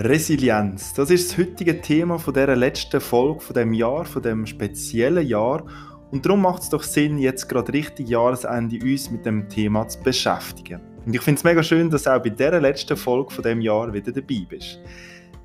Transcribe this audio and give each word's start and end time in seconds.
Resilienz, 0.00 0.94
das 0.94 1.10
ist 1.10 1.32
das 1.32 1.38
heutige 1.38 1.80
Thema 1.80 2.20
von 2.20 2.32
der 2.32 2.54
letzten 2.54 3.00
Folge 3.00 3.40
von 3.40 3.54
dem 3.54 3.72
Jahr, 3.72 4.04
von 4.04 4.22
dem 4.22 4.46
speziellen 4.46 5.26
Jahr. 5.26 5.64
Und 6.12 6.24
darum 6.24 6.42
macht 6.42 6.62
es 6.62 6.68
doch 6.68 6.84
Sinn, 6.84 7.18
jetzt 7.18 7.48
gerade 7.48 7.72
richtig 7.72 8.08
Jahresende 8.08 8.78
uns 8.80 9.10
mit 9.10 9.26
dem 9.26 9.48
Thema 9.48 9.88
zu 9.88 10.00
beschäftigen. 10.00 10.80
Und 11.04 11.16
ich 11.16 11.20
finde 11.20 11.38
es 11.38 11.44
mega 11.44 11.64
schön, 11.64 11.90
dass 11.90 12.04
du 12.04 12.14
auch 12.14 12.22
bei 12.22 12.30
der 12.30 12.60
letzten 12.60 12.96
Folge 12.96 13.34
von 13.34 13.42
dem 13.42 13.60
Jahr 13.60 13.92
wieder 13.92 14.12
dabei 14.12 14.46
bist. 14.48 14.78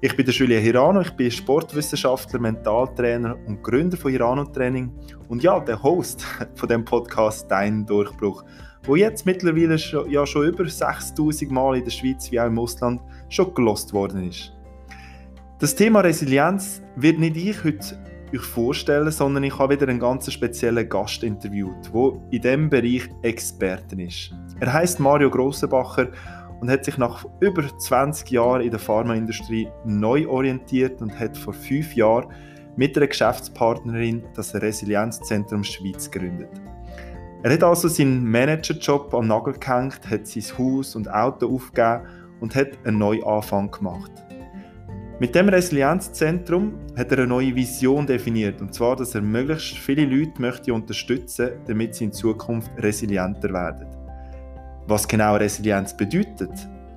Ich 0.01 0.15
bin 0.15 0.23
der 0.23 0.35
Julia 0.35 0.59
Hirano, 0.59 1.01
ich 1.01 1.11
bin 1.11 1.31
Sportwissenschaftler, 1.31 2.39
Mentaltrainer 2.39 3.35
und 3.47 3.63
Gründer 3.63 3.97
von 3.97 4.11
Hirano 4.11 4.45
Training 4.45 4.91
und 5.29 5.41
ja, 5.41 5.59
der 5.61 5.81
Host 5.81 6.27
von 6.55 6.69
dem 6.69 6.85
Podcast 6.85 7.49
Dein 7.49 7.87
Durchbruch, 7.87 8.43
wo 8.83 8.95
jetzt 8.95 9.25
mittlerweile 9.25 9.79
schon, 9.79 10.11
ja 10.11 10.27
schon 10.27 10.45
über 10.45 10.69
6000 10.69 11.49
Mal 11.49 11.77
in 11.77 11.85
der 11.85 11.91
Schweiz 11.91 12.31
wie 12.31 12.39
auch 12.39 12.47
im 12.47 12.59
Ausland 12.59 13.01
schon 13.33 13.53
gelost 13.53 13.93
worden 13.93 14.27
ist. 14.29 14.53
Das 15.59 15.75
Thema 15.75 16.01
Resilienz 16.01 16.81
wird 16.95 17.19
nicht 17.19 17.37
ich 17.37 17.63
heute 17.63 17.97
euch 18.33 18.41
vorstellen, 18.41 19.11
sondern 19.11 19.43
ich 19.43 19.57
habe 19.57 19.75
wieder 19.75 19.87
einen 19.87 19.99
ganz 19.99 20.31
speziellen 20.31 20.89
Gast 20.89 21.23
interviewt, 21.23 21.91
der 21.93 22.11
in 22.31 22.41
diesem 22.41 22.69
Bereich 22.69 23.09
Experten 23.21 23.99
ist. 23.99 24.33
Er 24.59 24.73
heißt 24.73 24.99
Mario 24.99 25.29
Grossenbacher 25.29 26.07
und 26.59 26.69
hat 26.69 26.85
sich 26.85 26.97
nach 26.97 27.25
über 27.39 27.63
20 27.77 28.29
Jahren 28.31 28.61
in 28.61 28.71
der 28.71 28.79
Pharmaindustrie 28.79 29.67
neu 29.85 30.27
orientiert 30.27 31.01
und 31.01 31.17
hat 31.19 31.37
vor 31.37 31.53
fünf 31.53 31.95
Jahren 31.95 32.27
mit 32.75 32.97
einer 32.97 33.07
Geschäftspartnerin 33.07 34.23
das 34.35 34.55
Resilienzzentrum 34.55 35.63
Schweiz 35.63 36.09
gegründet. 36.09 36.49
Er 37.43 37.53
hat 37.53 37.63
also 37.63 37.87
seinen 37.87 38.23
Managerjob 38.23 39.13
am 39.13 39.27
Nagel 39.27 39.53
gehängt, 39.53 39.99
hat 40.09 40.25
sein 40.27 40.57
Haus 40.57 40.95
und 40.95 41.11
Auto 41.11 41.53
aufgegeben 41.53 42.07
und 42.43 42.53
hat 42.55 42.77
einen 42.83 42.97
Neuanfang 42.97 43.71
gemacht. 43.71 44.11
Mit 45.17 45.33
dem 45.33 45.47
Resilienzzentrum 45.47 46.73
hat 46.97 47.09
er 47.13 47.19
eine 47.19 47.27
neue 47.27 47.55
Vision 47.55 48.05
definiert, 48.05 48.61
und 48.61 48.73
zwar, 48.73 48.97
dass 48.97 49.15
er 49.15 49.21
möglichst 49.21 49.77
viele 49.77 50.03
Leute 50.05 50.41
möchte 50.41 50.73
unterstützen 50.73 51.51
damit 51.65 51.95
sie 51.95 52.03
in 52.05 52.11
Zukunft 52.11 52.69
resilienter 52.77 53.53
werden. 53.53 53.87
Was 54.87 55.07
genau 55.07 55.37
Resilienz 55.37 55.95
bedeutet, 55.95 56.51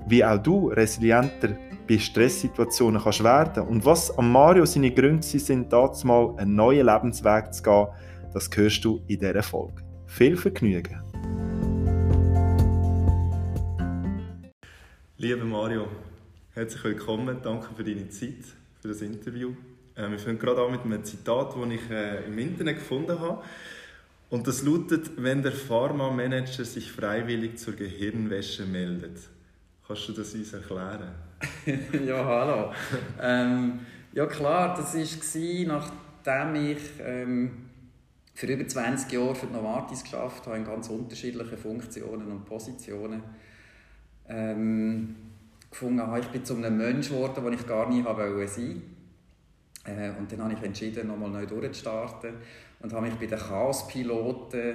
wie 0.08 0.24
auch 0.24 0.42
du 0.42 0.68
resilienter 0.70 1.50
bei 1.88 1.98
Stresssituationen 1.98 3.00
kannst 3.00 3.22
werden 3.22 3.68
und 3.68 3.84
was 3.84 4.18
an 4.18 4.32
Mario 4.32 4.66
seine 4.66 4.90
Gründe 4.90 5.22
sind, 5.22 5.72
dazu 5.72 6.08
mal 6.08 6.34
einen 6.38 6.56
neuen 6.56 6.86
Lebensweg 6.86 7.54
zu 7.54 7.62
gehen, 7.62 7.86
das 8.34 8.50
hörst 8.52 8.84
du 8.84 9.00
in 9.06 9.20
dieser 9.20 9.44
Folge. 9.44 9.84
Viel 10.06 10.36
Vergnügen! 10.36 11.05
Lieber 15.18 15.46
Mario, 15.46 15.88
herzlich 16.52 16.84
willkommen. 16.84 17.38
Danke 17.42 17.68
für 17.74 17.82
deine 17.82 18.10
Zeit, 18.10 18.44
für 18.82 18.88
das 18.88 19.00
Interview. 19.00 19.54
Äh, 19.94 20.10
wir 20.10 20.18
fangen 20.18 20.38
gerade 20.38 20.62
an 20.62 20.72
mit 20.72 20.82
einem 20.82 21.02
Zitat, 21.04 21.54
das 21.56 21.70
ich 21.70 21.90
äh, 21.90 22.26
im 22.26 22.36
Internet 22.38 22.80
gefunden 22.80 23.18
habe. 23.18 23.42
Und 24.28 24.46
das 24.46 24.62
lautet, 24.62 25.12
wenn 25.16 25.42
der 25.42 25.52
Pharma-Manager 25.52 26.66
sich 26.66 26.92
freiwillig 26.92 27.56
zur 27.56 27.72
Gehirnwäsche 27.76 28.66
meldet. 28.66 29.16
Kannst 29.86 30.06
du 30.06 30.12
das 30.12 30.34
uns 30.34 30.52
erklären? 30.52 31.14
ja, 32.06 32.22
hallo. 32.22 32.74
ähm, 33.18 33.80
ja 34.12 34.26
klar, 34.26 34.76
das 34.76 34.94
war, 34.94 35.80
nachdem 36.26 36.72
ich 36.72 36.78
ähm, 37.00 37.70
für 38.34 38.48
über 38.48 38.68
20 38.68 39.10
Jahre 39.12 39.34
für 39.34 39.46
Novartis 39.46 40.02
geschafft 40.02 40.44
habe, 40.44 40.58
in 40.58 40.66
ganz 40.66 40.90
unterschiedlichen 40.90 41.56
Funktionen 41.56 42.30
und 42.30 42.44
Positionen. 42.44 43.22
Ähm, 44.28 45.16
gefunden 45.70 46.00
habe, 46.00 46.20
ich 46.20 46.28
bin 46.28 46.44
zu 46.44 46.56
einem 46.56 46.76
Mensch 46.76 47.08
geworden, 47.08 47.44
den 47.44 47.52
ich 47.52 47.66
gar 47.66 47.88
nie 47.88 48.04
wollte 48.04 48.48
sein 48.48 48.82
äh, 49.84 50.10
Und 50.18 50.30
dann 50.30 50.42
habe 50.42 50.54
ich 50.54 50.62
entschieden, 50.62 51.08
nochmal 51.08 51.30
neu 51.30 51.46
durchzustarten 51.46 52.34
und 52.80 52.92
habe 52.92 53.06
mich 53.06 53.14
bei 53.16 53.26
den 53.26 53.38
Chaospiloten 53.38 54.74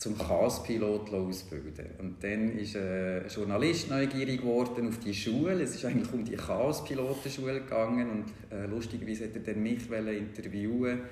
zum 0.00 0.16
Chaospilot 0.16 1.12
ausbilden. 1.12 1.90
Und 1.98 2.24
dann 2.24 2.56
ist 2.56 2.74
ein 2.74 3.22
Journalist 3.28 3.90
neugierig 3.90 4.40
geworden 4.40 4.88
auf 4.88 4.98
die 4.98 5.12
Schule. 5.12 5.62
Es 5.62 5.74
ist 5.74 5.84
eigentlich 5.84 6.10
um 6.12 6.24
die 6.24 6.36
Chaospilotenschule 6.36 7.60
gegangen 7.60 8.10
und 8.10 8.24
äh, 8.50 8.66
lustigerweise 8.66 9.24
hat 9.24 9.36
er 9.36 9.42
dann 9.42 9.62
mich 9.62 9.90
interviewen 9.90 11.02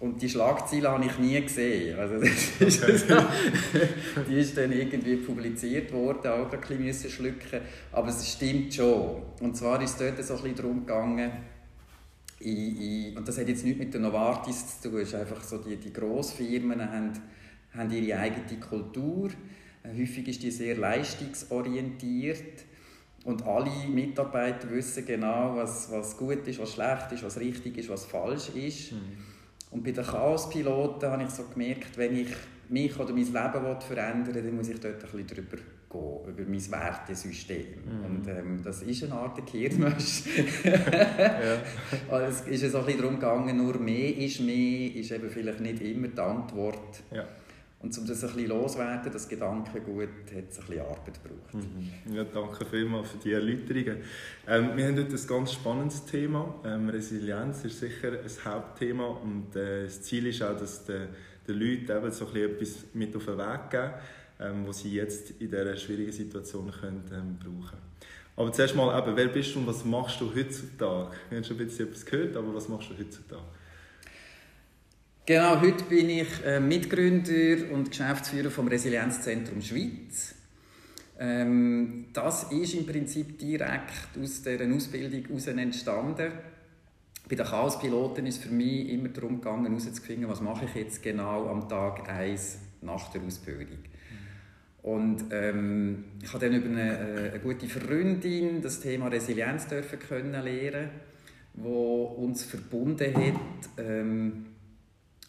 und 0.00 0.22
die 0.22 0.28
Schlagzeile 0.28 0.90
habe 0.90 1.04
ich 1.04 1.18
nie 1.18 1.40
gesehen. 1.40 1.98
Also 1.98 2.20
das 2.20 2.60
ist 2.60 2.84
okay. 2.84 3.24
die 4.28 4.34
ist 4.34 4.56
dann 4.56 4.70
irgendwie 4.70 5.16
publiziert 5.16 5.92
worden, 5.92 6.28
auch 6.28 6.52
ein 6.52 6.60
bisschen 6.60 7.10
schlucken. 7.10 7.60
Aber 7.90 8.08
es 8.08 8.32
stimmt 8.32 8.72
schon. 8.72 9.22
Und 9.40 9.56
zwar 9.56 9.82
ist 9.82 9.98
es 10.00 10.14
dort 10.14 10.24
so 10.24 10.34
ein 10.34 10.42
bisschen 10.42 10.56
darum 10.56 10.86
gegangen, 10.86 11.32
in, 12.40 12.76
in, 12.80 13.16
und 13.16 13.26
das 13.26 13.38
hat 13.38 13.48
jetzt 13.48 13.64
nichts 13.64 13.80
mit 13.80 13.92
den 13.92 14.02
Novartis 14.02 14.80
zu 14.80 14.90
tun, 14.90 15.00
es 15.00 15.08
ist 15.08 15.16
einfach 15.16 15.42
so, 15.42 15.58
die, 15.58 15.76
die 15.76 15.92
Grossfirmen 15.92 16.80
haben, 16.80 17.12
haben 17.76 17.90
ihre 17.90 18.20
eigene 18.20 18.60
Kultur. 18.60 19.30
Häufig 19.84 20.28
ist 20.28 20.42
die 20.44 20.52
sehr 20.52 20.76
leistungsorientiert. 20.76 22.64
Und 23.24 23.42
alle 23.42 23.72
Mitarbeiter 23.88 24.70
wissen 24.70 25.04
genau, 25.04 25.56
was, 25.56 25.90
was 25.90 26.16
gut 26.16 26.46
ist, 26.46 26.60
was 26.60 26.74
schlecht 26.74 27.10
ist, 27.10 27.24
was 27.24 27.40
richtig 27.40 27.76
ist, 27.78 27.88
was 27.88 28.04
falsch 28.04 28.50
ist. 28.50 28.92
Mhm. 28.92 28.98
Und 29.70 29.84
bei 29.84 29.92
den 29.92 30.04
Chaospiloten 30.04 31.10
habe 31.10 31.22
ich 31.22 31.30
so 31.30 31.44
gemerkt, 31.44 31.96
wenn 31.96 32.16
ich 32.16 32.28
mich 32.68 32.98
oder 32.98 33.12
mein 33.12 33.24
Leben 33.24 33.80
verändern 33.80 34.34
will, 34.34 34.42
dann 34.42 34.56
muss 34.56 34.68
ich 34.68 34.80
dort 34.80 34.94
ein 34.94 35.00
bisschen 35.00 35.26
drüber 35.26 35.56
gehen, 35.90 36.34
über 36.34 36.50
mein 36.50 36.70
Wertesystem. 36.70 37.66
Mhm. 37.84 38.04
Und 38.04 38.28
ähm, 38.28 38.60
das 38.62 38.82
ist 38.82 39.04
eine 39.04 39.14
Art 39.14 39.44
Kirmösch. 39.46 40.24
ja. 40.64 42.18
es 42.28 42.42
ist 42.42 42.72
so 42.72 42.78
ein 42.78 42.84
bisschen 42.84 43.00
darum 43.00 43.14
gegangen, 43.14 43.56
nur 43.56 43.78
mehr 43.78 44.16
ist 44.16 44.40
mehr, 44.40 44.94
ist 44.94 45.10
eben 45.10 45.30
vielleicht 45.30 45.60
nicht 45.60 45.80
immer 45.82 46.08
die 46.08 46.20
Antwort. 46.20 47.02
Ja. 47.10 47.24
Und 47.80 47.96
um 47.96 48.06
das 48.06 48.24
ein 48.24 48.32
bisschen 48.32 48.48
loswerden, 48.48 49.12
das 49.12 49.28
Gedankengut, 49.28 50.08
hat 50.34 50.50
es 50.50 50.58
ein 50.58 50.66
bisschen 50.66 50.80
Arbeit 50.80 51.22
gebraucht. 51.22 51.54
Mhm. 51.54 52.12
Ja, 52.12 52.24
danke 52.24 52.64
vielmals 52.64 53.10
für 53.10 53.18
die 53.18 53.32
Erläuterungen. 53.32 53.98
Ähm, 54.48 54.76
wir 54.76 54.86
haben 54.86 54.96
heute 54.96 55.14
ein 55.14 55.26
ganz 55.28 55.52
spannendes 55.52 56.04
Thema. 56.04 56.56
Ähm, 56.64 56.88
Resilienz 56.88 57.64
ist 57.64 57.78
sicher 57.78 58.12
ein 58.12 58.44
Hauptthema 58.44 59.06
und 59.06 59.54
äh, 59.54 59.84
das 59.84 60.02
Ziel 60.02 60.26
ist 60.26 60.42
auch, 60.42 60.56
dass 60.56 60.86
den, 60.86 61.08
den 61.46 61.54
Leuten 61.54 61.96
eben 61.96 62.10
so 62.10 62.26
ein 62.26 62.36
etwas 62.36 62.84
mit 62.94 63.14
auf 63.14 63.26
den 63.26 63.38
Weg 63.38 63.70
geben, 63.70 63.92
ähm, 64.40 64.66
was 64.66 64.80
sie 64.80 64.94
jetzt 64.94 65.30
in 65.40 65.48
dieser 65.48 65.76
schwierigen 65.76 66.12
Situation 66.12 66.72
können, 66.72 67.04
ähm, 67.12 67.38
brauchen 67.38 67.78
Aber 68.34 68.52
zuerst 68.52 68.74
mal, 68.74 68.98
eben, 68.98 69.16
wer 69.16 69.28
bist 69.28 69.54
du 69.54 69.60
und 69.60 69.68
was 69.68 69.84
machst 69.84 70.20
du 70.20 70.34
heutzutage? 70.34 71.12
Wir 71.28 71.38
haben 71.38 71.44
schon 71.44 71.56
ein 71.56 71.66
bisschen 71.66 71.86
etwas 71.86 72.04
gehört, 72.04 72.36
aber 72.36 72.52
was 72.52 72.68
machst 72.68 72.90
du 72.90 72.98
heutzutage? 72.98 73.42
Genau, 75.28 75.60
heute 75.60 75.84
bin 75.84 76.08
ich 76.08 76.42
äh, 76.42 76.58
Mitgründer 76.58 77.70
und 77.74 77.90
Geschäftsführer 77.90 78.50
vom 78.50 78.66
Resilienzzentrum 78.66 79.60
Schweiz. 79.60 80.34
Ähm, 81.18 82.06
das 82.14 82.44
ist 82.44 82.72
im 82.72 82.86
Prinzip 82.86 83.38
direkt 83.38 84.16
aus 84.18 84.42
dieser 84.42 84.74
Ausbildung 84.74 85.22
heraus 85.26 85.46
entstanden. 85.48 86.32
Bei 87.28 87.36
den 87.36 87.44
Chaospiloten 87.44 88.24
ist 88.24 88.38
es 88.38 88.44
für 88.44 88.54
mich 88.54 88.88
immer 88.88 89.10
darum 89.10 89.38
gegangen, 89.38 89.66
herauszufinden, 89.66 90.30
was 90.30 90.40
mache 90.40 90.64
ich 90.64 90.74
jetzt 90.74 91.02
genau 91.02 91.46
am 91.50 91.68
Tag 91.68 92.08
1 92.08 92.60
nach 92.80 93.10
der 93.10 93.20
Ausbildung. 93.20 93.80
Und 94.82 95.24
ähm, 95.30 96.04
ich 96.22 96.32
habe 96.32 96.46
dann 96.46 96.56
über 96.56 96.70
eine, 96.70 96.98
äh, 97.00 97.30
eine, 97.32 97.40
gute 97.40 97.68
Freundin 97.68 98.62
das 98.62 98.80
Thema 98.80 99.08
Resilienz 99.08 99.66
dürfen 99.66 99.98
können 99.98 100.42
lernen, 100.42 100.88
wo 101.52 102.04
uns 102.04 102.44
verbunden 102.44 103.14
hat. 103.14 103.68
Ähm, 103.76 104.46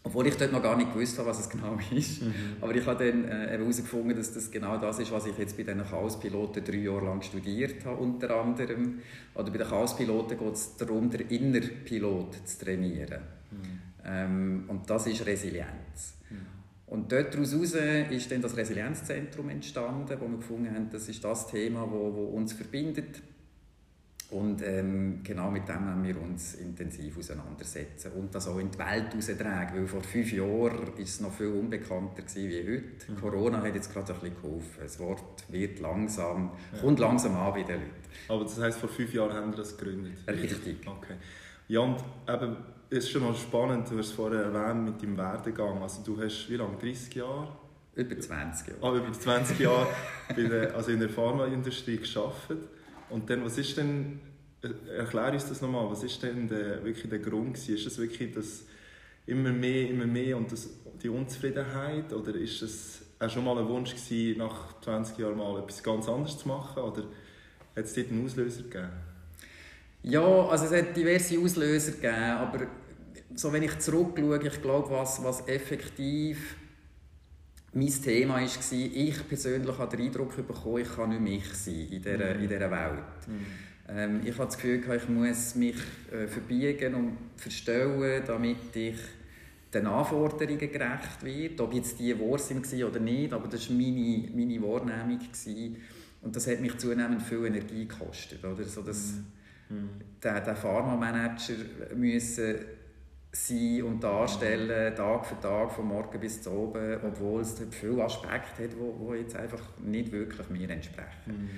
obwohl 0.03 0.27
ich 0.27 0.37
dort 0.37 0.51
noch 0.51 0.63
gar 0.63 0.77
nicht 0.77 0.93
gewusst 0.93 1.17
habe, 1.17 1.29
was 1.29 1.39
es 1.39 1.49
genau 1.49 1.77
ist. 1.91 2.21
Mhm. 2.21 2.33
Aber 2.61 2.73
ich 2.73 2.85
habe 2.85 3.05
dann 3.05 3.25
äh, 3.25 3.57
herausgefunden, 3.57 4.15
dass 4.15 4.33
das 4.33 4.49
genau 4.49 4.77
das 4.77 4.99
ist, 4.99 5.11
was 5.11 5.25
ich 5.25 5.37
jetzt 5.37 5.57
bei 5.57 5.63
den 5.63 5.83
Chaospiloten 5.83 6.63
drei 6.63 6.77
Jahre 6.77 7.05
lang 7.05 7.21
studiert 7.21 7.85
habe, 7.85 8.01
unter 8.01 8.35
anderem. 8.37 8.99
Oder 9.35 9.51
bei 9.51 9.57
den 9.57 9.67
Chaospiloten 9.67 10.37
geht 10.37 10.53
es 10.53 10.77
darum, 10.77 11.09
den 11.09 11.27
Innerpilot 11.27 12.47
zu 12.47 12.65
trainieren. 12.65 13.21
Mhm. 13.51 13.79
Ähm, 14.05 14.63
und 14.67 14.89
das 14.89 15.07
ist 15.07 15.25
Resilienz. 15.25 16.15
Mhm. 16.29 16.37
Und 16.87 17.11
dort 17.11 17.33
daraus 17.33 17.53
ist 17.53 18.31
dann 18.31 18.41
das 18.41 18.55
Resilienzzentrum 18.55 19.49
entstanden, 19.49 20.17
wo 20.19 20.27
wir 20.27 20.37
gefunden 20.37 20.73
haben, 20.73 20.89
das 20.89 21.09
ist 21.09 21.23
das 21.23 21.47
Thema, 21.47 21.81
das 21.81 21.91
wo, 21.91 22.13
wo 22.15 22.23
uns 22.37 22.53
verbindet 22.53 23.21
und 24.31 24.61
ähm, 24.61 25.21
genau 25.23 25.49
mit 25.49 25.67
dem 25.67 25.85
haben 25.85 26.03
wir 26.03 26.21
uns 26.21 26.53
intensiv 26.55 27.17
auseinandersetzen 27.17 28.11
und 28.11 28.33
das 28.35 28.47
auch 28.47 28.59
in 28.59 28.69
die 28.69 28.77
Welt 28.77 29.11
heraustragen, 29.11 29.79
weil 29.79 29.87
vor 29.87 30.03
fünf 30.03 30.31
Jahren 30.31 30.77
war 30.77 30.99
es 30.99 31.19
noch 31.19 31.33
viel 31.33 31.47
unbekannter 31.47 32.21
wie 32.35 32.59
heute. 32.59 33.11
Mhm. 33.11 33.19
Corona 33.19 33.61
hat 33.63 33.73
jetzt 33.73 33.91
gerade 33.91 34.13
ein 34.13 34.19
bisschen 34.19 34.35
geholfen. 34.35 34.79
Das 34.83 34.99
Wort 34.99 35.43
wird 35.49 35.79
langsam, 35.79 36.51
ja. 36.71 36.79
kommt 36.79 36.99
langsam 36.99 37.35
an 37.37 37.53
bei 37.53 37.63
den 37.63 37.79
Leuten. 37.79 37.93
Aber 38.27 38.43
das 38.43 38.59
heisst, 38.59 38.79
vor 38.79 38.89
fünf 38.89 39.11
Jahren 39.13 39.33
haben 39.33 39.51
wir 39.51 39.57
das 39.57 39.75
gegründet? 39.75 40.19
Richtig. 40.27 40.87
Okay. 40.87 41.15
Ja, 41.67 41.79
und 41.79 41.97
eben, 42.27 42.57
es 42.91 43.05
ist 43.05 43.09
schon 43.09 43.23
mal 43.23 43.33
spannend, 43.33 43.89
du 43.89 43.97
hast 43.97 44.07
es 44.07 44.11
vorher 44.11 44.43
erwähnt 44.43 44.85
mit 44.85 45.01
deinem 45.01 45.17
Werdegang. 45.17 45.81
Also 45.81 46.03
du 46.03 46.21
hast 46.21 46.47
wie 46.49 46.55
lange, 46.55 46.77
30 46.77 47.15
Jahre? 47.15 47.47
Über 47.95 48.19
20 48.19 48.67
Jahre. 48.67 48.93
Ah, 48.93 48.95
über 48.95 49.11
20 49.11 49.59
Jahre 49.59 49.87
der, 50.37 50.75
also 50.75 50.91
in 50.91 50.99
der 50.99 51.09
Pharmaindustrie 51.09 51.97
gearbeitet. 51.97 52.69
Und 53.09 53.29
dann, 53.29 53.43
was 53.43 53.57
ist 53.57 53.77
denn 53.77 54.19
äh, 54.61 54.97
erklär 54.97 55.33
uns 55.33 55.47
das 55.47 55.61
nochmal. 55.61 55.89
Was 55.89 56.03
ist 56.03 56.21
denn 56.21 56.47
der, 56.47 56.83
wirklich 56.83 57.09
der 57.09 57.19
Grund? 57.19 57.53
Gewesen? 57.53 57.75
Ist 57.75 57.87
es 57.87 57.97
wirklich 57.97 58.33
das 58.33 58.63
immer 59.25 59.51
mehr, 59.51 59.89
immer 59.89 60.05
mehr 60.05 60.37
und 60.37 60.51
das, 60.51 60.69
die 61.01 61.09
Unzufriedenheit? 61.09 62.11
Oder 62.11 62.35
ist 62.35 62.61
es 62.61 63.01
auch 63.19 63.29
schon 63.29 63.45
mal 63.45 63.57
ein 63.57 63.67
Wunsch 63.67 63.91
gewesen, 63.91 64.39
nach 64.39 64.79
20 64.81 65.17
Jahren 65.17 65.37
mal 65.37 65.59
etwas 65.59 65.81
ganz 65.81 66.07
anderes 66.07 66.37
zu 66.37 66.47
machen? 66.47 66.83
Oder 66.83 67.03
hat 67.75 67.85
es 67.85 67.93
dort 67.93 68.09
einen 68.09 68.25
Auslöser 68.25 68.63
gegeben? 68.63 68.89
Ja, 70.03 70.47
also 70.47 70.65
es 70.65 70.71
hat 70.71 70.95
diverse 70.95 71.39
Auslöser 71.39 71.91
gegeben, 71.93 72.15
aber 72.15 72.67
so 73.35 73.51
wenn 73.51 73.63
ich 73.63 73.77
zurückschaue, 73.79 74.47
ich 74.47 74.61
glaube, 74.61 74.89
was, 74.91 75.23
was 75.23 75.45
effektiv 75.47 76.55
mein 77.73 77.87
Thema 77.87 78.35
war, 78.35 78.41
ich 78.41 79.27
persönlich 79.27 79.77
habe 79.77 79.97
den 79.97 80.05
Eindruck 80.07 80.35
bekommen, 80.35 80.81
ich 80.81 80.95
kann 80.95 81.09
nicht 81.09 81.21
mich 81.21 81.53
sein 81.53 81.87
in 81.91 82.01
dieser, 82.01 82.35
mhm. 82.35 82.43
in 82.43 82.49
dieser 82.49 82.71
Welt. 82.71 83.27
Mhm. 83.27 83.45
Ähm, 83.89 84.21
ich 84.23 84.33
habe 84.33 84.45
das 84.45 84.57
Gefühl, 84.57 84.95
ich 84.95 85.09
muss 85.09 85.55
mich 85.55 85.75
äh, 86.11 86.27
verbiegen 86.27 86.95
und 86.95 87.17
verstellen, 87.37 88.23
damit 88.25 88.75
ich 88.75 88.97
den 89.73 89.85
Anforderungen 89.85 90.57
gerecht 90.57 91.23
werde. 91.23 91.63
Ob 91.63 91.73
jetzt 91.73 91.99
die 91.99 92.19
wahr 92.19 92.39
sind 92.39 92.71
oder 92.83 92.99
nicht, 92.99 93.33
aber 93.33 93.47
das 93.47 93.69
war 93.69 93.75
meine, 93.75 94.29
meine 94.33 94.61
Wahrnehmung. 94.61 95.19
Gewesen. 95.19 95.77
Und 96.21 96.35
das 96.35 96.47
hat 96.47 96.59
mich 96.59 96.77
zunehmend 96.77 97.21
viel 97.21 97.45
Energie 97.45 97.87
gekostet. 97.87 98.43
Oder? 98.43 98.63
So, 98.63 98.81
dass 98.81 99.13
mhm. 99.69 99.89
der, 100.21 100.41
der 100.41 100.55
Pharma-Manager 100.55 101.53
müssen 101.95 102.55
sein 103.31 103.83
und 103.83 104.03
darstellen, 104.03 104.95
Tag 104.95 105.25
für 105.25 105.39
Tag, 105.39 105.71
von 105.71 105.87
morgen 105.87 106.19
bis 106.19 106.41
zu 106.41 106.51
oben, 106.51 106.97
obwohl 107.03 107.41
es 107.41 107.55
viele 107.71 108.03
Aspekte 108.03 108.63
hat, 108.63 108.71
die 108.73 109.17
jetzt 109.17 109.35
einfach 109.35 109.61
nicht 109.79 110.11
wirklich 110.11 110.49
mir 110.49 110.69
entsprechen. 110.69 111.27
Mhm. 111.27 111.49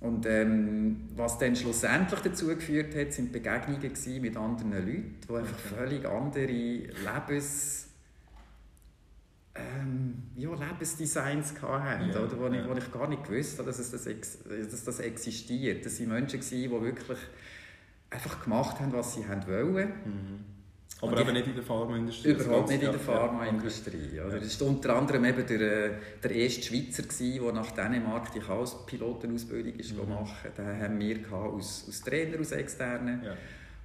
Und 0.00 0.26
ähm, 0.26 1.08
was 1.14 1.38
dann 1.38 1.54
schlussendlich 1.54 2.20
dazu 2.20 2.48
geführt 2.48 2.96
hat, 2.96 3.12
sind 3.12 3.32
Begegnungen 3.32 3.92
mit 4.22 4.36
anderen 4.36 4.72
Leuten, 4.72 5.18
die 5.28 5.34
einfach 5.34 5.58
völlig 5.58 6.06
andere 6.06 6.46
Lebens 6.46 7.86
ähm, 9.54 10.22
ja, 10.36 10.50
Lebensdesigns 10.54 11.54
hatten, 11.60 12.10
ja, 12.10 12.20
oder, 12.20 12.38
wo, 12.38 12.46
ja. 12.46 12.62
ich, 12.62 12.68
wo 12.68 12.74
ich 12.74 12.92
gar 12.92 13.08
nicht 13.08 13.24
gewusst 13.24 13.58
habe, 13.58 13.66
dass, 13.68 13.78
es 13.78 13.90
das, 13.90 14.04
dass 14.04 14.84
das 14.84 15.00
existiert. 15.00 15.84
Das 15.84 16.00
waren 16.00 16.08
Menschen, 16.08 16.40
die 16.40 16.70
wirklich 16.70 17.18
einfach 18.08 18.42
gemacht 18.42 18.80
haben, 18.80 18.92
was 18.92 19.14
sie 19.14 19.28
wollen. 19.28 19.88
Mhm. 20.04 20.44
Aber 21.02 21.20
eben 21.20 21.32
nicht 21.32 21.46
in 21.46 21.54
der 21.54 21.64
Pharmaindustrie? 21.64 22.30
Überhaupt 22.30 22.68
nicht 22.68 22.82
in 22.82 22.90
der 22.90 23.00
Pharmaindustrie. 23.00 24.16
Ja. 24.16 24.26
Okay. 24.26 24.40
Das 24.40 24.60
war 24.60 24.68
unter 24.68 24.96
anderem 24.96 25.24
eben 25.24 25.46
der, 25.46 25.90
der 26.22 26.30
erste 26.30 26.62
Schweizer, 26.62 27.02
der 27.02 27.52
nach 27.52 27.70
Dänemark 27.70 28.32
die 28.32 28.40
Chaos-Pilotenausbildung 28.40 29.72
mhm. 29.72 29.96
gemacht 29.96 30.44
hat. 30.44 30.58
Den 30.58 30.80
haben 30.80 30.98
wir 30.98 31.32
aus, 31.32 31.86
aus 31.88 32.00
Trainer, 32.02 32.38
aus 32.38 32.52
Externen. 32.52 33.22
Ja. 33.24 33.34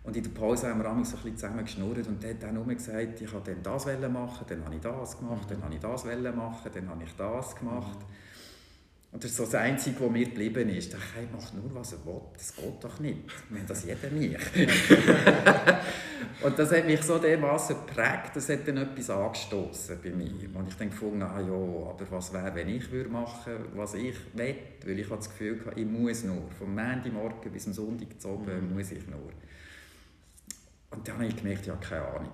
Und 0.03 0.15
in 0.15 0.23
der 0.23 0.29
Pause 0.29 0.69
haben 0.69 0.83
wir 0.83 0.85
so 1.05 1.15
ein 1.17 1.23
bisschen 1.23 1.37
zusammen 1.37 1.65
geschnurrt 1.65 2.07
und 2.07 2.21
der 2.21 2.31
hat 2.31 2.43
dann 2.43 2.53
nur 2.53 2.65
gesagt, 2.65 3.21
ich 3.21 3.33
wollte 3.33 3.55
das 3.63 3.85
machen, 3.85 4.45
dann 4.47 4.63
habe 4.63 4.75
ich 4.75 4.81
das 4.81 5.17
gemacht, 5.17 5.49
dann 5.49 5.63
habe 5.63 5.73
ich 5.73 5.79
das 5.79 6.05
machen, 6.05 6.71
dann 6.73 6.89
habe 6.89 7.03
ich 7.03 7.15
das 7.17 7.55
gemacht. 7.55 7.99
Mhm. 7.99 8.24
Und 9.15 9.23
das 9.23 9.31
ist 9.31 9.37
so 9.37 9.45
das 9.45 9.55
Einzige, 9.55 10.01
was 10.01 10.11
mir 10.11 10.25
geblieben 10.25 10.67
ist. 10.67 10.87
Ich 10.87 10.91
dachte, 10.91 11.25
macht 11.31 11.53
nur, 11.53 11.73
was 11.73 11.93
er 11.93 12.05
will. 12.05 12.19
Das 12.33 12.53
geht 12.53 12.83
doch 12.83 12.99
nicht. 12.99 13.19
Wir 13.49 13.59
haben 13.59 13.67
das 13.67 13.85
jeder 13.85 14.09
nicht. 14.09 14.37
und 16.43 16.59
das 16.59 16.69
hat 16.73 16.85
mich 16.85 17.01
so 17.01 17.17
dermaßen 17.17 17.77
geprägt, 17.77 18.31
das 18.33 18.49
hat 18.49 18.67
dann 18.67 18.75
etwas 18.75 19.09
angestoßen 19.09 19.99
bei 20.03 20.09
mir. 20.09 20.53
Und 20.53 20.67
ich 20.67 20.75
dann 20.75 20.89
gefunden, 20.89 21.21
ah 21.21 21.39
ja, 21.39 21.47
aber 21.47 22.05
was 22.09 22.33
wäre, 22.33 22.53
wenn 22.55 22.67
ich 22.67 22.91
würde 22.91 23.09
machen 23.09 23.53
was 23.73 23.93
ich 23.93 24.17
will? 24.33 24.57
Weil 24.85 24.99
ich 24.99 25.07
das 25.07 25.29
Gefühl 25.29 25.65
hatte, 25.65 25.79
ich 25.79 25.87
muss 25.87 26.25
nur. 26.25 26.51
Vom 26.59 26.75
Montagmorgen 26.75 27.53
bis 27.53 27.63
zum 27.63 27.71
Sonntag 27.71 28.19
zu 28.19 28.27
oben 28.31 28.67
mhm. 28.67 28.75
muss 28.75 28.91
ich 28.91 29.07
nur. 29.07 29.31
Und 30.91 31.07
dann 31.07 31.15
habe 31.15 31.27
ich 31.27 31.37
gemerkt, 31.37 31.61
ich 31.63 31.69
habe 31.69 31.79
keine 31.79 32.05
Ahnung. 32.05 32.33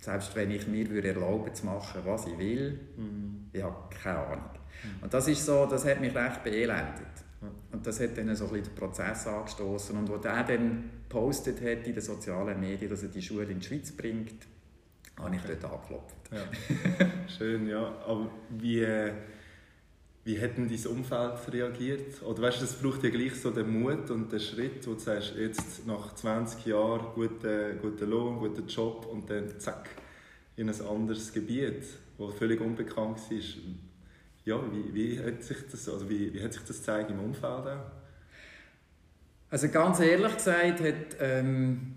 Selbst 0.00 0.36
wenn 0.36 0.52
ich 0.52 0.68
mir 0.68 0.88
würde 0.90 1.08
erlauben 1.08 1.52
zu 1.52 1.66
machen, 1.66 2.02
was 2.04 2.28
ich 2.28 2.38
will, 2.38 2.78
mhm. 2.96 3.50
ich 3.52 3.64
habe 3.64 3.74
keine 4.00 4.18
Ahnung. 4.18 4.59
Und 5.00 5.12
das 5.12 5.28
ist 5.28 5.44
so, 5.44 5.66
das 5.66 5.84
hat 5.84 6.00
mich 6.00 6.14
recht 6.14 6.42
beelendet. 6.42 7.06
Und 7.72 7.86
das 7.86 8.00
hat 8.00 8.18
dann 8.18 8.34
so 8.34 8.46
ein 8.48 8.62
den 8.62 8.74
Prozess 8.74 9.26
angestoßen. 9.26 9.96
Und 9.96 10.10
als 10.10 10.24
er 10.24 10.44
dann 10.44 10.90
gepostet 11.08 11.60
hat 11.60 11.86
in 11.86 11.94
den 11.94 12.02
sozialen 12.02 12.60
Medien, 12.60 12.90
dass 12.90 13.02
er 13.02 13.08
die 13.08 13.22
Schule 13.22 13.44
in 13.44 13.60
die 13.60 13.66
Schweiz 13.66 13.92
bringt, 13.92 14.46
habe 15.18 15.36
ich 15.36 15.42
dort 15.42 15.64
angeklopft. 15.64 16.16
Ja. 16.32 17.08
Schön, 17.28 17.66
ja. 17.66 17.94
Aber 18.06 18.30
wie, 18.50 18.86
wie 20.24 20.40
hat 20.40 20.56
denn 20.56 20.68
dein 20.68 20.86
Umfeld 20.86 21.52
reagiert? 21.52 22.22
Oder 22.22 22.42
weißt 22.42 22.60
du, 22.60 22.64
es 22.64 22.74
braucht 22.74 23.02
ja 23.04 23.10
gleich 23.10 23.34
so 23.34 23.50
den 23.50 23.80
Mut 23.80 24.10
und 24.10 24.30
den 24.30 24.40
Schritt, 24.40 24.86
wo 24.86 24.94
du 24.94 24.98
sagst, 24.98 25.34
jetzt 25.36 25.86
nach 25.86 26.14
20 26.14 26.66
Jahren 26.66 27.06
guter, 27.14 27.74
guter 27.74 28.06
Lohn, 28.06 28.38
guter 28.38 28.66
Job 28.66 29.06
und 29.10 29.30
dann 29.30 29.58
zack, 29.58 29.88
in 30.56 30.68
ein 30.68 30.80
anderes 30.82 31.32
Gebiet, 31.32 31.84
das 32.18 32.34
völlig 32.34 32.60
unbekannt 32.60 33.18
war 33.30 33.38
ja, 34.50 34.60
wie, 34.72 34.94
wie, 34.94 35.20
hat 35.20 35.42
sich 35.42 35.58
das, 35.70 35.88
also 35.88 36.08
wie, 36.10 36.34
wie 36.34 36.42
hat 36.42 36.52
sich 36.52 36.62
das 36.62 36.78
gezeigt 36.78 37.10
im 37.10 37.20
Umfeld 37.20 37.66
auch? 37.66 37.90
Also 39.48 39.68
ganz 39.68 40.00
ehrlich 40.00 40.34
gesagt 40.34 40.80
hat 40.80 41.16
ähm, 41.20 41.94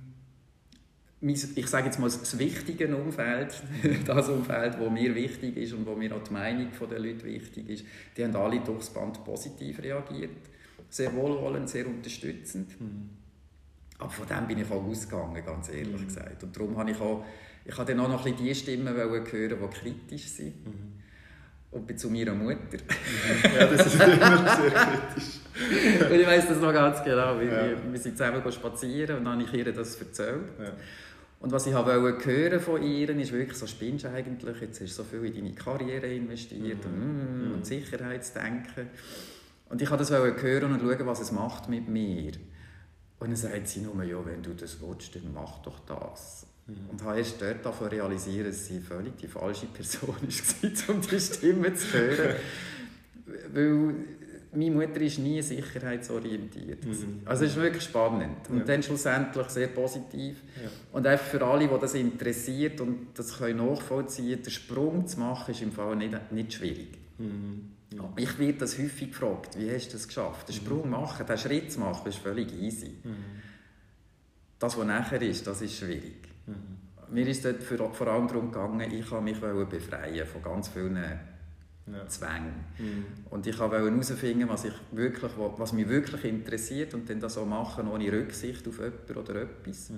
ich 1.22 1.68
sage 1.68 1.86
jetzt 1.86 2.00
mal 2.00 2.10
das 2.10 2.38
wichtige 2.38 2.94
Umfeld, 2.96 3.64
das 4.06 4.28
Umfeld, 4.28 4.78
wo 4.78 4.90
mir 4.90 5.16
wichtig 5.16 5.56
ist 5.56 5.74
und 5.74 5.86
wo 5.86 5.96
mir 5.96 6.14
auch 6.14 6.24
die 6.24 6.34
Meinung 6.34 6.68
der 6.90 7.00
Leute 7.00 7.24
wichtig 7.24 7.70
ist, 7.70 7.86
die 8.18 8.26
haben 8.26 8.36
alle 8.36 8.60
durchs 8.60 8.90
Band 8.90 9.24
positiv 9.24 9.82
reagiert. 9.82 10.32
Sehr 10.90 11.14
wohlwollend, 11.16 11.70
sehr 11.70 11.88
unterstützend. 11.88 12.80
Mhm. 12.80 13.10
Aber 14.00 14.10
von 14.10 14.28
dem 14.28 14.48
bin 14.48 14.60
ich 14.60 14.70
auch 14.70 14.84
ausgegangen, 14.84 15.42
ganz 15.46 15.70
ehrlich 15.70 16.02
mhm. 16.02 16.06
gesagt. 16.08 16.44
Und 16.44 16.56
darum 16.56 16.78
habe 16.78 16.92
ich 16.92 17.00
auch, 17.00 17.24
ich 17.64 17.78
habe 17.78 17.90
dann 17.90 18.02
auch 18.02 18.10
noch 18.10 18.26
ein 18.26 18.32
bisschen 18.34 18.46
die 18.46 18.56
Stimmen 18.56 18.94
hören, 18.94 19.24
die 19.24 19.80
kritisch 19.80 20.28
sind. 20.28 20.66
Mhm 20.66 21.03
und 21.74 21.88
bin 21.88 21.98
zu 21.98 22.10
meiner 22.10 22.34
Mutter. 22.34 22.58
Mhm. 22.78 23.56
ja, 23.58 23.66
das 23.68 23.88
ist 23.88 23.96
immer 23.96 24.56
sehr 24.56 24.72
kritisch. 24.72 25.40
und 26.12 26.20
ich 26.20 26.28
weiss 26.28 26.48
das 26.48 26.60
noch 26.60 26.74
ganz 26.74 27.04
genau. 27.04 27.40
Wir, 27.40 27.72
ja. 27.72 27.92
wir 27.92 28.00
sind 28.00 28.18
zusammen 28.18 28.52
spazieren 28.52 29.18
und 29.18 29.26
dann 29.26 29.40
habe 29.40 29.44
ich 29.44 29.54
ihr 29.54 29.74
das 29.74 29.96
erzählt. 29.96 30.44
Ja. 30.60 30.72
Und 31.40 31.52
was 31.52 31.68
ich 31.68 31.74
wollte 31.74 32.26
hören 32.26 32.60
von 32.62 32.82
ihr, 32.82 33.10
ist 33.10 33.34
wirklich 33.34 33.58
so, 33.58 33.68
spinnst 33.68 34.06
du 34.06 34.10
eigentlich, 34.10 34.62
jetzt 34.62 34.80
hast 34.82 34.98
du 34.98 35.04
so 35.04 35.04
viel 35.04 35.26
in 35.26 35.34
deine 35.34 35.54
Karriere 35.54 36.08
investiert 36.08 36.86
mhm. 36.86 36.94
und, 36.94 37.52
mm, 37.52 37.54
und 37.56 37.66
Sicherheitsdenken. 37.66 38.88
Und 39.70 39.82
ich 39.82 39.90
wollte 39.90 40.06
das 40.06 40.12
hören 40.12 40.72
und 40.72 40.80
schauen, 40.80 41.06
was 41.06 41.20
es 41.20 41.32
macht 41.32 41.68
mit 41.68 41.90
mir. 41.90 42.32
Und 43.20 43.30
dann 43.30 43.36
sagt 43.36 43.68
sie 43.68 43.82
nur, 43.82 44.02
ja, 44.04 44.26
wenn 44.26 44.42
du 44.42 44.54
das 44.54 44.80
willst, 44.82 45.16
dann 45.16 45.34
mach 45.34 45.62
doch 45.64 45.80
das. 45.82 46.46
Mhm. 46.68 46.90
Und 46.92 47.04
habe 47.04 47.18
erst 47.18 47.42
dort 47.42 47.66
davon 47.66 47.88
realisiert, 47.88 48.48
dass 48.48 48.66
sie 48.68 48.80
völlig 48.80 49.18
die 49.18 49.28
falsche 49.28 49.66
Person 49.68 50.10
war, 50.22 50.96
um 50.96 51.02
die 51.02 51.20
Stimme 51.20 51.74
zu 51.74 51.94
hören. 51.94 52.36
Weil 53.54 53.96
meine 54.56 54.72
Mutter 54.72 55.02
ist 55.02 55.20
nie 55.20 55.42
sicherheitsorientiert. 55.42 56.86
Mhm. 56.86 57.22
Also 57.26 57.46
es 57.46 57.52
ist 57.52 57.58
wirklich 57.58 57.84
spannend. 57.84 58.50
Und 58.50 58.60
ja. 58.60 58.64
dann 58.64 58.84
schlussendlich 58.84 59.50
sehr 59.50 59.68
positiv. 59.68 60.38
Ja. 60.62 60.70
Und 60.92 61.08
einfach 61.08 61.26
für 61.26 61.44
alle, 61.46 61.68
die 61.68 61.80
das 61.80 61.96
interessiert 61.96 62.80
und 62.80 63.08
das 63.16 63.38
können 63.38 63.66
nachvollziehen 63.66 64.42
den 64.42 64.52
Sprung 64.52 65.08
zu 65.08 65.20
machen, 65.20 65.52
ist 65.52 65.62
im 65.62 65.72
Fall 65.72 65.96
nicht, 65.96 66.32
nicht 66.32 66.54
schwierig. 66.54 66.90
Mhm. 67.18 67.72
Ja. 67.96 68.12
Ich 68.18 68.40
werde 68.40 68.60
das 68.60 68.78
häufig 68.78 69.10
gefragt, 69.10 69.58
wie 69.58 69.72
hast 69.72 69.90
du 69.90 69.94
das 69.94 70.08
geschafft? 70.08 70.50
Den 70.50 70.56
mhm. 70.56 70.60
Sprung 70.60 70.90
machen, 70.90 71.26
den 71.26 71.38
Schritt 71.38 71.72
zu 71.72 71.80
machen, 71.80 72.08
ist 72.08 72.20
völlig 72.20 72.54
easy. 72.54 72.92
Mhm. 73.04 73.16
Das, 74.60 74.78
was 74.78 74.86
nachher 74.86 75.22
ist, 75.22 75.46
das 75.46 75.62
ist 75.62 75.78
schwierig. 75.78 76.33
Mhm. 76.46 77.14
Mir 77.14 77.28
ist 77.28 77.46
dort 77.46 77.62
vor 77.62 78.08
allem 78.08 78.28
darum 78.28 78.52
gegangen, 78.52 78.92
ich 78.92 79.10
wollte 79.12 79.24
mich 79.24 79.40
befreien 79.70 80.26
von 80.26 80.42
ganz 80.42 80.70
vielen 80.70 80.96
ja. 80.96 82.08
Zwängen. 82.08 82.66
Mhm. 82.78 83.06
Und 83.30 83.46
ich 83.46 83.60
wollte 83.60 83.78
herausfinden, 83.78 84.48
was, 84.50 84.66
was 85.58 85.74
mich 85.74 85.90
wirklich 85.90 86.24
interessiert 86.26 86.94
und 86.94 87.10
dann 87.10 87.20
das 87.20 87.38
auch 87.38 87.46
machen, 87.46 87.88
ohne 87.88 88.12
Rücksicht 88.12 88.68
auf 88.68 88.80
jemanden 88.80 89.18
oder 89.18 89.42
etwas. 89.42 89.90
Mhm. 89.90 89.98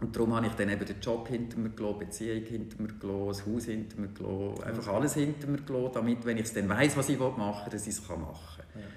Und 0.00 0.16
darum 0.16 0.34
habe 0.34 0.46
ich 0.48 0.54
dann 0.54 0.68
eben 0.68 0.84
den 0.84 1.00
Job 1.00 1.28
hinter 1.28 1.58
mir 1.58 1.70
gelassen, 1.70 2.00
Beziehung 2.00 2.42
hinter 2.42 2.82
mir 2.82 2.88
gelassen, 2.88 3.28
das 3.28 3.46
Haus 3.46 3.64
hinter 3.66 4.00
mir 4.00 4.08
gelassen, 4.08 4.64
einfach 4.64 4.88
alles 4.88 5.14
hinter 5.14 5.46
mir 5.46 5.58
gelassen, 5.58 5.90
damit, 5.94 6.24
wenn 6.24 6.38
ich 6.38 6.44
es 6.44 6.54
dann 6.54 6.68
weiss, 6.68 6.96
was 6.96 7.08
ich 7.08 7.18
machen 7.18 7.66
will, 7.66 7.72
dass 7.72 7.86
ich 7.86 7.94
es 7.94 8.08
machen 8.08 8.18
kann. 8.18 8.82
Ja. 8.82 8.88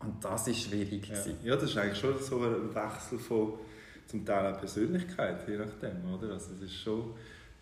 Und 0.00 0.24
das 0.24 0.46
war 0.46 0.54
schwierig. 0.54 1.08
Ja. 1.08 1.16
ja, 1.44 1.54
das 1.54 1.70
ist 1.70 1.76
eigentlich 1.76 1.98
schon 1.98 2.18
so 2.18 2.42
ein 2.42 2.74
Wechsel 2.74 3.18
von 3.18 3.52
zum 4.10 4.24
Teil 4.24 4.52
auch 4.52 4.58
Persönlichkeit, 4.58 5.48
je 5.48 5.56
nachdem. 5.56 6.12
Oder? 6.12 6.32
Also 6.32 6.54
es 6.54 6.62
ist 6.62 6.74
schon 6.74 7.14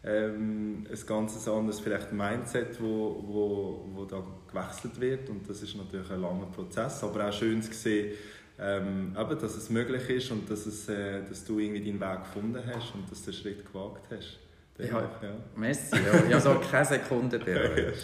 ähm, 0.05 0.87
ein 0.91 1.07
ganz 1.07 1.49
anderes 1.49 1.81
vielleicht 1.81 2.13
Mindset, 2.13 2.81
wo, 2.81 3.23
wo, 3.27 3.85
wo 3.95 4.05
da 4.05 4.23
gewechselt 4.51 5.01
wird 5.01 5.29
und 5.29 5.49
das 5.49 5.63
ist 5.63 5.77
natürlich 5.77 6.11
ein 6.11 6.21
langer 6.21 6.47
Prozess, 6.47 7.03
aber 7.03 7.29
auch 7.29 7.33
schön 7.33 7.63
zu 7.63 7.73
sehen, 7.73 8.15
ähm, 8.61 9.17
eben, 9.19 9.39
dass 9.39 9.57
es 9.57 9.71
möglich 9.71 10.09
ist 10.09 10.31
und 10.31 10.51
dass, 10.51 10.67
es, 10.67 10.89
äh, 10.89 11.23
dass 11.29 11.45
du 11.45 11.59
irgendwie 11.59 11.85
deinen 11.85 12.01
Weg 12.01 12.25
gefunden 12.25 12.63
hast 12.67 12.95
und 12.95 13.11
dass 13.11 13.23
du 13.23 13.31
den 13.31 13.41
Schritt 13.41 13.67
gewagt 13.67 14.07
hast. 14.11 14.39
Ja, 14.79 15.01
ja. 15.23 15.37
Messi, 15.57 15.97
ja. 15.97 16.25
ich 16.27 16.33
habe 16.33 16.41
so 16.41 16.71
keine 16.71 16.85
Sekunde 16.85 17.39
bereut. 17.45 17.95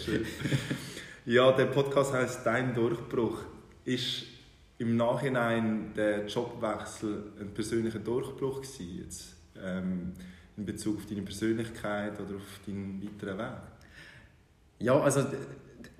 ja, 1.25 1.43
ja, 1.47 1.51
der 1.53 1.65
Podcast 1.65 2.13
heißt 2.13 2.45
Dein 2.45 2.73
Durchbruch. 2.73 3.39
Ist 3.85 4.34
im 4.77 4.97
Nachhinein 4.97 5.93
der 5.95 6.25
Jobwechsel 6.25 7.31
ein 7.39 7.53
persönlicher 7.53 7.99
Durchbruch 7.99 8.61
gewesen, 8.61 9.01
jetzt, 9.03 9.35
ähm, 9.61 10.13
in 10.57 10.65
Bezug 10.65 10.97
auf 10.97 11.05
deine 11.05 11.21
Persönlichkeit 11.21 12.19
oder 12.19 12.35
auf 12.35 12.59
deinen 12.65 13.01
weiteren 13.01 13.37
Weg? 13.37 13.57
Ja, 14.79 14.99
also 14.99 15.25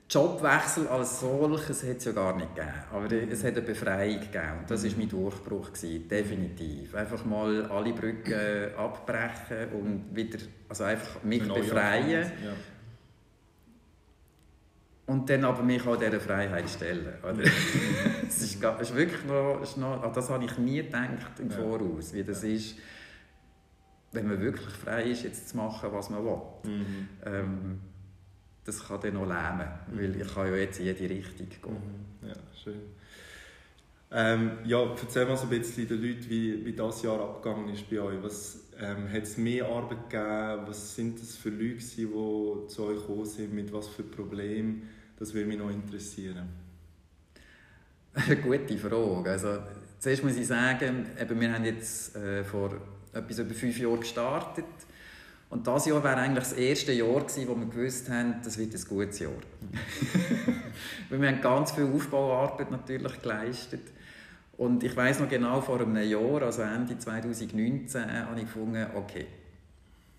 Jobwechsel 0.10 0.88
als 0.88 1.20
solches 1.20 1.84
hat 1.84 1.98
es 1.98 2.06
ja 2.06 2.12
gar 2.12 2.36
nicht 2.36 2.54
gegeben. 2.56 2.74
Aber 2.92 3.12
es 3.12 3.44
hat 3.44 3.54
eine 3.54 3.62
Befreiung 3.62 4.20
gegeben. 4.20 4.60
Und 4.62 4.70
das 4.70 4.84
war 4.84 4.92
mein 4.98 5.10
Durchbruch. 5.10 5.74
Gewesen, 5.74 6.08
definitiv. 6.08 6.94
Einfach 6.94 7.26
mal 7.26 7.66
alle 7.66 7.92
Brücken 7.94 8.76
abbrechen 8.78 9.72
und 9.74 10.16
wieder, 10.16 10.38
also 10.70 10.84
einfach 10.84 11.24
mich 11.24 11.48
befreien. 11.48 12.32
Ja. 12.44 12.52
Und 15.08 15.30
dann 15.30 15.46
aber 15.46 15.62
mich 15.62 15.86
auch 15.86 15.98
dieser 15.98 16.20
Freiheit 16.20 16.68
stellen. 16.70 17.14
Oder? 17.22 17.44
es, 18.28 18.42
ist, 18.42 18.64
ist 18.64 18.96
wirklich 18.96 19.24
noch, 19.26 19.62
ist 19.62 19.78
noch, 19.78 20.12
das 20.12 20.30
habe 20.30 20.46
ich 20.46 20.58
nie 20.58 20.82
gedacht 20.82 21.40
im 21.40 21.52
Voraus, 21.52 22.14
wie 22.14 22.24
das 22.24 22.44
ist, 22.44 22.76
wenn 24.12 24.28
man 24.28 24.42
wirklich 24.42 24.74
frei 24.74 25.04
ist, 25.04 25.24
jetzt 25.24 25.50
zu 25.50 25.58
machen, 25.58 25.90
was 25.92 26.10
man 26.10 26.26
will. 26.26 26.42
Mhm. 26.64 27.08
Ähm, 27.24 27.80
das 28.64 28.88
kann 28.88 29.00
dann 29.00 29.14
noch 29.14 29.28
lähmen, 29.28 29.70
mhm. 29.92 30.00
weil 30.00 30.22
ich 30.22 30.34
kann 30.34 30.48
ja 30.48 30.56
jetzt 30.56 30.80
in 30.80 30.86
jede 30.86 31.10
Richtung 31.10 31.50
gehen. 31.50 32.08
Mhm. 32.22 32.28
Ja, 32.28 32.36
schön. 32.64 32.82
Ähm, 34.12 34.52
ja, 34.66 34.84
erzähl 34.84 35.26
mal 35.26 35.36
so 35.36 35.44
ein 35.44 35.50
bisschen 35.50 35.88
den 35.88 36.02
Leuten, 36.02 36.30
wie, 36.30 36.66
wie 36.66 36.74
das 36.74 37.04
Jahr 37.04 37.20
abgegangen 37.20 37.70
ist 37.70 37.90
bei 37.90 38.00
euch. 38.00 38.22
Was 38.24 38.60
ähm, 38.80 39.12
hat 39.12 39.24
es 39.24 39.38
mehr 39.38 39.68
Arbeit 39.68 40.10
gegeben? 40.10 40.68
Was 40.68 40.96
sind 40.96 41.20
das 41.20 41.36
für 41.36 41.50
Leute, 41.50 41.80
die 41.80 42.68
zu 42.68 42.86
euch 42.86 43.00
gekommen 43.02 43.26
sind? 43.26 43.54
Mit 43.54 43.74
was 43.74 43.88
für 43.88 44.04
Problemen? 44.04 44.90
Das 45.18 45.34
würde 45.34 45.48
mich 45.48 45.58
noch 45.58 45.70
interessieren. 45.70 46.50
Eine 48.14 48.38
gute 48.38 48.78
Frage. 48.78 49.32
Also, 49.32 49.60
zuerst 50.00 50.24
muss 50.24 50.36
ich 50.36 50.48
sagen, 50.48 51.06
eben, 51.20 51.40
wir 51.40 51.54
haben 51.54 51.66
jetzt 51.66 52.16
äh, 52.16 52.44
vor 52.44 52.72
etwas 53.14 53.40
über 53.40 53.54
fünf 53.54 53.78
Jahren 53.78 54.00
gestartet 54.00 54.66
und 55.50 55.68
das 55.68 55.86
Jahr 55.86 56.04
wäre 56.04 56.18
eigentlich 56.18 56.44
das 56.44 56.54
erste 56.54 56.92
Jahr 56.92 57.22
gewesen, 57.22 57.48
wo 57.48 57.56
wir 57.56 57.68
gewusst 57.68 58.10
haben, 58.10 58.36
das 58.44 58.58
wird 58.58 58.74
ein 58.74 58.84
gutes 58.90 59.20
Jahr. 59.20 59.32
Weil 61.10 61.22
wir 61.22 61.30
haben 61.30 61.42
ganz 61.42 61.72
viel 61.72 61.86
Aufbauarbeit 61.86 62.72
natürlich 62.72 63.22
geleistet. 63.22 63.82
Und 64.58 64.84
ich 64.84 64.96
weiß 64.96 65.20
noch 65.20 65.30
genau, 65.30 65.62
vor 65.62 65.82
einem 65.82 65.98
Jahr, 65.98 66.42
also 66.42 66.62
Ende 66.62 66.98
2019, 66.98 68.26
habe 68.26 68.40
ich 68.40 68.46
gefunden, 68.46 68.86
okay, 68.96 69.28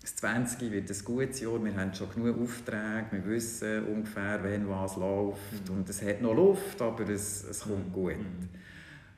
das 0.07 0.15
20 0.17 0.71
wird 0.71 0.89
ein 0.89 1.03
gutes 1.03 1.41
Jahr, 1.41 1.63
wir 1.63 1.75
haben 1.75 1.93
schon 1.93 2.09
genug 2.13 2.41
Aufträge, 2.41 3.07
wir 3.11 3.25
wissen 3.25 3.85
ungefähr, 3.87 4.41
wenn 4.41 4.69
was 4.69 4.95
läuft. 4.95 5.69
Mhm. 5.69 5.75
Und 5.75 5.89
es 5.89 6.01
hat 6.01 6.21
noch 6.21 6.33
Luft, 6.33 6.81
aber 6.81 7.09
es, 7.09 7.43
es 7.43 7.59
kommt 7.61 7.89
mhm. 7.89 7.93
gut. 7.93 8.17
Mhm. 8.17 8.49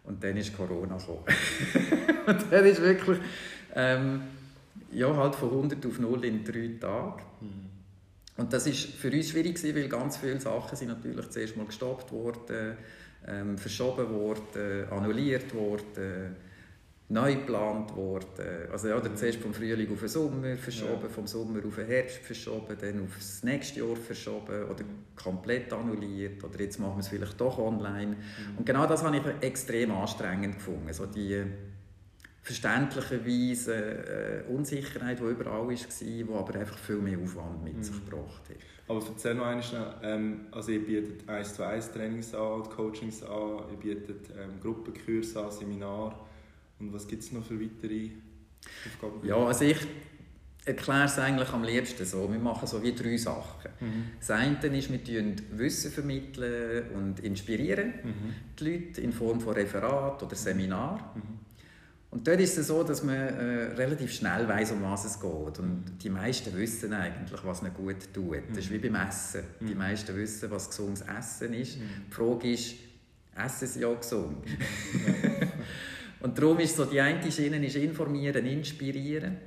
Und 0.06 0.24
dann 0.24 0.36
ist 0.38 0.56
Corona 0.58 0.98
gekommen. 0.98 1.24
und 2.26 2.46
dann 2.52 2.66
ist 2.66 2.82
wirklich... 2.82 3.20
Ähm, 3.76 4.22
ja, 4.92 5.16
halt 5.16 5.36
von 5.36 5.50
100 5.50 5.86
auf 5.86 6.00
0 6.00 6.26
in 6.26 6.44
drei 6.44 6.72
Tagen. 6.80 7.22
Mhm. 7.42 7.70
Und 8.38 8.54
das 8.54 8.66
war 8.66 8.74
für 8.74 9.12
uns 9.12 9.30
schwierig, 9.30 9.62
weil 9.64 9.90
ganz 9.90 10.18
viele 10.18 10.40
Sachen 10.40 10.76
sind 10.76 10.88
natürlich 10.88 11.30
zuerst 11.30 11.58
mal 11.58 11.66
gestoppt 11.66 12.12
worden, 12.12 12.78
ähm, 13.28 13.58
verschoben 13.58 14.10
worden, 14.10 14.88
annulliert 14.90 15.54
worden, 15.54 16.36
neu 17.10 17.36
geplant 17.36 17.96
worden. 17.96 18.70
Also 18.72 18.88
ja, 18.88 19.00
dann 19.00 19.18
zuerst 19.18 19.40
vom 19.40 19.54
Frühling 19.54 19.92
auf 19.92 20.00
den 20.00 20.08
Sommer 20.08 20.56
verschoben, 20.56 21.04
ja. 21.04 21.10
vom 21.10 21.26
Sommer 21.26 21.66
auf 21.66 21.76
den 21.76 21.88
Herbst 21.88 22.18
verschoben, 22.18 22.78
dann 22.80 23.04
auf 23.04 23.16
das 23.16 23.44
nächste 23.44 23.80
Jahr 23.80 23.96
verschoben 23.96 24.66
oder 24.66 24.84
komplett 25.16 25.74
annulliert 25.74 26.44
oder 26.44 26.60
jetzt 26.60 26.80
machen 26.80 26.98
wir 26.98 27.00
es 27.00 27.08
vielleicht 27.08 27.42
doch 27.42 27.58
online. 27.58 28.12
Mhm. 28.12 28.58
Und 28.58 28.66
genau 28.66 28.86
das 28.86 29.04
habe 29.04 29.18
ich 29.18 29.24
extrem 29.44 29.92
anstrengend 29.92 30.56
gefunden, 30.56 30.94
so 30.94 31.08
die 31.08 31.44
verständlicherweise 32.44 34.46
äh, 34.48 34.52
Unsicherheit, 34.52 35.20
die 35.20 35.24
überall 35.24 35.68
war, 35.68 35.76
die 35.76 36.26
aber 36.32 36.60
einfach 36.60 36.78
viel 36.78 36.98
mehr 36.98 37.18
Aufwand 37.20 37.64
mit 37.64 37.76
mhm. 37.76 37.84
sich 37.84 38.06
gebracht 38.06 38.50
hat. 38.50 38.58
Aber 38.88 39.04
erzähl 39.08 39.34
noch 39.34 39.46
einmal 39.46 39.64
schnell, 39.64 39.94
ähm, 40.04 40.48
also 40.52 40.72
ihr 40.72 40.86
bietet 40.86 41.28
1 41.28 41.56
zu 41.56 41.66
1 41.66 41.92
Trainings 41.92 42.34
an, 42.34 42.64
Coachings 42.64 43.24
an, 43.24 43.64
ihr 43.72 43.80
bietet 43.80 44.30
ähm, 44.30 44.60
Gruppenkurse 44.62 45.44
an, 45.44 45.52
Seminare 45.52 46.16
und 46.80 46.94
was 46.94 47.08
gibt 47.08 47.24
es 47.24 47.32
noch 47.32 47.46
für 47.46 47.60
weitere 47.60 48.12
Aufgaben? 48.86 49.28
Ja, 49.28 49.36
also 49.36 49.66
ich 49.66 49.78
erkläre 50.66 51.06
es 51.06 51.18
eigentlich 51.18 51.50
am 51.50 51.64
liebsten 51.64 52.06
so. 52.06 52.32
Wir 52.32 52.40
machen 52.40 52.68
so 52.68 52.82
wie 52.84 52.94
drei 52.94 53.18
Sachen. 53.18 53.70
Mhm. 53.80 54.06
Das 54.20 54.32
eine 54.32 54.56
ist, 54.78 54.92
wir 54.92 55.00
vermitteln 55.00 55.42
Wissen 55.52 55.92
vermitteln 55.92 56.90
und 56.96 57.20
inspirieren 57.20 57.94
mhm. 58.04 58.36
die 58.60 58.64
Leute 58.64 59.02
in 59.02 59.12
Form 59.12 59.42
von 59.42 59.54
Referat 59.54 60.22
oder 60.22 60.36
Seminar. 60.36 61.14
Mhm. 61.16 61.40
Und 62.12 62.28
dort 62.28 62.40
ist 62.40 62.58
es 62.58 62.68
so, 62.68 62.84
dass 62.84 63.04
man 63.04 63.16
äh, 63.16 63.74
relativ 63.76 64.12
schnell 64.12 64.48
weiß, 64.48 64.72
um 64.72 64.82
was 64.82 65.06
es 65.06 65.20
geht. 65.20 65.60
Und 65.60 65.84
die 66.02 66.10
meisten 66.10 66.56
wissen 66.58 66.92
eigentlich, 66.94 67.40
was 67.44 67.62
ihnen 67.62 67.74
gut 67.74 68.12
tut. 68.12 68.42
Das 68.50 68.60
ist 68.60 68.72
wie 68.72 68.80
beim 68.80 68.96
Essen. 68.96 69.44
Die 69.60 69.74
mhm. 69.74 69.78
meisten 69.78 70.16
wissen, 70.16 70.50
was 70.50 70.70
gesundes 70.70 71.02
Essen 71.02 71.54
ist. 71.54 71.78
Mhm. 71.78 71.84
Die 72.10 72.14
Frage 72.14 72.52
ist, 72.52 72.76
essen 73.36 73.68
sie 73.68 73.86
auch 73.86 74.00
gesund? 74.00 74.38
und 76.22 76.38
darum 76.38 76.60
ist 76.60 76.76
so, 76.76 76.86
die 76.86 77.00
eine 77.00 77.32
Schiene 77.32 77.66
ist 77.66 77.76
informieren, 77.76 78.46
inspirieren. 78.46 79.38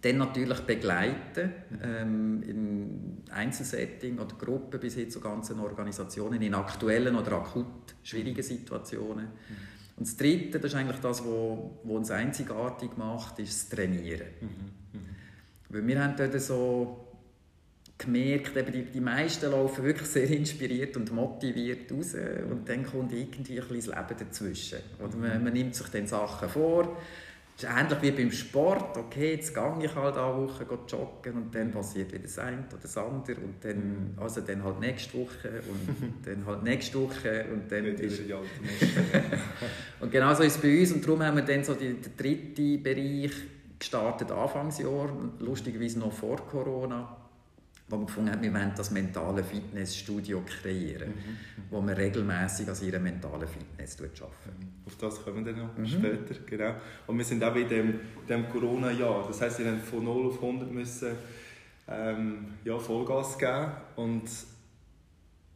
Dann 0.00 0.18
natürlich 0.18 0.60
begleiten, 0.60 1.52
ähm, 1.82 2.42
in 2.46 3.24
Einzelsetting 3.32 4.18
oder 4.18 4.36
Gruppen 4.36 4.78
bis 4.78 4.94
hin 4.94 5.10
zu 5.10 5.20
ganzen 5.20 5.58
Organisationen, 5.58 6.40
in 6.40 6.54
aktuellen 6.54 7.16
oder 7.16 7.32
akut 7.32 7.94
schwierigen 8.04 8.42
Situationen. 8.42 9.24
Mhm. 9.24 9.56
Und 9.96 10.06
das 10.06 10.16
Dritte, 10.16 10.60
das 10.60 10.72
ist 10.72 10.76
eigentlich 10.76 11.00
das, 11.00 11.24
was 11.24 11.58
uns 11.82 12.10
einzigartig 12.12 12.90
macht, 12.96 13.40
ist 13.40 13.50
das 13.50 13.76
Trainieren. 13.76 14.28
Mhm. 14.40 14.48
Mhm. 14.92 15.06
Weil 15.70 15.86
wir 15.86 16.04
haben 16.04 16.14
dort 16.16 16.40
so 16.40 17.07
gemerkt, 17.98 18.56
eben 18.56 18.72
die, 18.72 18.82
die 18.84 19.00
meisten 19.00 19.50
laufen 19.50 19.84
wirklich 19.84 20.08
sehr 20.08 20.30
inspiriert 20.30 20.96
und 20.96 21.12
motiviert 21.12 21.90
raus 21.92 22.14
und 22.48 22.68
dann 22.68 22.86
kommt 22.86 23.12
irgendwie 23.12 23.60
ein 23.60 23.68
bisschen 23.68 23.92
das 23.92 24.08
Leben 24.08 24.20
dazwischen. 24.20 24.78
Oder 25.04 25.16
man, 25.16 25.44
man 25.44 25.52
nimmt 25.52 25.74
sich 25.74 25.88
dann 25.88 26.06
Sachen 26.06 26.48
vor, 26.48 26.96
es 27.56 27.64
ist 27.64 27.70
ähnlich 27.76 28.02
wie 28.02 28.10
beim 28.12 28.30
Sport. 28.30 28.96
Okay, 28.96 29.32
jetzt 29.32 29.52
gehe 29.52 29.74
ich 29.82 29.94
halt 29.96 30.16
eine 30.16 30.36
Woche 30.36 30.64
joggen 30.86 31.34
und 31.34 31.52
dann 31.52 31.72
passiert 31.72 32.12
wieder 32.12 32.22
das 32.22 32.38
eine 32.38 32.58
oder 32.58 32.78
das 32.80 32.96
andere 32.96 33.40
und 33.40 33.56
dann, 33.62 33.76
mhm. 33.76 34.10
also 34.16 34.42
dann 34.42 34.62
halt 34.62 34.78
nächste 34.78 35.18
Woche 35.18 35.62
und 35.68 36.24
dann 36.24 36.46
halt 36.46 36.62
nächste 36.62 37.00
Woche 37.00 37.46
und 37.52 37.70
dann 37.70 37.84
ist... 37.86 38.20
und 40.00 40.12
genau 40.12 40.32
so 40.34 40.44
ist 40.44 40.54
es 40.54 40.62
bei 40.62 40.78
uns 40.78 40.92
und 40.92 41.04
darum 41.04 41.20
haben 41.24 41.36
wir 41.36 41.42
dann 41.42 41.64
so 41.64 41.74
den 41.74 41.96
dritten 42.16 42.80
Bereich 42.80 43.32
gestartet 43.76 44.30
Anfangsjahr, 44.30 45.10
lustigerweise 45.40 45.98
noch 45.98 46.12
vor 46.12 46.36
Corona 46.36 47.27
wo 47.88 47.96
man 47.96 48.06
gefunden 48.06 48.30
hat, 48.30 48.42
wir 48.42 48.52
wollen 48.52 48.72
das 48.76 48.90
mentale 48.90 49.42
Fitnessstudio 49.42 50.42
kreieren, 50.44 51.08
mhm. 51.08 51.62
wo 51.70 51.80
man 51.80 51.94
regelmäßig 51.94 52.68
an 52.68 52.76
ihrer 52.82 52.98
mentalen 52.98 53.48
Fitness 53.48 53.96
arbeiten. 54.00 54.72
Auf 54.84 54.96
das 54.96 55.24
kommen 55.24 55.44
wir 55.44 55.52
dann 55.52 55.62
noch 55.62 55.76
mhm. 55.76 55.86
später, 55.86 56.34
genau. 56.46 56.74
Und 57.06 57.18
wir 57.18 57.24
sind 57.24 57.42
auch 57.42 57.56
in 57.56 57.68
dem, 57.68 58.00
dem 58.28 58.48
Corona-Jahr, 58.50 59.26
das 59.26 59.40
heisst, 59.40 59.58
wir 59.60 59.66
haben 59.66 59.80
von 59.80 60.04
0 60.04 60.26
auf 60.26 60.42
100 60.42 60.70
müssen 60.70 61.12
ähm, 61.88 62.46
ja, 62.64 62.78
Vollgas 62.78 63.38
geben 63.38 63.72
und 63.96 64.28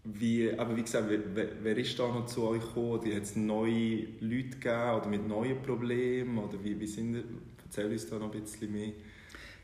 wie, 0.04 0.52
aber 0.58 0.76
wie 0.76 0.82
gesagt, 0.82 1.04
wer, 1.08 1.48
wer 1.62 1.76
ist 1.76 1.96
da 1.96 2.08
noch 2.08 2.26
zu 2.26 2.42
euch 2.48 2.60
gekommen? 2.60 2.90
Oder 2.90 3.14
hat 3.14 3.22
es 3.22 3.36
neue 3.36 4.06
Leute 4.20 4.58
gegeben 4.58 4.90
oder 4.96 5.06
mit 5.06 5.28
neuen 5.28 5.62
Problemen? 5.62 6.38
Oder 6.38 6.62
wie, 6.64 6.78
wie 6.80 6.86
sind, 6.88 7.22
erzähl 7.64 7.90
uns 7.90 8.08
da 8.08 8.18
noch 8.18 8.34
ein 8.34 8.40
bisschen 8.40 8.72
mehr. 8.72 8.92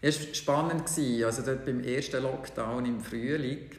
Es 0.00 0.20
war 0.20 0.34
spannend. 0.34 0.84
Also 1.24 1.42
dort 1.42 1.64
beim 1.64 1.80
ersten 1.80 2.22
Lockdown 2.22 2.86
im 2.86 3.00
Frühling 3.00 3.70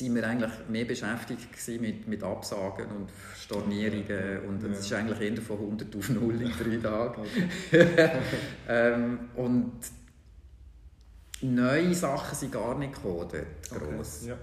waren 0.00 0.14
wir 0.14 0.26
eigentlich 0.26 0.52
mehr 0.70 0.84
beschäftigt 0.86 1.48
mit, 1.80 2.08
mit 2.08 2.22
Absagen 2.22 2.86
und 2.86 3.10
Stornierungen 3.38 4.40
und 4.48 4.64
es 4.64 4.80
ist 4.80 4.92
eigentlich 4.94 5.20
eher 5.20 5.42
von 5.42 5.58
100 5.58 5.94
auf 5.94 6.08
0 6.08 6.40
in 6.40 6.50
drei 6.50 6.76
Tagen. 6.82 7.22
ähm, 8.68 9.18
und 9.36 9.72
neue 11.42 11.94
Sachen 11.94 12.34
sind 12.34 12.52
gar 12.52 12.78
nicht 12.78 12.94
gekommen 12.94 13.28
dort, 13.30 13.70
gross. 13.70 14.20
Okay. 14.22 14.30
Ja. 14.30 14.36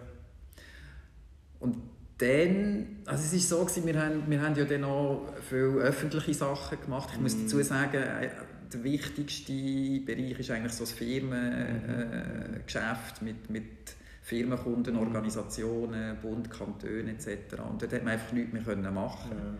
Und 1.59 1.77
dann, 2.19 2.97
also 3.05 3.23
es 3.23 3.33
ist 3.33 3.49
so 3.49 3.63
gewesen, 3.63 3.87
wir 3.87 3.99
haben, 3.99 4.23
wir 4.27 4.41
haben 4.41 4.55
ja 4.55 4.65
dann 4.65 4.83
auch 4.83 5.33
viele 5.49 5.79
öffentliche 5.79 6.33
Sachen 6.33 6.79
gemacht. 6.81 7.09
Ich 7.13 7.19
muss 7.19 7.35
mhm. 7.35 7.43
dazu 7.43 7.63
sagen, 7.63 7.95
äh, 7.95 8.29
der 8.73 8.83
wichtigste 8.83 9.53
Bereich 10.01 10.39
ist 10.39 10.51
eigentlich 10.51 10.73
so 10.73 10.83
das 10.83 10.91
Firmengeschäft 10.93 13.21
äh, 13.21 13.23
mit, 13.23 13.49
mit 13.49 13.95
Firmenkunden, 14.21 14.95
Organisationen, 14.95 16.17
Bund, 16.21 16.51
Kantone 16.51 17.11
etc. 17.11 17.55
Und 17.67 17.81
dort 17.81 17.93
hat 17.93 18.03
man 18.03 18.13
einfach 18.13 18.31
nichts 18.31 18.53
mehr 18.53 18.61
können 18.61 18.93
machen 18.93 19.57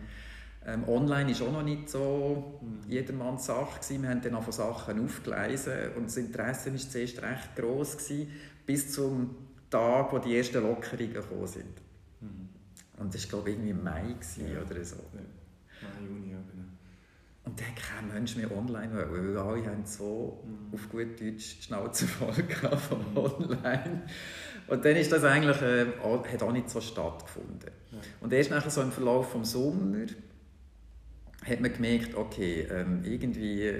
ja. 0.64 0.74
ähm, 0.74 0.88
Online 0.88 1.36
war 1.38 1.48
auch 1.48 1.52
noch 1.52 1.64
nicht 1.64 1.90
so 1.90 2.60
mhm. 2.62 2.88
jedermanns 2.88 3.46
Sache. 3.46 3.80
Gewesen. 3.80 4.02
Wir 4.02 4.10
haben 4.10 4.22
dann 4.22 4.40
von 4.42 4.52
Sachen 4.52 5.04
aufgeleisen 5.04 5.72
und 5.96 6.04
das 6.06 6.18
Interesse 6.18 6.72
war 6.72 6.78
zuerst 6.78 7.20
recht 7.22 7.56
gross 7.56 7.98
gewesen, 7.98 8.30
bis 8.64 8.92
zum 8.92 9.34
Tag, 9.70 10.12
wo 10.12 10.18
die 10.18 10.36
ersten 10.36 10.62
Lockerungen 10.62 11.14
gekommen 11.14 11.46
sind. 11.46 11.80
Mhm. 12.20 12.48
Und 12.98 13.14
das 13.14 13.22
war, 13.24 13.30
glaube 13.30 13.50
ich, 13.50 13.56
irgendwie 13.56 13.70
im 13.70 13.82
Mai 13.82 14.12
gewesen, 14.12 14.52
Ja. 14.52 14.60
oder 14.62 14.84
so. 14.84 14.96
Ja. 15.14 15.20
Mai, 15.82 16.06
Juni, 16.06 16.30
ja, 16.32 16.38
genau. 16.50 16.59
Und 17.50 17.58
dann 17.60 17.66
hat 17.66 17.76
kein 17.76 18.08
Mensch 18.08 18.36
mehr 18.36 18.50
online 18.56 18.92
wollen, 18.94 19.34
weil 19.34 19.38
alle 19.38 19.66
haben 19.66 19.84
so 19.84 20.40
Mhm. 20.46 20.72
auf 20.74 20.88
gut 20.88 21.20
Deutsch 21.20 21.56
die 21.58 21.62
Schnauze 21.62 22.06
voll 22.06 22.32
gehabt 22.44 22.80
vom 22.80 23.04
Online. 23.16 24.02
Und 24.68 24.84
dann 24.84 24.94
ist 24.96 25.10
das 25.10 25.24
eigentlich, 25.24 25.60
äh, 25.62 25.86
auch- 26.02 26.24
hat 26.26 26.42
auch 26.44 26.52
nicht 26.52 26.70
so 26.70 26.80
stattgefunden. 26.80 27.70
Ja. 27.90 27.98
Und 28.20 28.32
erst 28.32 28.50
nachher 28.50 28.70
so 28.70 28.82
im 28.82 28.92
Verlauf 28.92 29.32
des 29.32 29.50
Sommer 29.52 30.06
hat 31.44 31.60
man 31.60 31.72
gemerkt, 31.72 32.14
okay, 32.14 32.68
ähm, 32.70 33.02
irgendwie 33.04 33.72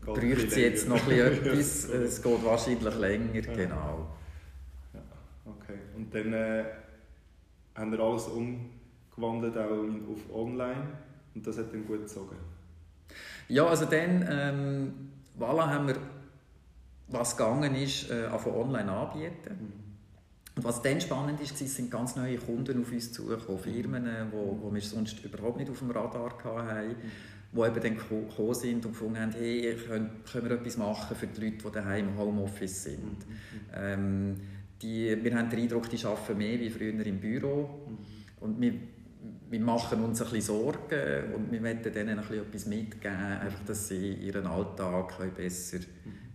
bräuchte 0.00 0.46
es 0.46 0.56
jetzt 0.56 0.88
noch 0.88 1.02
ein 1.08 1.16
länger. 1.16 1.30
bisschen 1.30 1.46
etwas, 1.52 1.84
es 2.16 2.22
geht 2.22 2.44
wahrscheinlich 2.44 2.94
länger, 2.96 3.34
Ja. 3.34 3.54
genau. 3.54 4.16
Ja, 4.94 5.00
okay. 5.44 5.78
Und 5.94 6.12
dann 6.12 6.32
äh, 6.32 6.64
haben 7.76 7.92
wir 7.92 8.00
alles 8.00 8.24
umgewandelt 8.26 9.56
auch 9.56 9.84
in, 9.84 10.02
auf 10.08 10.34
online 10.34 10.88
und 11.36 11.46
das 11.46 11.58
hat 11.58 11.72
dann 11.72 11.86
gut 11.86 12.00
gezogen. 12.00 12.36
Ja, 13.48 13.66
also 13.66 13.84
dann, 13.84 14.26
ähm, 14.28 14.92
voilà, 15.38 15.68
haben 15.68 15.86
wir, 15.86 15.96
was 17.08 17.36
gegangen 17.36 17.74
ist, 17.76 18.10
äh, 18.10 18.28
von 18.38 18.54
online 18.54 18.90
anbieten. 18.90 19.72
Und 20.56 20.64
was 20.64 20.82
dann 20.82 21.00
spannend 21.00 21.40
ist, 21.40 21.58
sind 21.58 21.90
ganz 21.90 22.16
neue 22.16 22.38
Kunden 22.38 22.80
auf 22.80 22.90
uns 22.90 23.12
zugekommen, 23.12 23.60
Firmen, 23.60 24.06
wo, 24.32 24.58
wo 24.60 24.74
wir 24.74 24.80
sonst 24.80 25.22
überhaupt 25.22 25.58
nicht 25.58 25.70
auf 25.70 25.78
dem 25.78 25.90
Radar 25.90 26.32
hatten, 26.42 26.96
die 27.52 27.60
eben 27.60 27.74
dann 27.82 27.96
geko- 27.98 28.28
gekommen 28.28 28.54
sind 28.54 28.86
und 28.86 28.92
gefunden 28.92 29.20
haben, 29.20 29.32
hey, 29.32 29.76
können, 29.86 30.10
können 30.30 30.48
wir 30.48 30.56
etwas 30.56 30.78
machen 30.78 31.14
für 31.14 31.26
die 31.26 31.44
Leute, 31.44 31.58
die 31.58 31.72
daheim 31.72 32.08
im 32.08 32.18
Homeoffice 32.18 32.84
sind. 32.84 33.26
Ähm, 33.74 34.40
die, 34.82 35.22
wir 35.22 35.36
haben 35.36 35.50
den 35.50 35.60
Eindruck, 35.60 35.88
die 35.90 36.04
arbeiten 36.04 36.38
mehr 36.38 36.58
wie 36.58 36.70
früher 36.70 37.06
im 37.06 37.20
Büro. 37.20 37.86
Und 38.40 38.60
wir, 38.60 38.74
wir 39.48 39.60
machen 39.60 40.02
uns 40.02 40.20
ein 40.20 40.30
bisschen 40.30 40.56
Sorgen 40.56 41.34
und 41.34 41.52
wir 41.52 41.60
möchten 41.60 41.92
denen 41.92 42.18
ein 42.18 42.26
bisschen 42.26 42.46
etwas 42.46 42.66
mitgeben, 42.66 43.16
einfach, 43.16 43.64
dass 43.64 43.88
sie 43.88 44.14
ihren 44.14 44.46
Alltag 44.46 45.34
besser 45.36 45.78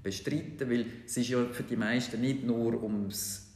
bestreiten 0.01 0.58
können. 0.58 0.72
Weil 0.72 0.86
es 1.06 1.18
ist 1.18 1.30
ja 1.30 1.44
für 1.51 1.63
die 1.63 1.75
meisten 1.75 2.22
nicht 2.22 2.44
nur 2.44 2.82
ums 2.82 3.48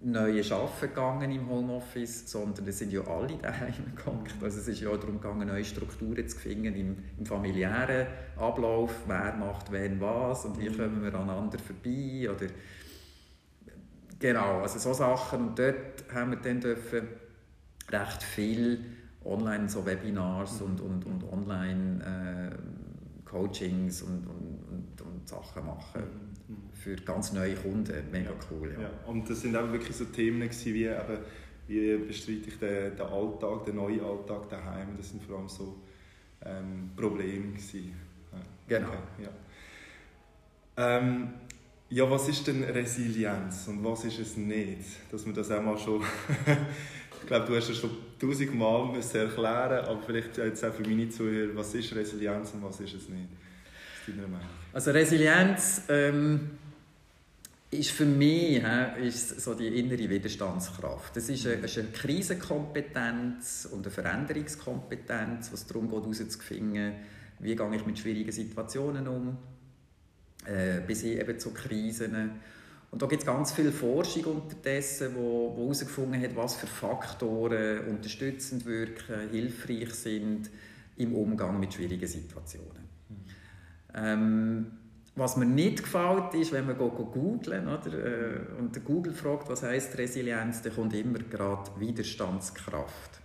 neue 0.00 0.44
Arbeiten 0.52 0.88
gegangen 0.88 1.30
im 1.30 1.48
Homeoffice, 1.48 2.30
sondern 2.30 2.66
es 2.68 2.78
sind 2.78 2.92
ja 2.92 3.02
alle 3.06 3.36
daheim 3.36 3.72
gegangen. 3.96 4.26
Also 4.42 4.60
es 4.60 4.68
ist 4.68 4.80
ja 4.80 4.90
auch 4.90 4.98
darum 4.98 5.20
gegangen, 5.20 5.48
neue 5.48 5.64
Strukturen 5.64 6.28
zu 6.28 6.38
finden 6.38 6.74
im, 6.74 6.96
im 7.18 7.26
familiären 7.26 8.06
Ablauf. 8.36 8.92
Wer 9.06 9.34
macht 9.34 9.72
wen 9.72 10.00
was 10.00 10.44
und 10.44 10.58
wie 10.58 10.66
kommen 10.66 11.02
wir 11.02 11.14
aneinander 11.14 11.58
vorbei 11.58 12.30
oder 12.30 12.46
Genau, 14.18 14.60
also 14.60 14.78
so 14.78 14.94
Sachen. 14.94 15.48
Und 15.48 15.58
dort 15.58 16.04
haben 16.14 16.30
wir 16.30 16.38
dann 16.38 16.60
dürfen 16.60 17.08
recht 17.90 18.22
viel 18.22 18.84
online 19.24 19.68
so 19.68 19.84
Webinars 19.84 20.60
und, 20.60 20.80
und, 20.80 21.04
und 21.06 21.24
online 21.32 22.52
äh, 22.52 23.28
Coachings 23.28 24.02
und, 24.02 24.26
und, 24.26 24.62
und, 24.70 25.00
und 25.00 25.28
Sachen 25.28 25.66
machen 25.66 26.02
für 26.74 26.96
ganz 26.96 27.32
neue 27.32 27.54
Kunden. 27.54 28.10
Mega 28.12 28.30
cool, 28.50 28.72
ja. 28.74 28.82
Ja. 28.82 28.90
Und 29.06 29.28
das 29.28 29.40
sind 29.40 29.56
auch 29.56 29.70
wirklich 29.72 29.96
so 29.96 30.04
Themen 30.04 30.42
gewesen, 30.42 30.74
wie 30.74 30.84
eben, 30.84 31.18
wie 31.66 31.96
bestreite 32.06 32.48
ich 32.48 32.58
den, 32.58 32.96
den 32.96 33.06
Alltag, 33.06 33.64
den 33.64 33.76
neuen 33.76 34.00
Alltag 34.00 34.48
daheim. 34.50 34.88
Das 34.96 35.10
sind 35.10 35.22
vor 35.22 35.38
allem 35.38 35.48
so 35.48 35.80
ähm, 36.44 36.90
Probleme 36.94 37.52
gewesen. 37.52 37.94
Ja. 38.68 38.78
Genau. 38.78 38.88
Okay, 38.88 39.24
ja. 39.24 40.98
Ähm, 40.98 41.28
ja, 41.88 42.10
was 42.10 42.28
ist 42.28 42.46
denn 42.46 42.64
Resilienz 42.64 43.68
und 43.68 43.84
was 43.84 44.04
ist 44.04 44.18
es 44.18 44.36
nicht? 44.36 45.10
Dass 45.10 45.24
man 45.24 45.34
das 45.34 45.50
auch 45.50 45.62
mal 45.62 45.78
schon... 45.78 46.02
ich 47.24 47.28
glaube, 47.28 47.46
du 47.46 47.56
hast 47.56 47.70
es 47.70 47.78
schon 47.78 47.90
tausendmal 48.20 48.94
erklären 49.14 49.86
aber 49.86 50.02
vielleicht 50.04 50.36
jetzt 50.36 50.62
auch 50.62 50.74
für 50.74 50.82
meine 50.82 51.08
Zuhörer, 51.08 51.56
was 51.56 51.74
ist 51.74 51.94
Resilienz 51.94 52.52
und 52.52 52.62
was 52.62 52.80
ist 52.80 52.94
es 52.94 53.08
nicht? 53.08 53.28
Was 54.00 54.08
ist 54.08 54.18
deine 54.18 54.28
Meinung? 54.28 54.48
Also 54.74 54.90
Resilienz 54.90 55.82
ähm, 55.88 56.50
ist 57.70 57.92
für 57.92 58.04
mich 58.04 58.62
hä, 58.62 59.06
ist 59.06 59.40
so 59.40 59.54
die 59.54 59.68
innere 59.68 60.10
Widerstandskraft. 60.10 61.16
Das 61.16 61.30
ist 61.30 61.46
eine, 61.46 61.54
ist 61.54 61.78
eine 61.78 61.88
Krisenkompetenz 61.88 63.68
und 63.72 63.86
eine 63.86 63.90
Veränderungskompetenz, 63.90 65.50
was 65.50 65.66
darum 65.66 65.88
geht, 65.88 66.02
herauszufinden, 66.02 66.92
wie 67.38 67.56
gehe 67.56 67.74
ich 67.74 67.86
mit 67.86 67.98
schwierigen 67.98 68.32
Situationen 68.32 69.08
um, 69.08 69.38
äh, 70.44 70.82
bis 70.86 71.00
hin 71.00 71.18
eben 71.18 71.38
zu 71.38 71.54
Krisen. 71.54 72.32
Und 72.94 73.02
da 73.02 73.06
gibt 73.06 73.22
es 73.22 73.26
ganz 73.26 73.50
viel 73.50 73.72
Forschung 73.72 74.24
unterdessen, 74.26 75.16
wo, 75.16 75.52
wo 75.56 75.62
herausgefunden 75.64 76.22
hat, 76.22 76.36
was 76.36 76.54
für 76.54 76.68
Faktoren 76.68 77.88
unterstützend 77.88 78.64
wirken, 78.66 79.30
hilfreich 79.32 79.92
sind 79.94 80.48
im 80.96 81.12
Umgang 81.16 81.58
mit 81.58 81.74
schwierigen 81.74 82.06
Situationen. 82.06 82.84
Ähm, 83.92 84.66
was 85.16 85.36
mir 85.36 85.44
nicht 85.44 85.82
gefällt, 85.82 86.34
ist, 86.34 86.52
wenn 86.52 86.68
man 86.68 86.78
go, 86.78 86.88
go 86.88 87.06
googlen 87.06 87.66
oder, 87.66 87.92
äh, 87.94 88.60
und 88.60 88.76
der 88.76 88.82
Google 88.82 89.12
fragt, 89.12 89.48
was 89.48 89.64
heißt 89.64 89.98
Resilienz, 89.98 90.62
dann 90.62 90.72
kommt 90.72 90.94
immer 90.94 91.18
gerade 91.18 91.68
Widerstandskraft. 91.80 93.20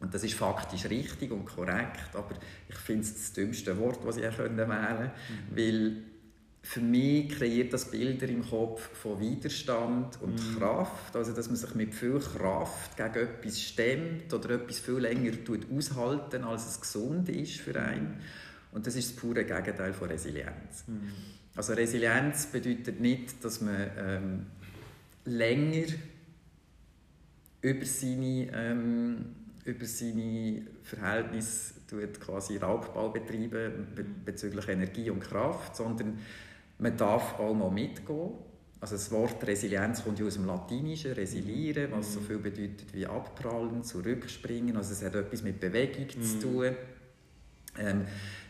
Und 0.00 0.12
das 0.12 0.24
ist 0.24 0.34
faktisch 0.34 0.90
richtig 0.90 1.30
und 1.30 1.44
korrekt, 1.44 2.10
aber 2.14 2.34
ich 2.68 2.76
finde 2.76 3.02
es 3.02 3.14
das 3.14 3.32
dümmste 3.34 3.78
Wort, 3.78 4.00
das 4.04 4.16
ich 4.16 4.24
wählen 4.36 4.56
konnte, 4.56 5.12
weil 5.54 6.13
für 6.64 6.80
mich 6.80 7.28
kreiert 7.28 7.74
das 7.74 7.90
Bilder 7.90 8.26
im 8.26 8.42
Kopf 8.42 8.88
von 8.96 9.20
Widerstand 9.20 10.20
und 10.22 10.40
Kraft, 10.58 11.14
also 11.14 11.34
dass 11.34 11.48
man 11.48 11.56
sich 11.56 11.74
mit 11.74 11.94
viel 11.94 12.18
Kraft 12.18 12.96
gegen 12.96 13.28
etwas 13.28 13.60
stemmt 13.60 14.32
oder 14.32 14.54
etwas 14.54 14.78
viel 14.78 14.94
länger 14.94 15.32
tut 15.44 15.70
aushalten, 15.70 16.42
als 16.42 16.66
es 16.66 16.80
gesund 16.80 17.28
ist 17.28 17.60
für 17.60 17.78
einen. 17.78 18.18
Und 18.72 18.86
das 18.86 18.96
ist 18.96 19.10
das 19.10 19.16
pure 19.16 19.44
Gegenteil 19.44 19.92
von 19.92 20.08
Resilienz. 20.08 20.84
Also 21.54 21.74
Resilienz 21.74 22.46
bedeutet 22.46 22.98
nicht, 22.98 23.44
dass 23.44 23.60
man 23.60 23.90
ähm, 23.98 24.46
länger 25.26 25.86
über 27.60 27.84
seine, 27.84 28.48
ähm, 28.54 29.34
über 29.66 29.84
seine 29.84 30.62
Verhältnisse 30.82 31.74
tut 31.88 32.18
quasi 32.20 32.56
Raubbau 32.56 33.10
betreiben 33.10 33.86
be 33.94 34.04
bezüglich 34.24 34.66
Energie 34.66 35.10
und 35.10 35.20
Kraft, 35.20 35.76
sondern 35.76 36.18
man 36.78 36.96
darf 36.96 37.38
auch 37.38 37.54
mal 37.54 37.70
mitgehen. 37.70 38.32
Also 38.80 38.96
das 38.96 39.10
Wort 39.12 39.46
Resilienz 39.46 40.04
kommt 40.04 40.18
ja 40.18 40.26
aus 40.26 40.34
dem 40.34 40.44
Latinischen, 40.44 41.12
resilieren, 41.12 41.92
was 41.92 42.12
so 42.12 42.20
viel 42.20 42.38
bedeutet 42.38 42.92
wie 42.92 43.06
abprallen, 43.06 43.82
zurückspringen. 43.82 44.76
Also 44.76 44.92
es 44.92 45.02
hat 45.02 45.14
etwas 45.14 45.42
mit 45.42 45.58
Bewegung 45.58 46.08
zu 46.10 46.38
tun. 46.38 46.76
Ähm, 47.78 48.04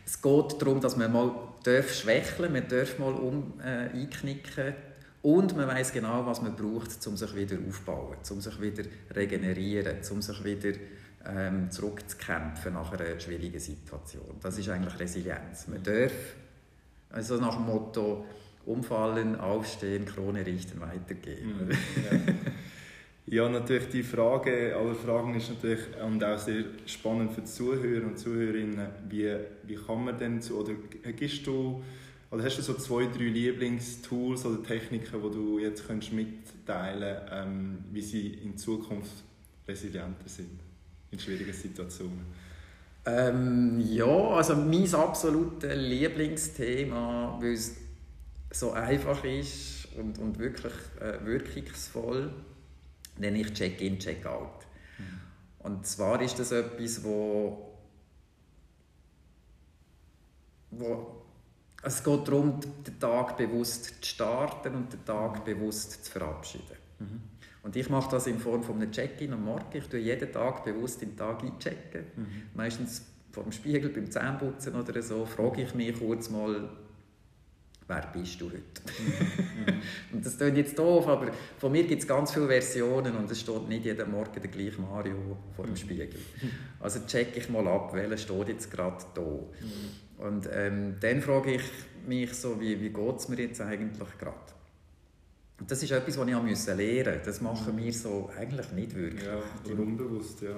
es 0.05 0.21
geht 0.21 0.61
darum, 0.61 0.81
dass 0.81 0.97
man 0.97 1.11
mal 1.11 1.33
darf 1.63 1.93
schwächeln, 1.93 2.51
man 2.51 2.67
darf 2.67 2.99
mal 2.99 3.13
um, 3.13 3.53
äh, 3.59 3.89
einknicken 3.93 4.75
und 5.21 5.55
man 5.55 5.67
weiß 5.67 5.93
genau, 5.93 6.25
was 6.25 6.41
man 6.41 6.55
braucht, 6.55 7.07
um 7.07 7.17
sich 7.17 7.35
wieder 7.35 7.57
aufzubauen, 7.67 8.17
um 8.29 8.41
sich 8.41 8.61
wieder 8.61 8.83
regenerieren, 9.15 9.97
um 10.11 10.21
sich 10.21 10.43
wieder 10.43 10.77
ähm, 11.27 11.71
zurückzukämpfen 11.71 12.73
nach 12.73 12.91
einer 12.91 13.19
schwierigen 13.19 13.59
Situation. 13.59 14.35
Das 14.41 14.57
ist 14.59 14.69
eigentlich 14.69 14.99
Resilienz. 14.99 15.67
Man 15.67 15.81
darf, 15.81 16.13
also 17.15 17.37
nach 17.37 17.55
dem 17.55 17.65
Motto, 17.65 18.25
umfallen, 18.65 19.39
aufstehen, 19.39 20.05
Krone 20.05 20.45
richten, 20.45 20.79
weitergehen. 20.81 21.69
Ja, 23.27 23.49
natürlich 23.49 23.89
die 23.89 24.03
Frage 24.03 24.75
aller 24.75 24.93
Fragen 24.93 25.33
ist 25.33 25.49
natürlich 25.49 25.79
und 25.99 26.23
auch 26.23 26.37
sehr 26.37 26.63
spannend 26.85 27.33
für 27.33 27.41
die 27.41 27.47
Zuhörer 27.47 28.05
und 28.05 28.19
Zuhörerinnen. 28.19 28.87
Wie, 29.09 29.35
wie 29.63 29.75
kann 29.75 30.05
man 30.05 30.15
denn 30.15 30.41
zu, 30.43 30.59
oder 30.59 30.73
gibst 31.11 31.47
du, 31.47 31.83
oder 32.29 32.43
hast 32.43 32.59
du 32.59 32.61
so 32.61 32.75
zwei, 32.75 33.05
drei 33.05 33.23
Lieblingstools 33.23 34.45
oder 34.45 34.61
Techniken, 34.61 35.23
die 35.23 35.35
du 35.35 35.57
jetzt 35.57 35.87
könntest 35.87 36.13
mitteilen 36.13 37.17
ähm, 37.31 37.77
wie 37.91 38.01
sie 38.01 38.27
in 38.27 38.57
Zukunft 38.57 39.23
resilienter 39.67 40.27
sind 40.29 40.59
in 41.09 41.17
schwierigen 41.17 41.53
Situationen? 41.53 42.27
Ähm, 43.05 43.79
ja, 43.79 44.05
also 44.05 44.55
mein 44.55 44.93
absolutes 44.93 45.75
Lieblingsthema, 45.75 47.37
weil 47.39 47.53
es 47.53 47.75
so 48.51 48.71
einfach 48.71 49.23
ist 49.23 49.87
und, 49.97 50.17
und 50.17 50.39
wirklich 50.39 50.73
äh, 50.99 51.23
wirkungsvoll, 51.23 52.33
nenne 53.17 53.39
ich 53.41 53.53
Check-in, 53.53 53.99
Check-out. 53.99 54.65
Und 55.59 55.85
zwar 55.87 56.21
ist 56.21 56.37
das 56.37 56.51
etwas, 56.51 57.03
wo, 57.03 57.75
wo 60.69 61.23
es 61.81 62.03
geht 62.03 62.27
darum, 62.27 62.59
den 62.85 62.99
Tag 62.99 63.35
bewusst 63.37 63.85
zu 63.85 64.09
starten 64.09 64.75
und 64.75 64.93
den 64.93 65.03
Tag 65.05 65.43
bewusst 65.43 66.05
zu 66.05 66.11
verabschieden. 66.11 66.77
Und 67.65 67.75
ich 67.75 67.89
mache 67.89 68.11
das 68.11 68.27
in 68.27 68.37
Form 68.37 68.61
von 68.61 68.75
einem 68.75 68.91
Check-in 68.91 69.33
am 69.33 69.43
Morgen. 69.43 69.65
Ich 69.73 69.87
tue 69.87 69.99
jeden 69.99 70.31
Tag 70.31 70.63
bewusst 70.63 71.01
den 71.01 71.17
Tag 71.17 71.41
einchecken. 71.41 72.05
Meistens 72.53 73.01
vor 73.31 73.41
dem 73.41 73.51
Spiegel, 73.51 73.89
beim 73.89 74.09
Zähneputzen 74.11 74.75
oder 74.75 75.01
so, 75.01 75.25
frage 75.25 75.63
ich 75.63 75.73
mich 75.73 75.97
kurz 75.97 76.29
mal, 76.29 76.69
wer 77.87 78.07
bist 78.13 78.39
du 78.39 78.45
heute? 78.45 78.61
Mhm. 78.61 79.81
und 80.13 80.23
das 80.23 80.37
klingt 80.37 80.57
jetzt 80.57 80.77
doof, 80.77 81.07
aber 81.07 81.31
von 81.57 81.71
mir 81.71 81.85
gibt 81.85 82.03
es 82.03 82.07
ganz 82.07 82.33
viele 82.33 82.47
Versionen 82.47 83.15
und 83.17 83.31
es 83.31 83.39
steht 83.39 83.67
nicht 83.67 83.83
jeden 83.83 84.11
Morgen 84.11 84.39
der 84.39 84.51
gleiche 84.51 84.79
Mario 84.79 85.35
vor 85.55 85.65
dem 85.65 85.71
mhm. 85.71 85.77
Spiegel. 85.77 86.19
Also 86.79 86.99
checke 87.07 87.39
ich 87.39 87.49
mal 87.49 87.67
ab, 87.67 87.95
welcher 87.95 88.17
steht 88.17 88.47
jetzt 88.47 88.69
gerade 88.69 89.03
da. 89.15 89.21
Mhm. 89.21 90.23
Und 90.23 90.49
ähm, 90.53 90.95
dann 91.01 91.19
frage 91.19 91.55
ich 91.55 91.63
mich 92.05 92.31
so, 92.31 92.61
wie, 92.61 92.79
wie 92.79 92.89
geht 92.89 93.15
es 93.17 93.27
mir 93.27 93.37
jetzt 93.37 93.59
eigentlich 93.59 94.17
gerade? 94.19 94.54
Das 95.57 95.81
ist 95.81 95.91
etwas, 95.91 96.17
was 96.17 96.27
ich 96.27 96.33
lernen 96.33 96.49
musste. 96.49 97.21
Das 97.23 97.39
machen 97.39 97.77
wir 97.77 97.93
so 97.93 98.29
eigentlich 98.37 98.71
nicht 98.73 98.93
wirklich. 98.93 99.23
Ja, 99.23 99.39
oder 99.63 99.81
unbewusst, 99.81 100.41
ja. 100.41 100.49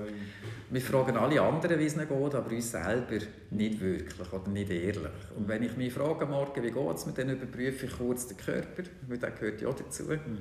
Wir 0.72 0.82
fragen 0.82 1.16
alle 1.18 1.40
anderen, 1.40 1.80
wie 1.80 1.86
es 1.86 1.96
ihnen 1.96 2.08
geht, 2.08 2.36
aber 2.36 2.52
uns 2.52 2.72
selber 2.72 3.24
nicht 3.52 3.80
wirklich 3.80 4.34
oder 4.34 4.50
nicht 4.50 4.72
ehrlich. 4.72 5.12
Und 5.36 5.48
wenn 5.48 5.62
ich 5.62 5.78
mich 5.78 5.94
frage 5.94 6.26
morgen, 6.26 6.64
wie 6.64 6.72
geht 6.72 6.96
es 6.96 7.06
mir, 7.06 7.14
dann 7.14 7.30
überprüfe 7.30 7.86
ich 7.86 7.92
kurz 7.96 8.28
den 8.28 8.38
Körper, 8.38 8.84
weil 9.08 9.20
der 9.20 9.32
gehört 9.32 9.62
ja 9.62 9.72
dazu. 9.72 10.04
Mhm. 10.04 10.38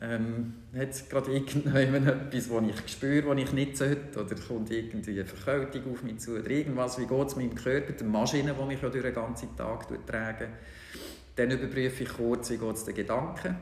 Ähm, 0.00 0.54
hat 0.74 0.88
es 0.88 1.08
gerade 1.08 1.36
etwas, 1.36 2.48
das 2.48 2.62
ich 2.66 2.92
spüre, 2.92 3.28
was 3.28 3.38
ich 3.38 3.52
nicht 3.52 3.76
sollte? 3.76 4.24
Oder 4.24 4.34
kommt 4.34 4.70
irgendwie 4.70 5.12
eine 5.12 5.26
Verkältung 5.26 5.92
auf 5.92 6.02
mich 6.02 6.18
zu? 6.18 6.38
Oder 6.38 6.50
irgendwas, 6.50 6.98
wie 6.98 7.06
geht 7.06 7.28
es 7.28 7.36
meinem 7.36 7.54
Körper, 7.54 7.92
der 7.92 8.06
Maschine, 8.06 8.56
die 8.58 8.66
mich 8.66 8.82
ja 8.82 8.88
durch 8.88 9.04
den 9.04 9.14
ganzen 9.14 9.54
Tag 9.54 9.86
tragen? 10.06 10.48
Dann 11.36 11.50
überprüfe 11.50 12.02
ich 12.02 12.08
kurz, 12.08 12.50
wie 12.50 12.56
geht 12.56 12.74
es 12.74 12.84
den 12.84 12.94
Gedanken 12.94 13.56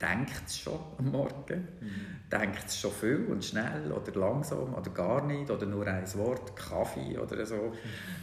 denkt 0.00 0.42
es 0.46 0.58
schon 0.58 0.78
am 0.98 1.10
Morgen, 1.10 1.68
mhm. 1.80 2.30
denkt 2.30 2.64
es 2.66 2.78
schon 2.78 2.92
viel 2.92 3.26
und 3.30 3.44
schnell 3.44 3.92
oder 3.92 4.12
langsam 4.18 4.74
oder 4.74 4.90
gar 4.90 5.24
nicht 5.26 5.50
oder 5.50 5.66
nur 5.66 5.86
ein 5.86 6.06
Wort, 6.14 6.56
Kaffee 6.56 7.18
oder 7.18 7.44
so. 7.46 7.72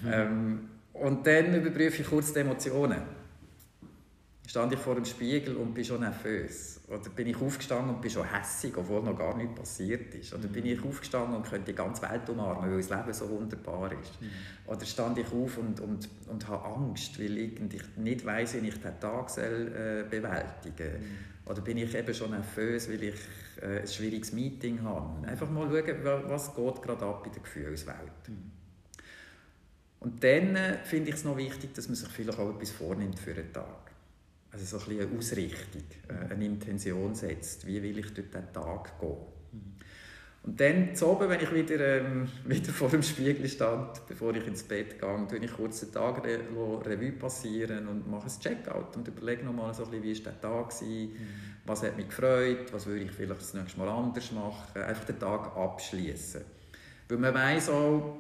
Mhm. 0.04 0.12
Ähm, 0.12 0.70
und 0.94 1.26
dann 1.26 1.54
überprüfe 1.56 2.02
ich 2.02 2.08
kurz 2.08 2.34
die 2.34 2.40
Emotionen. 2.40 3.02
Stand 4.46 4.74
ich 4.74 4.80
vor 4.80 4.96
dem 4.96 5.06
Spiegel 5.06 5.56
und 5.56 5.74
bin 5.74 5.86
schon 5.86 6.02
nervös? 6.02 6.82
Oder 6.90 7.10
bin 7.10 7.28
ich 7.28 7.42
aufgestanden 7.42 7.96
und 7.96 8.02
bin 8.02 8.12
schon 8.12 8.26
hässig, 8.26 8.76
obwohl 8.76 9.02
noch 9.02 9.18
gar 9.18 9.38
nichts 9.38 9.56
passiert 9.56 10.14
ist? 10.14 10.34
Oder 10.34 10.50
bin 10.50 10.66
mhm. 10.66 10.72
ich 10.72 10.84
aufgestanden 10.84 11.38
und 11.38 11.50
könnte 11.50 11.72
die 11.72 11.76
ganze 11.76 12.02
Welt 12.02 12.30
umarmen, 12.30 12.70
weil 12.70 12.78
das 12.78 12.90
Leben 12.90 13.14
so 13.14 13.30
wunderbar 13.30 13.94
ist? 13.94 14.22
Mhm. 14.22 14.28
Oder 14.66 14.86
stand 14.86 15.18
ich 15.20 15.28
auf 15.28 15.58
und, 15.58 15.80
und, 15.80 16.10
und 16.28 16.48
habe 16.50 16.66
Angst, 16.66 17.18
weil 17.18 17.38
ich 17.38 17.62
nicht 17.96 18.26
weiß, 18.26 18.56
wie 18.56 18.68
ich 18.68 18.76
diesen 18.76 19.00
Tag 19.00 19.30
soll, 19.30 19.72
äh, 19.74 20.10
bewältigen 20.10 20.76
soll? 20.76 21.00
Mhm. 21.46 21.52
Oder 21.52 21.62
bin 21.62 21.78
ich 21.78 21.94
eben 21.96 22.14
schon 22.14 22.32
nervös, 22.32 22.90
weil 22.90 23.04
ich 23.04 23.16
äh, 23.62 23.82
ein 23.82 23.88
schwieriges 23.88 24.34
Meeting 24.34 24.82
habe? 24.84 25.28
Einfach 25.28 25.50
mal 25.50 25.70
schauen, 25.70 26.30
was 26.30 26.56
geht 26.56 26.82
gerade 26.82 27.06
ab 27.06 27.26
in 27.26 27.34
der 27.34 27.42
Gefühlswelt. 27.42 28.28
Mhm. 28.28 28.52
Und 30.00 30.24
dann 30.24 30.56
äh, 30.56 30.78
finde 30.84 31.10
ich 31.10 31.16
es 31.16 31.24
noch 31.24 31.38
wichtig, 31.38 31.74
dass 31.76 31.88
man 31.88 31.96
sich 31.96 32.10
vielleicht 32.10 32.40
auch 32.40 32.56
etwas 32.56 32.72
vornimmt 32.72 33.20
für 33.20 33.34
einen 33.34 33.54
Tag. 33.54 33.92
Also 34.52 34.78
so 34.78 34.92
ein 34.92 35.00
eine 35.00 35.18
Ausrichtung, 35.18 35.84
äh, 36.10 36.34
eine 36.34 36.46
Intention 36.46 37.16
setzt. 37.16 37.66
Wie 37.68 37.82
will 37.82 38.00
ich 38.00 38.14
durch 38.14 38.28
diesen 38.30 38.52
Tag 38.52 39.00
gehen? 39.00 39.41
Und 40.44 40.60
dann 40.60 40.96
zu 40.96 41.08
oben, 41.08 41.30
wenn 41.30 41.40
ich 41.40 41.54
wieder, 41.54 42.00
ähm, 42.00 42.28
wieder 42.46 42.72
vor 42.72 42.90
dem 42.90 43.04
Spiegel 43.04 43.48
stand, 43.48 44.06
bevor 44.08 44.36
ich 44.36 44.46
ins 44.48 44.64
Bett 44.64 45.00
gehe, 45.00 45.28
tue 45.28 45.38
ich 45.38 45.54
kurz 45.54 45.82
den 45.82 45.92
Tag 45.92 46.24
Re 46.26 46.40
Revue 46.86 47.12
passieren 47.12 47.88
und 47.88 48.10
mache 48.10 48.28
ein 48.28 48.40
Checkout 48.40 48.98
und 48.98 49.08
überlege 49.08 49.46
nochmal 49.46 49.74
so 49.74 49.86
ein 49.86 49.92
bisschen, 49.92 50.04
wie 50.04 50.26
war 50.26 50.32
der 50.32 50.42
Tag, 50.42 50.82
war, 50.82 50.88
mhm. 50.88 51.18
was 51.66 51.84
hat 51.84 51.96
mich 51.96 52.08
gefreut, 52.08 52.74
was 52.74 52.88
würde 52.88 53.04
ich 53.04 53.12
vielleicht 53.12 53.40
das 53.40 53.54
nächste 53.54 53.80
Mal 53.80 53.90
anders 53.90 54.32
machen, 54.32 54.82
einfach 54.82 55.06
den 55.06 55.20
Tag 55.20 55.56
abschließen. 55.56 56.42
Weil 57.08 57.18
man 57.18 57.34
weiß 57.36 57.70
auch, 57.70 58.18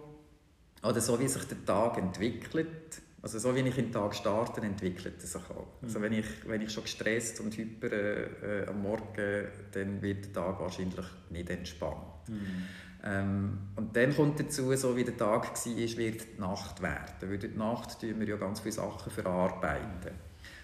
oder 0.83 1.01
so 1.01 1.19
wie 1.19 1.27
sich 1.27 1.43
der 1.45 1.65
Tag 1.65 1.97
entwickelt, 1.97 3.01
also 3.23 3.37
so 3.37 3.55
wie 3.55 3.59
ich 3.59 3.77
in 3.77 3.85
den 3.85 3.91
Tag 3.91 4.15
starte, 4.15 4.61
entwickelt 4.61 5.23
es 5.23 5.33
sich 5.33 5.41
auch. 5.49 5.67
Mhm. 5.81 5.87
Also 5.87 6.01
wenn 6.01 6.13
ich, 6.13 6.25
wenn 6.47 6.61
ich 6.61 6.71
schon 6.71 6.83
gestresst 6.83 7.39
und 7.39 7.55
hyper 7.55 7.91
äh, 7.91 8.67
am 8.67 8.81
Morgen, 8.81 9.47
dann 9.71 10.01
wird 10.01 10.25
der 10.25 10.33
Tag 10.33 10.59
wahrscheinlich 10.59 11.05
nicht 11.29 11.49
entspannt. 11.49 12.27
Mhm. 12.27 12.65
Ähm, 13.03 13.57
und 13.75 13.95
dann 13.95 14.15
kommt 14.15 14.39
dazu, 14.39 14.75
so 14.75 14.95
wie 14.95 15.03
der 15.03 15.17
Tag 15.17 15.47
war, 15.53 15.65
wird 15.65 15.97
die 15.97 16.39
Nacht 16.39 16.81
werden. 16.81 17.15
Weil 17.21 17.33
in 17.33 17.39
der 17.39 17.49
Nacht 17.51 17.99
tun 17.99 18.19
wir 18.19 18.27
ja 18.27 18.37
ganz 18.37 18.59
viele 18.59 18.73
Sachen 18.73 19.11
verarbeiten. 19.11 20.11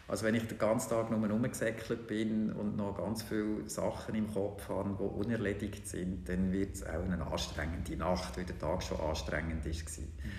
Also 0.08 0.26
wenn 0.26 0.36
ich 0.36 0.48
den 0.48 0.58
ganzen 0.58 0.90
Tag 0.90 1.12
nur 1.12 1.30
rumgesäckelt 1.30 2.08
bin 2.08 2.52
und 2.54 2.78
noch 2.78 2.98
ganz 2.98 3.24
viele 3.24 3.70
Sachen 3.70 4.16
im 4.16 4.34
Kopf 4.34 4.70
habe, 4.70 4.96
die 4.98 5.04
unerledigt 5.04 5.86
sind, 5.88 6.30
dann 6.30 6.52
wird 6.54 6.76
es 6.76 6.84
auch 6.84 7.04
eine 7.04 7.28
anstrengende 7.28 7.98
Nacht, 7.98 8.38
weil 8.38 8.46
der 8.46 8.58
Tag 8.58 8.82
schon 8.84 9.00
anstrengend 9.02 9.66
war. 9.66 9.72
Mhm. 9.74 10.32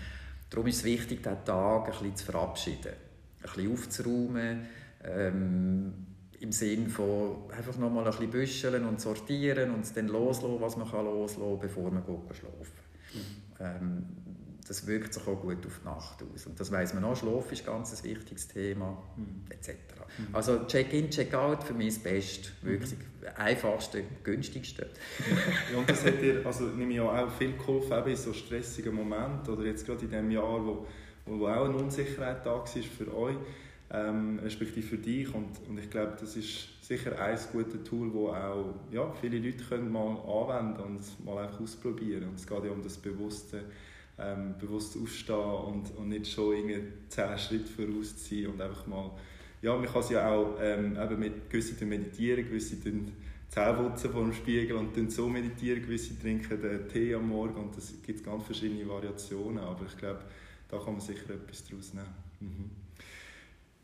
Darum 0.50 0.66
ist 0.66 0.76
es 0.76 0.84
wichtig, 0.84 1.22
diesen 1.22 1.44
Tag 1.44 1.86
ein 1.86 1.90
bisschen 1.90 2.16
zu 2.16 2.24
verabschieden, 2.26 2.92
ein 2.92 3.42
bisschen 3.42 3.72
aufzuräumen, 3.72 4.66
ähm, 5.04 6.06
im 6.40 6.52
Sinne 6.52 6.88
von 6.88 7.50
einfach 7.50 7.76
nochmal 7.78 8.04
ein 8.04 8.10
bisschen 8.10 8.30
büscheln 8.30 8.84
und 8.84 9.00
sortieren 9.00 9.72
und 9.72 9.96
dann 9.96 10.06
loslassen, 10.06 10.60
was 10.60 10.76
man 10.76 10.88
kann 10.90 11.04
loslassen 11.04 11.50
kann, 11.50 11.58
bevor 11.58 11.90
man 11.90 12.02
schlafen 12.02 12.72
mhm. 13.12 13.60
ähm, 13.60 14.06
das 14.68 14.86
wirkt 14.86 15.14
sich 15.14 15.26
auch 15.26 15.40
gut 15.40 15.64
auf 15.66 15.80
die 15.80 15.86
Nacht 15.86 16.22
aus. 16.22 16.46
Und 16.46 16.60
das 16.60 16.70
weiß 16.70 16.92
man 16.92 17.04
auch, 17.04 17.16
Schlaf 17.16 17.50
ist 17.50 17.64
ganz 17.64 17.96
ein 17.96 18.04
wichtiges 18.04 18.48
Thema, 18.48 19.02
mhm. 19.16 19.44
etc. 19.48 19.70
Mhm. 20.18 20.34
Also 20.34 20.64
Check-in, 20.66 21.08
Check-out 21.08 21.64
für 21.64 21.72
mich 21.72 21.94
das 21.94 22.02
Beste, 22.02 22.50
wirklich 22.60 22.92
mhm. 22.92 23.28
einfachste, 23.36 24.04
günstigste. 24.22 24.88
ja, 25.72 25.78
und 25.78 25.88
das 25.88 26.04
hat 26.04 26.20
dir, 26.20 26.44
also 26.44 26.64
nehme 26.64 26.92
ich 26.92 27.00
auch 27.00 27.30
viel 27.32 27.56
geholfen, 27.56 27.98
eben 27.98 28.10
in 28.10 28.16
so 28.16 28.34
stressigen 28.34 28.94
Momenten 28.94 29.54
oder 29.54 29.64
jetzt 29.64 29.86
gerade 29.86 30.04
in 30.04 30.10
dem 30.10 30.30
Jahr, 30.30 30.64
wo, 30.64 30.86
wo 31.24 31.46
auch 31.46 31.64
eine 31.64 31.76
Unsicherheit 31.76 32.44
da 32.44 32.56
war 32.56 32.66
für 32.66 33.16
euch, 33.16 33.36
ähm, 33.90 34.38
respektive 34.40 34.86
für 34.86 34.98
dich 34.98 35.34
und, 35.34 35.48
und 35.66 35.78
ich 35.78 35.88
glaube, 35.88 36.14
das 36.20 36.36
ist 36.36 36.84
sicher 36.86 37.18
ein 37.18 37.38
gutes 37.52 37.84
Tool, 37.84 38.08
das 38.08 38.42
auch 38.42 38.74
ja, 38.92 39.10
viele 39.18 39.38
Leute 39.38 39.64
können 39.64 39.90
mal 39.90 40.18
anwenden 40.18 40.82
und 40.82 41.24
mal 41.24 41.42
einfach 41.42 41.60
ausprobieren 41.60 42.28
und 42.28 42.34
es 42.34 42.46
geht 42.46 42.64
ja 42.64 42.70
um 42.70 42.82
das 42.82 42.98
bewusste 42.98 43.64
ähm, 44.20 44.54
bewusst 44.58 44.96
aufstehen 45.00 45.36
und, 45.36 45.96
und 45.96 46.08
nicht 46.08 46.28
schon 46.28 46.54
irgendwie 46.54 46.82
zehn 47.08 47.38
Schritte 47.38 47.70
voraus 47.70 48.14
sein 48.16 48.48
und 48.48 48.60
einfach 48.60 48.86
mal, 48.86 49.10
ja, 49.62 49.76
man 49.76 49.86
kann 49.86 50.00
es 50.00 50.10
ja 50.10 50.30
auch 50.30 50.56
ähm, 50.60 50.96
eben 51.00 51.18
mit 51.18 51.50
gewissen 51.50 51.88
meditieren, 51.88 52.44
gewisse 52.44 52.76
Zähneputzen 53.48 54.10
vor 54.10 54.22
dem 54.22 54.32
Spiegel 54.32 54.76
und 54.76 54.96
dann 54.96 55.10
so 55.10 55.28
meditieren, 55.28 55.82
gewisse 55.82 56.18
trinken 56.18 56.60
den 56.60 56.88
Tee 56.88 57.14
am 57.14 57.28
Morgen 57.28 57.56
und 57.56 57.76
es 57.76 57.94
gibt 58.04 58.24
ganz 58.24 58.44
verschiedene 58.44 58.88
Variationen, 58.88 59.58
aber 59.58 59.86
ich 59.86 59.96
glaube, 59.96 60.20
da 60.68 60.78
kann 60.78 60.92
man 60.92 61.00
sicher 61.00 61.30
etwas 61.30 61.64
daraus 61.64 61.94
nehmen. 61.94 62.14
Mhm. 62.40 62.70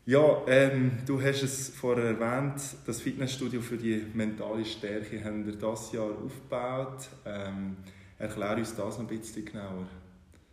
Ja, 0.07 0.43
ähm, 0.47 0.99
du 1.07 1.19
hast 1.19 1.41
es 1.41 1.69
vorher 1.69 2.05
erwähnt, 2.19 2.61
das 2.85 3.01
Fitnessstudio 3.01 3.59
für 3.59 3.77
die 3.77 4.03
mentale 4.13 4.63
Stärke 4.63 5.23
haben 5.23 5.47
wir 5.47 5.53
dieses 5.53 5.91
Jahr 5.93 6.11
aufgebaut. 6.11 7.09
Ähm, 7.25 7.77
erklär 8.19 8.55
uns 8.55 8.75
das 8.75 8.99
noch 8.99 9.09
ein 9.09 9.17
bisschen 9.17 9.43
genauer. 9.45 9.87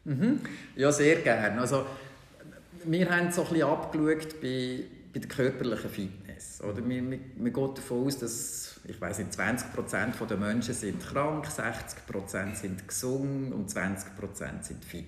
Mhm. 0.04 0.40
Ja, 0.76 0.90
sehr 0.90 1.16
gerne. 1.16 1.60
Also, 1.60 1.86
wir 2.84 3.08
haben 3.08 3.30
so 3.30 3.46
ein 3.46 3.62
abgeschaut 3.62 4.40
bei, 4.40 4.84
bei 5.12 5.20
der 5.20 5.28
körperlichen 5.28 5.90
Fitness. 5.90 6.60
Oder 6.62 6.86
wir, 6.88 7.10
wir, 7.10 7.18
wir 7.36 7.50
gehen 7.52 7.74
davon 7.74 8.06
aus, 8.06 8.18
dass 8.18 8.72
ich 8.84 9.00
weiß 9.00 9.18
nicht, 9.18 9.32
20% 9.32 10.26
der 10.26 10.36
Menschen 10.36 10.74
sind 10.74 11.00
krank, 11.00 11.46
60 11.46 11.98
sind 12.54 12.88
gesund 12.88 13.52
und 13.52 13.70
20% 13.70 14.62
sind 14.62 14.84
fit. 14.84 15.06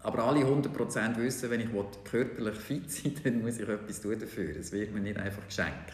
Aber 0.00 0.24
alle 0.24 0.40
100% 0.40 1.16
wissen, 1.16 1.50
wenn 1.50 1.60
ich 1.60 1.68
körperlich 2.04 2.56
fit 2.56 2.90
sein 2.90 3.12
will, 3.22 3.22
dann 3.32 3.42
muss 3.42 3.58
ich 3.58 3.68
etwas 3.68 4.00
tun 4.00 4.18
dafür. 4.18 4.56
Es 4.56 4.72
wird 4.72 4.94
mir 4.94 5.00
nicht 5.00 5.18
einfach 5.18 5.46
geschenkt. 5.46 5.92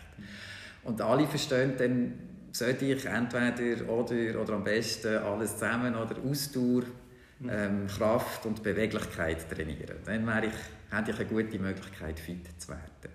Und 0.85 1.01
alle 1.01 1.27
verstehen 1.27 1.73
dann, 1.79 2.13
sollte 2.53 2.85
ich 2.85 3.05
entweder 3.07 3.89
oder, 3.89 4.41
oder 4.41 4.53
am 4.53 4.63
besten 4.63 5.17
alles 5.17 5.55
zusammen 5.55 5.97
oder 5.97 6.17
Ausdauer 6.25 6.83
ähm, 7.49 7.87
Kraft 7.87 8.47
und 8.47 8.63
Beweglichkeit 8.63 9.51
trainieren. 9.51 9.97
Dann 10.05 10.27
wäre 10.27 10.47
ich, 10.47 10.97
hätte 10.97 11.11
ich 11.11 11.19
eine 11.19 11.29
gute 11.29 11.59
Möglichkeit, 11.59 12.19
fit 12.19 12.49
zu 12.61 12.69
werden. 12.69 13.13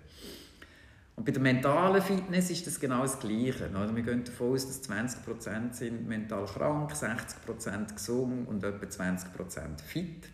Und 1.16 1.26
bei 1.26 1.32
der 1.32 1.42
mentalen 1.42 2.00
Fitness 2.00 2.50
ist 2.50 2.66
das 2.66 2.80
genau 2.80 3.02
das 3.02 3.20
Gleiche. 3.20 3.68
Also 3.74 3.94
wir 3.94 4.02
gehen 4.02 4.24
davon 4.24 4.54
aus, 4.54 4.66
dass 4.66 4.88
20% 4.88 5.74
sind 5.74 6.08
mental 6.08 6.46
krank, 6.46 6.92
60% 6.92 7.94
gesund 7.94 8.48
und 8.48 8.64
etwa 8.64 8.86
20% 8.86 9.82
fit. 9.84 10.28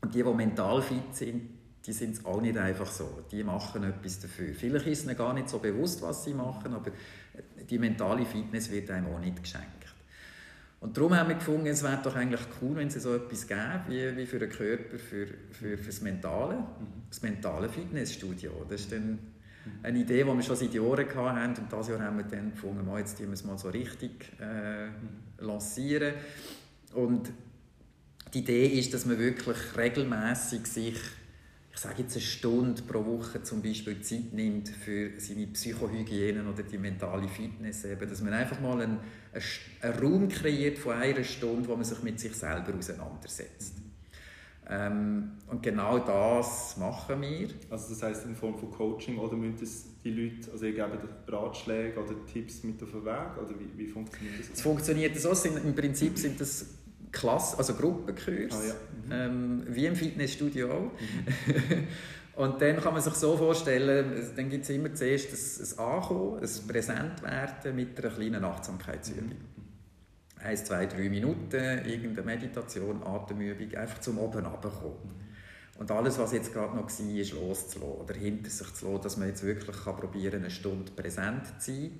Und 0.00 0.12
die, 0.12 0.24
die 0.24 0.34
mental 0.34 0.82
fit 0.82 1.14
sind, 1.14 1.50
die 1.86 1.92
sind 1.92 2.16
es 2.16 2.24
auch 2.24 2.40
nicht 2.40 2.58
einfach 2.58 2.90
so. 2.90 3.24
Die 3.30 3.44
machen 3.44 3.84
etwas 3.84 4.20
dafür. 4.20 4.54
Vielleicht 4.54 4.86
ist 4.86 5.04
ihnen 5.04 5.16
gar 5.16 5.32
nicht 5.34 5.48
so 5.48 5.58
bewusst, 5.58 6.02
was 6.02 6.24
sie 6.24 6.34
machen, 6.34 6.74
aber 6.74 6.90
die 7.68 7.78
mentale 7.78 8.24
Fitness 8.24 8.70
wird 8.70 8.90
einem 8.90 9.06
auch 9.06 9.20
nicht 9.20 9.40
geschenkt. 9.40 9.81
Und 10.82 10.96
darum 10.96 11.14
haben 11.16 11.28
wir 11.28 11.36
gefunden, 11.36 11.68
es 11.68 11.84
wäre 11.84 12.00
doch 12.02 12.16
eigentlich 12.16 12.40
cool, 12.60 12.74
wenn 12.74 12.88
es 12.88 12.94
so 12.94 13.14
etwas 13.14 13.46
gäbe, 13.46 13.84
wie, 13.86 14.16
wie 14.16 14.26
für 14.26 14.40
den 14.40 14.50
Körper, 14.50 14.98
für, 14.98 15.28
für, 15.52 15.78
für 15.78 15.86
das 15.86 16.00
Mentale, 16.00 16.56
mhm. 16.56 17.02
das 17.08 17.22
mentale 17.22 17.68
Fitnessstudio. 17.68 18.66
Das 18.68 18.80
ist 18.80 18.92
dann 18.92 19.20
eine 19.84 20.00
Idee, 20.00 20.24
die 20.24 20.28
wir 20.28 20.42
schon 20.42 20.56
seit 20.56 20.74
Jahren 20.74 21.06
hatten 21.08 21.62
und 21.62 21.70
dieses 21.70 21.88
Jahr 21.88 22.00
haben 22.00 22.18
wir 22.18 22.24
dann 22.24 22.50
gefunden, 22.50 22.88
oh, 22.88 22.98
jetzt 22.98 23.16
wir 23.20 23.30
es 23.30 23.44
mal 23.44 23.56
so 23.56 23.68
richtig 23.68 24.32
äh, 24.40 24.86
mhm. 24.86 24.90
lancieren. 25.38 26.14
Und 26.94 27.30
die 28.34 28.40
Idee 28.40 28.66
ist, 28.66 28.92
dass 28.92 29.06
man 29.06 29.20
wirklich 29.20 29.58
regelmäßig 29.76 30.66
sich 30.66 30.96
ich 30.96 31.21
sage 31.82 32.02
jetzt 32.02 32.14
eine 32.14 32.22
Stunde 32.22 32.82
pro 32.82 33.04
Woche 33.04 33.42
zum 33.42 33.60
Beispiel 33.60 34.00
Zeit 34.00 34.32
nimmt 34.32 34.68
für 34.68 35.10
seine 35.18 35.46
Psychohygiene 35.48 36.44
oder 36.48 36.62
die 36.62 36.78
mentale 36.78 37.28
Fitness, 37.28 37.84
eben, 37.84 38.08
dass 38.08 38.22
man 38.22 38.32
einfach 38.32 38.60
mal 38.60 38.80
einen, 38.80 38.98
einen 39.80 39.98
Raum 39.98 40.28
kreiert 40.28 40.78
von 40.78 40.94
einer 40.94 41.24
Stunde, 41.24 41.68
wo 41.68 41.74
man 41.74 41.84
sich 41.84 42.02
mit 42.02 42.20
sich 42.20 42.34
selber 42.34 42.72
auseinandersetzt. 42.76 43.74
Ähm, 44.70 45.32
und 45.48 45.62
genau 45.62 45.98
das 45.98 46.76
machen 46.76 47.20
wir. 47.20 47.48
Also 47.68 47.90
das 47.90 48.02
heißt 48.02 48.26
in 48.26 48.36
Form 48.36 48.56
von 48.56 48.70
Coaching 48.70 49.18
oder 49.18 49.36
müssen 49.36 49.96
die 50.04 50.10
Leute, 50.10 50.52
also 50.52 50.64
ihr 50.66 50.72
gebt 50.74 51.32
Ratschläge 51.32 52.00
oder 52.00 52.14
Tipps 52.32 52.62
mit 52.62 52.80
auf 52.82 52.92
den 52.92 53.04
Weg 53.04 53.36
oder 53.38 53.54
wie, 53.58 53.76
wie 53.76 53.88
funktioniert 53.88 54.38
das? 54.38 54.50
Es 54.54 54.62
funktioniert 54.62 55.18
so, 55.18 55.30
im 55.48 55.74
Prinzip 55.74 56.16
sind 56.16 56.40
das 56.40 56.66
Klasse, 57.12 57.58
also 57.58 57.74
Gruppenkurs, 57.74 58.52
ah, 58.52 58.66
ja. 58.66 58.74
mhm. 59.06 59.12
ähm, 59.12 59.66
wie 59.68 59.86
im 59.86 59.94
Fitnessstudio 59.94 60.70
auch. 60.70 60.80
Mhm. 60.82 61.86
Und 62.34 62.62
dann 62.62 62.80
kann 62.80 62.94
man 62.94 63.02
sich 63.02 63.12
so 63.12 63.36
vorstellen, 63.36 64.32
dann 64.34 64.48
gibt 64.48 64.64
es 64.64 64.70
immer 64.70 64.94
zuerst 64.94 65.28
ein, 65.78 65.78
ein 65.78 65.92
Ankommen, 65.92 66.40
ein 66.42 66.66
Präsentwerden 66.66 67.76
mit 67.76 68.02
einer 68.02 68.14
kleinen 68.14 68.42
Achtsamkeitsübung. 68.42 69.28
Mhm 69.28 69.52
eins, 70.42 70.64
zwei, 70.64 70.86
drei 70.86 71.08
Minuten, 71.08 71.86
irgendeine 71.86 72.22
Meditation, 72.22 73.02
Atemübung, 73.02 73.74
einfach 73.76 74.00
zum 74.00 74.18
oben 74.18 74.44
runterkommen. 74.44 75.22
Und 75.78 75.90
alles, 75.90 76.18
was 76.18 76.32
jetzt 76.32 76.52
gerade 76.52 76.76
noch 76.76 76.88
war, 76.88 77.16
ist 77.16 77.32
loszulassen 77.32 77.82
oder 77.82 78.14
hinter 78.14 78.50
sich 78.50 78.72
zu 78.74 78.90
lassen, 78.90 79.02
dass 79.02 79.16
man 79.16 79.28
jetzt 79.28 79.42
wirklich 79.42 79.76
kann 79.84 79.96
probieren 79.96 80.40
eine 80.40 80.50
Stunde 80.50 80.92
präsent 80.92 81.46
zu 81.60 81.72
sein. 81.72 81.90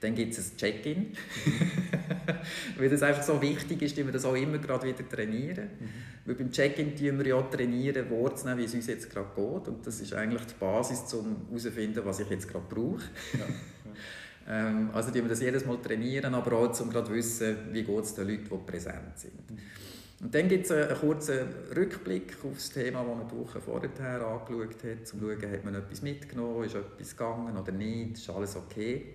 Dann 0.00 0.14
gibt 0.14 0.36
es 0.36 0.52
ein 0.52 0.56
Check-in, 0.56 1.16
weil 2.78 2.88
das 2.88 3.02
einfach 3.02 3.22
so 3.22 3.40
wichtig 3.40 3.82
ist, 3.82 3.96
dass 3.96 4.04
wir 4.04 4.12
das 4.12 4.24
auch 4.24 4.34
immer 4.34 4.58
gerade 4.58 4.86
wieder 4.86 5.08
trainieren. 5.08 5.70
Mhm. 5.80 5.88
Weil 6.26 6.34
beim 6.34 6.50
Check-in 6.50 6.94
trainieren 6.94 7.18
wir 7.18 7.26
ja 7.28 7.42
trainieren, 7.42 8.10
Worte 8.10 8.36
zu 8.36 8.46
nehmen, 8.46 8.60
wie 8.60 8.64
es 8.64 8.74
uns 8.74 8.86
jetzt 8.86 9.10
gerade 9.10 9.30
geht. 9.34 9.68
Und 9.68 9.86
das 9.86 10.00
ist 10.00 10.12
eigentlich 10.12 10.42
die 10.44 10.54
Basis, 10.60 11.12
um 11.14 11.46
herauszufinden, 11.48 12.04
was 12.04 12.20
ich 12.20 12.28
jetzt 12.28 12.48
gerade 12.48 12.66
brauche. 12.68 13.04
Ja. 13.38 13.44
Ähm, 14.48 14.90
also 14.92 15.12
wir 15.12 15.24
das 15.24 15.40
jedes 15.40 15.66
Mal 15.66 15.76
trainieren, 15.78 16.32
aber 16.32 16.52
auch 16.52 16.80
um 16.80 16.88
gerade 16.88 17.12
wissen, 17.12 17.56
wie 17.72 17.82
geht 17.82 18.04
es 18.04 18.14
den 18.14 18.28
Leuten, 18.28 18.48
die 18.48 18.70
präsent 18.70 19.18
sind. 19.18 19.50
Mhm. 19.50 19.58
Und 20.20 20.34
dann 20.34 20.48
gibt 20.48 20.64
es 20.64 20.70
einen 20.72 20.96
kurzen 20.96 21.48
Rückblick 21.76 22.36
auf 22.42 22.54
das 22.54 22.70
Thema, 22.70 23.04
das 23.04 23.16
man 23.16 23.28
die 23.28 23.36
Woche 23.36 23.60
vorher 23.60 24.26
angeschaut 24.26 24.82
hat, 24.82 24.98
um 24.98 25.04
zu 25.04 25.18
schauen, 25.18 25.52
hat 25.52 25.64
man 25.64 25.74
etwas 25.74 26.00
mitgenommen, 26.00 26.64
ist 26.64 26.74
etwas 26.74 27.16
gegangen 27.16 27.56
oder 27.56 27.72
nicht, 27.72 28.16
ist 28.16 28.30
alles 28.30 28.56
okay. 28.56 29.14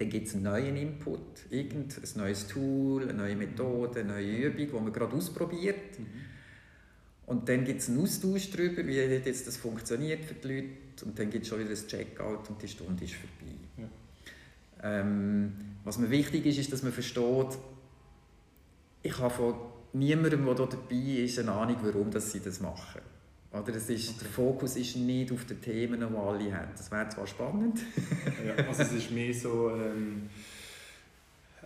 Dann 0.00 0.08
gibt 0.08 0.28
es 0.28 0.34
einen 0.34 0.44
neuen 0.44 0.76
Input, 0.78 1.20
irgendein 1.50 2.08
neues 2.16 2.46
Tool, 2.46 3.02
eine 3.02 3.12
neue 3.12 3.36
Methode, 3.36 4.00
eine 4.00 4.14
neue 4.14 4.46
Übung, 4.46 4.66
die 4.66 4.84
man 4.84 4.92
gerade 4.94 5.14
ausprobiert. 5.14 5.98
Mhm. 5.98 6.06
Und 7.26 7.50
dann 7.50 7.66
gibt 7.66 7.82
es 7.82 7.90
einen 7.90 8.00
Austausch 8.00 8.50
darüber, 8.50 8.86
wie 8.86 8.94
jetzt 8.94 9.46
das 9.46 9.58
funktioniert 9.58 10.24
für 10.24 10.32
die 10.32 10.48
Leute. 10.48 11.04
Und 11.04 11.18
dann 11.18 11.28
gibt 11.28 11.42
es 11.42 11.50
schon 11.50 11.58
wieder 11.60 11.68
ein 11.68 11.86
Checkout 11.86 12.48
und 12.48 12.62
die 12.62 12.68
Stunde 12.68 13.04
ist 13.04 13.12
vorbei. 13.12 13.54
Ja. 13.76 15.00
Ähm, 15.00 15.52
was 15.84 15.98
mir 15.98 16.08
wichtig 16.08 16.46
ist, 16.46 16.56
ist, 16.56 16.72
dass 16.72 16.82
man 16.82 16.92
versteht, 16.92 17.58
ich 19.02 19.18
habe 19.18 19.34
von 19.34 19.54
niemandem, 19.92 20.46
der 20.46 20.54
dabei 20.54 20.96
ist, 20.96 21.38
eine 21.38 21.52
Ahnung, 21.52 21.76
warum 21.82 22.10
sie 22.18 22.40
das 22.40 22.58
machen. 22.60 23.02
Oder 23.52 23.74
es 23.74 23.90
ist, 23.90 24.10
okay. 24.10 24.18
Der 24.20 24.30
Fokus 24.30 24.76
ist 24.76 24.96
nicht 24.96 25.32
auf 25.32 25.44
den 25.44 25.60
Themen, 25.60 26.00
die 26.00 26.16
alle 26.16 26.54
haben. 26.54 26.70
Das 26.76 26.90
wäre 26.90 27.08
zwar 27.08 27.26
spannend. 27.26 27.80
ja, 28.46 28.64
also 28.64 28.82
es 28.82 28.92
ist 28.92 29.10
mehr 29.10 29.34
so, 29.34 29.70
ähm, 29.70 30.28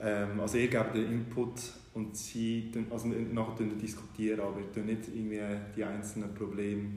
ähm, 0.01 0.41
also 0.41 0.57
ihr 0.57 0.69
gebt 0.69 0.95
den 0.95 1.13
Input 1.13 1.61
und 1.93 2.17
sie 2.17 2.73
also 2.91 3.09
nachher 3.09 3.67
diskutieren, 3.81 4.41
aber 4.41 4.61
nicht 4.61 5.09
irgendwie 5.09 5.41
die 5.77 5.85
einzelnen 5.85 6.35
Probleme 6.35 6.89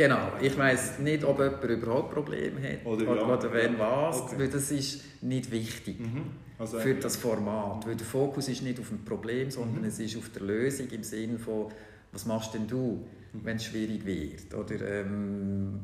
Genau, 0.00 0.32
ich 0.40 0.56
weiß 0.56 1.00
nicht, 1.00 1.24
ob 1.24 1.40
jemand 1.40 1.62
überhaupt 1.62 2.14
Probleme 2.14 2.62
hat 2.62 2.86
oder, 2.86 3.10
oder, 3.10 3.34
oder 3.34 3.52
wenn 3.52 3.78
was, 3.78 4.22
okay. 4.22 4.38
weil 4.38 4.48
das 4.48 4.70
ist 4.70 5.22
nicht 5.22 5.50
wichtig 5.50 6.00
mhm. 6.00 6.22
also 6.58 6.78
für 6.78 6.94
das 6.94 7.16
Format, 7.16 7.86
weil 7.86 7.96
der 7.96 8.06
Fokus 8.06 8.48
ist 8.48 8.62
nicht 8.62 8.80
auf 8.80 8.88
dem 8.88 9.04
Problem, 9.04 9.50
sondern 9.50 9.82
mhm. 9.82 9.88
es 9.88 9.98
ist 9.98 10.16
auf 10.16 10.30
der 10.30 10.40
Lösung 10.40 10.88
im 10.88 11.02
Sinne 11.02 11.38
von, 11.38 11.66
was 12.12 12.24
machst 12.24 12.54
denn 12.54 12.66
du. 12.66 13.06
Wenn 13.32 13.56
es 13.56 13.64
schwierig 13.64 14.04
wird 14.04 14.54
oder 14.54 15.00
ähm, 15.00 15.80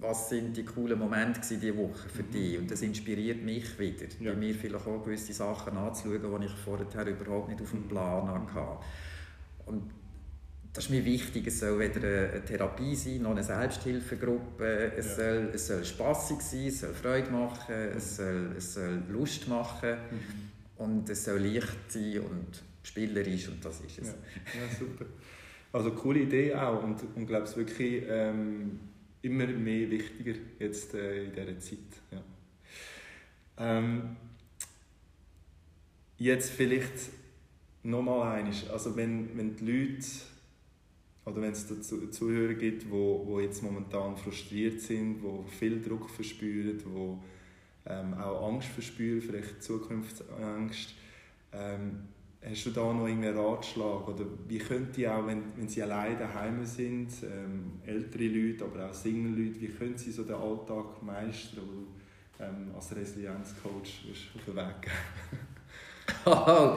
was 0.00 0.28
sind 0.30 0.56
die 0.56 0.64
coolen 0.64 0.98
Momente 0.98 1.40
diese 1.48 1.76
Woche 1.76 2.08
für 2.08 2.22
mhm. 2.22 2.30
dich 2.30 2.58
und 2.58 2.70
das 2.70 2.82
inspiriert 2.82 3.42
mich 3.42 3.78
wieder, 3.78 4.06
ja. 4.20 4.32
bei 4.32 4.38
mir 4.38 4.54
vielleicht 4.54 4.86
auch 4.86 5.02
gewisse 5.02 5.32
Sachen 5.32 5.76
anzuschauen, 5.76 6.40
die 6.40 6.46
ich 6.46 6.52
vorher 6.52 7.06
überhaupt 7.06 7.48
nicht 7.48 7.62
auf 7.62 7.70
dem 7.70 7.88
Plan 7.88 8.28
hatte. 8.28 8.84
Und 9.66 9.90
das 10.72 10.84
ist 10.84 10.90
mir 10.90 11.04
wichtig, 11.04 11.46
es 11.46 11.60
soll 11.60 11.78
weder 11.78 12.00
eine 12.00 12.44
Therapie 12.44 12.96
sein, 12.96 13.22
noch 13.22 13.32
eine 13.32 13.44
Selbsthilfegruppe. 13.44 14.92
Es, 14.96 15.06
ja. 15.06 15.14
soll, 15.16 15.50
es 15.54 15.66
soll 15.66 15.84
spassig 15.84 16.40
sein, 16.40 16.66
es 16.66 16.80
soll 16.80 16.94
Freude 16.94 17.30
machen, 17.30 17.74
es 17.96 18.16
soll, 18.16 18.54
es 18.56 18.74
soll 18.74 19.02
Lust 19.10 19.48
machen 19.48 19.96
mhm. 20.10 20.84
und 20.84 21.10
es 21.10 21.24
soll 21.24 21.40
leicht 21.40 21.76
sein 21.92 22.20
und 22.20 22.62
spielerisch 22.82 23.48
und 23.48 23.64
das 23.64 23.80
ist 23.80 23.98
es. 23.98 24.08
Ja, 24.08 24.14
ja 24.14 24.74
super. 24.78 25.04
Also 25.72 25.90
coole 25.92 26.20
Idee 26.20 26.54
auch 26.54 26.82
und, 26.82 27.02
und 27.16 27.26
glaube 27.26 27.44
es 27.44 27.56
wirklich 27.56 28.04
ähm, 28.06 28.78
immer 29.22 29.46
mehr 29.46 29.90
wichtiger 29.90 30.34
jetzt 30.58 30.94
äh, 30.94 31.24
in 31.24 31.32
dieser 31.32 31.58
Zeit. 31.58 31.78
Ja. 32.10 32.22
Ähm, 33.58 34.16
jetzt 36.18 36.50
vielleicht 36.50 37.10
nochmal 37.82 38.38
eines, 38.38 38.68
also 38.68 38.96
wenn, 38.96 39.36
wenn 39.36 39.56
die 39.56 39.64
Leute 39.64 40.06
oder 41.24 41.40
wenn 41.40 41.52
es 41.52 41.66
dazu 41.66 42.08
Zuhörer 42.08 42.54
gibt, 42.54 42.90
wo, 42.90 43.24
wo 43.26 43.40
jetzt 43.40 43.62
momentan 43.62 44.16
frustriert 44.16 44.80
sind, 44.80 45.22
wo 45.22 45.44
viel 45.58 45.80
Druck 45.80 46.10
verspüren, 46.10 46.80
wo 46.86 47.22
ähm, 47.86 48.14
auch 48.14 48.48
Angst 48.52 48.68
verspüren, 48.68 49.22
vielleicht 49.22 49.62
Zukunftsangst, 49.62 50.94
ähm, 51.52 52.08
hast 52.44 52.66
du 52.66 52.70
da 52.70 52.92
noch 52.92 53.06
irgendeinen 53.06 53.38
Ratschlag 53.38 54.08
oder 54.08 54.24
wie 54.48 54.58
könnte 54.58 54.92
die 54.92 55.08
auch, 55.08 55.26
wenn, 55.26 55.42
wenn 55.56 55.68
sie 55.68 55.82
alleine 55.82 56.16
daheim 56.16 56.64
sind, 56.64 57.10
ähm, 57.22 57.80
ältere 57.86 58.24
Leute, 58.24 58.64
aber 58.64 58.86
auch 58.86 58.94
Single-Leute, 58.94 59.60
wie 59.60 59.68
können 59.68 59.96
sie 59.96 60.10
so 60.10 60.24
den 60.24 60.34
Alltag 60.34 61.02
meistern, 61.02 61.60
wo 61.64 61.72
du 61.72 61.86
ähm, 62.44 62.70
als 62.74 62.94
Resilienzcoach 62.94 64.04
auf 64.34 64.44
den 64.46 64.56
Weg 64.56 64.82
geben? 64.82 64.96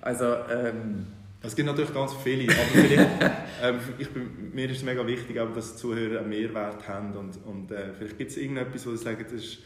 also 0.00 0.24
ähm 0.50 1.06
es 1.44 1.56
gibt 1.56 1.66
natürlich 1.66 1.92
ganz 1.92 2.14
viele, 2.14 2.52
aber 2.52 3.30
ähm, 3.62 3.78
ich 3.98 4.08
bin, 4.10 4.52
mir 4.54 4.70
ist 4.70 4.78
es 4.78 4.82
mega 4.84 5.04
wichtig, 5.04 5.40
auch, 5.40 5.52
dass 5.52 5.72
die 5.72 5.80
Zuhörer 5.80 6.20
einen 6.20 6.28
Mehrwert 6.28 6.86
haben 6.86 7.16
und, 7.16 7.36
und 7.44 7.72
äh, 7.72 7.92
vielleicht 7.94 8.16
gibt 8.16 8.30
es 8.30 8.36
irgendetwas, 8.36 8.86
wo 8.86 8.90
sie 8.92 9.02
sagen, 9.02 9.24
das 9.24 9.32
ist, 9.32 9.58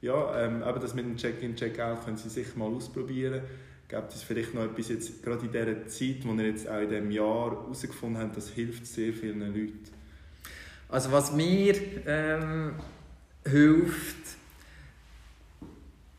ja, 0.00 0.44
ähm, 0.44 0.62
aber 0.64 0.80
das 0.80 0.94
mit 0.94 1.04
dem 1.04 1.16
Check-in, 1.16 1.54
Check-out 1.54 2.04
können 2.04 2.16
sie 2.16 2.28
sicher 2.28 2.58
mal 2.58 2.66
ausprobieren. 2.66 3.42
Gibt 3.90 4.12
es 4.12 4.22
vielleicht 4.22 4.54
noch 4.54 4.64
etwas 4.64 4.88
jetzt, 4.88 5.20
gerade 5.22 5.44
in 5.44 5.50
dieser 5.50 5.86
Zeit, 5.88 6.24
wo 6.24 6.32
ihr 6.34 6.46
jetzt 6.46 6.68
auch 6.68 6.80
in 6.80 6.88
diesem 6.88 7.10
Jahr 7.10 7.50
herausgefunden 7.50 8.22
habt, 8.22 8.36
das 8.36 8.50
hilft 8.50 8.86
sehr 8.86 9.12
vielen 9.12 9.40
Leuten? 9.40 9.80
Also 10.88 11.10
was 11.10 11.32
mir 11.32 11.74
ähm, 12.06 12.74
hilft, 13.44 14.38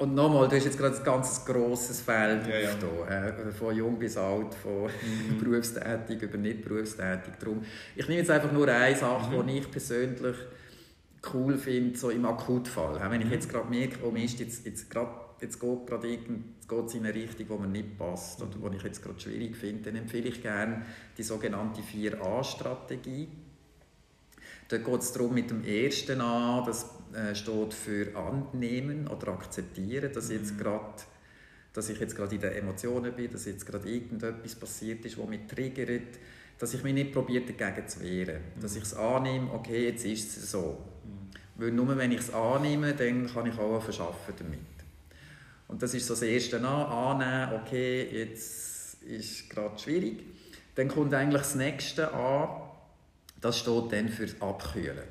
und 0.01 0.15
nochmal, 0.15 0.47
du 0.47 0.55
hast 0.55 0.65
jetzt 0.65 0.79
gerade 0.79 0.97
ein 0.97 1.03
ganz 1.03 1.45
grosses 1.45 2.01
Feld 2.01 2.47
ja, 2.47 2.55
ja. 2.57 3.27
Äh, 3.27 3.51
von 3.51 3.75
jung 3.75 3.99
bis 3.99 4.17
alt, 4.17 4.55
von 4.55 4.85
mhm. 4.85 5.37
berufstätig 5.43 6.23
über 6.23 6.39
nicht 6.39 6.65
berufstätig. 6.65 7.33
Darum, 7.39 7.61
ich 7.95 8.07
nehme 8.07 8.21
jetzt 8.21 8.31
einfach 8.31 8.51
nur 8.51 8.67
eine 8.67 8.95
Sache, 8.95 9.31
mhm. 9.31 9.45
die 9.45 9.59
ich 9.59 9.69
persönlich 9.69 10.35
cool 11.31 11.55
finde, 11.55 11.95
so 11.95 12.09
im 12.09 12.25
Akutfall. 12.25 12.99
Wenn 13.11 13.21
ich 13.21 13.27
mhm. 13.27 13.33
jetzt 13.33 13.47
gerade 13.47 13.69
merke, 13.69 13.99
oh 14.03 14.09
Mist, 14.09 14.39
jetzt, 14.39 14.65
jetzt, 14.65 14.89
grad, 14.89 15.07
jetzt 15.41 15.59
geht 15.59 15.87
gerade 15.87 16.07
es 16.07 16.93
in 16.93 17.05
eine 17.05 17.13
Richtung, 17.13 17.47
die 17.47 17.61
mir 17.61 17.67
nicht 17.67 17.97
passt 17.97 18.41
oder 18.41 18.69
die 18.69 18.77
ich 18.77 18.83
jetzt 18.83 19.03
gerade 19.03 19.19
schwierig 19.19 19.55
finde, 19.55 19.83
dann 19.91 19.95
empfehle 19.95 20.29
ich 20.29 20.41
gerne 20.41 20.85
die 21.17 21.23
sogenannte 21.23 21.81
4a-Strategie. 21.81 23.27
Dort 24.69 24.85
geht 24.85 25.01
es 25.01 25.11
darum, 25.11 25.33
mit 25.33 25.49
dem 25.49 25.65
ersten 25.65 26.21
an, 26.21 26.63
das 26.65 26.85
äh, 27.13 27.35
steht 27.35 27.73
für 27.73 28.15
annehmen 28.15 29.07
oder 29.07 29.33
akzeptieren, 29.33 30.11
dass, 30.13 30.29
jetzt 30.29 30.53
mhm. 30.53 30.59
grad, 30.59 31.05
dass 31.73 31.89
ich 31.89 31.99
jetzt 31.99 32.15
gerade 32.15 32.35
in 32.35 32.41
den 32.41 32.53
Emotionen 32.53 33.13
bin, 33.13 33.29
dass 33.29 33.45
jetzt 33.45 33.65
gerade 33.65 33.89
irgendetwas 33.89 34.55
passiert 34.55 35.03
ist, 35.03 35.17
was 35.17 35.27
mich 35.27 35.41
triggert, 35.47 36.19
dass 36.57 36.73
ich 36.73 36.83
mich 36.83 36.93
nicht 36.93 37.11
probiere, 37.11 37.43
dagegen 37.51 37.87
zu 37.87 37.99
wehren. 38.01 38.41
Mhm. 38.55 38.61
Dass 38.61 38.75
ich 38.77 38.83
es 38.83 38.93
annehme, 38.93 39.51
okay, 39.51 39.87
jetzt 39.87 40.05
ist 40.05 40.37
es 40.37 40.51
so. 40.51 40.77
Mhm. 41.03 41.61
Weil 41.61 41.71
nur 41.71 41.97
wenn 41.97 42.13
ich 42.13 42.19
es 42.19 42.33
annehme, 42.33 42.93
dann 42.93 43.27
kann 43.27 43.47
ich 43.47 43.59
auch 43.59 43.81
verschaffen 43.81 44.33
damit. 44.37 44.59
Und 45.71 45.81
das 45.81 45.93
ist 45.93 46.05
so 46.05 46.13
das 46.13 46.23
Erste 46.23 46.57
an, 46.57 46.65
annehmen, 46.65 47.61
okay, 47.61 48.07
jetzt 48.11 49.01
ist 49.03 49.49
gerade 49.49 49.79
schwierig. 49.79 50.21
Dann 50.75 50.89
kommt 50.89 51.13
eigentlich 51.13 51.41
das 51.41 51.55
Nächste 51.55 52.13
an, 52.13 52.49
das 53.39 53.57
steht 53.57 53.91
dann 53.93 54.09
für 54.09 54.27
Abkühlen. 54.41 55.07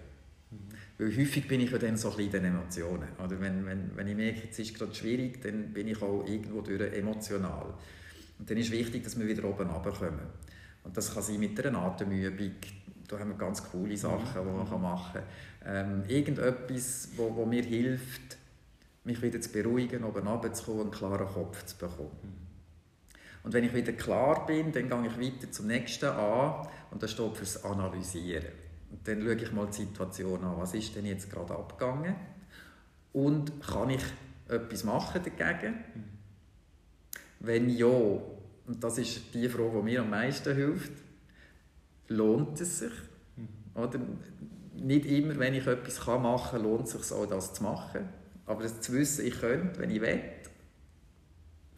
Weil 0.98 1.16
häufig 1.16 1.48
bin 1.48 1.62
ich 1.62 1.70
ja 1.70 1.78
dann 1.78 1.96
so 1.96 2.10
ein 2.10 2.16
bisschen 2.18 2.34
in 2.34 2.42
den 2.42 2.54
Emotionen. 2.56 3.08
Oder 3.24 3.40
wenn, 3.40 3.64
wenn, 3.64 3.96
wenn 3.96 4.06
ich 4.06 4.14
merke, 4.14 4.48
es 4.50 4.58
ist 4.58 4.78
gerade 4.78 4.94
schwierig, 4.94 5.40
dann 5.40 5.72
bin 5.72 5.88
ich 5.88 6.02
auch 6.02 6.26
irgendwo 6.26 6.60
durch 6.60 6.92
emotional. 6.92 7.72
Und 8.38 8.50
dann 8.50 8.58
ist 8.58 8.70
wichtig, 8.70 9.02
dass 9.02 9.18
wir 9.18 9.26
wieder 9.26 9.44
oben 9.44 9.70
runterkommen. 9.70 10.26
Und 10.84 10.94
das 10.94 11.14
kann 11.14 11.22
sein 11.22 11.40
mit 11.40 11.64
einer 11.64 11.78
Atemübung, 11.78 12.52
da 13.08 13.18
haben 13.18 13.30
wir 13.30 13.38
ganz 13.38 13.64
coole 13.64 13.96
Sachen, 13.96 14.26
die 14.34 14.70
man 14.70 14.82
machen 14.82 15.22
kann. 15.64 16.02
Ähm, 16.02 16.02
irgendetwas, 16.06 17.08
wo, 17.16 17.34
wo 17.34 17.46
mir 17.46 17.62
hilft, 17.62 18.36
mich 19.10 19.22
wieder 19.22 19.40
zu 19.40 19.50
beruhigen, 19.50 20.04
oben 20.04 20.26
runterzukommen, 20.26 20.82
einen 20.82 20.90
klaren 20.90 21.26
Kopf 21.26 21.64
zu 21.64 21.76
bekommen. 21.76 22.48
Und 23.42 23.54
wenn 23.54 23.64
ich 23.64 23.74
wieder 23.74 23.92
klar 23.92 24.46
bin, 24.46 24.72
dann 24.72 24.88
gehe 24.88 25.06
ich 25.06 25.18
weiter 25.18 25.50
zum 25.50 25.66
nächsten 25.66 26.06
an 26.06 26.66
und 26.90 27.02
das 27.02 27.12
steht 27.12 27.36
fürs 27.36 27.64
Analysieren. 27.64 28.52
Und 28.90 29.06
dann 29.06 29.22
schaue 29.22 29.34
ich 29.34 29.52
mal 29.52 29.66
die 29.66 29.72
Situation 29.72 30.44
an. 30.44 30.58
Was 30.58 30.74
ist 30.74 30.94
denn 30.94 31.06
jetzt 31.06 31.30
gerade 31.30 31.54
abgegangen? 31.54 32.16
Und 33.12 33.60
kann 33.62 33.90
ich 33.90 34.02
etwas 34.48 34.84
machen 34.84 35.22
dagegen? 35.24 35.74
Wenn 37.38 37.70
ja, 37.70 37.86
und 37.86 38.84
das 38.84 38.98
ist 38.98 39.34
die 39.34 39.48
Frage, 39.48 39.78
die 39.78 39.82
mir 39.82 40.02
am 40.02 40.10
meisten 40.10 40.54
hilft, 40.54 40.92
lohnt 42.08 42.60
es 42.60 42.80
sich? 42.80 42.92
Oder 43.74 44.00
nicht 44.74 45.06
immer, 45.06 45.38
wenn 45.38 45.54
ich 45.54 45.66
etwas 45.66 46.06
machen 46.06 46.50
kann, 46.50 46.62
lohnt 46.62 46.86
es 46.86 46.92
sich 46.92 47.12
auch, 47.12 47.26
das 47.26 47.54
zu 47.54 47.62
machen. 47.62 48.19
Aber 48.50 48.64
das 48.64 48.80
zu 48.80 48.92
wissen, 48.94 49.24
ich 49.24 49.40
könnte, 49.40 49.78
wenn 49.78 49.90
ich 49.90 50.00
will, 50.00 50.20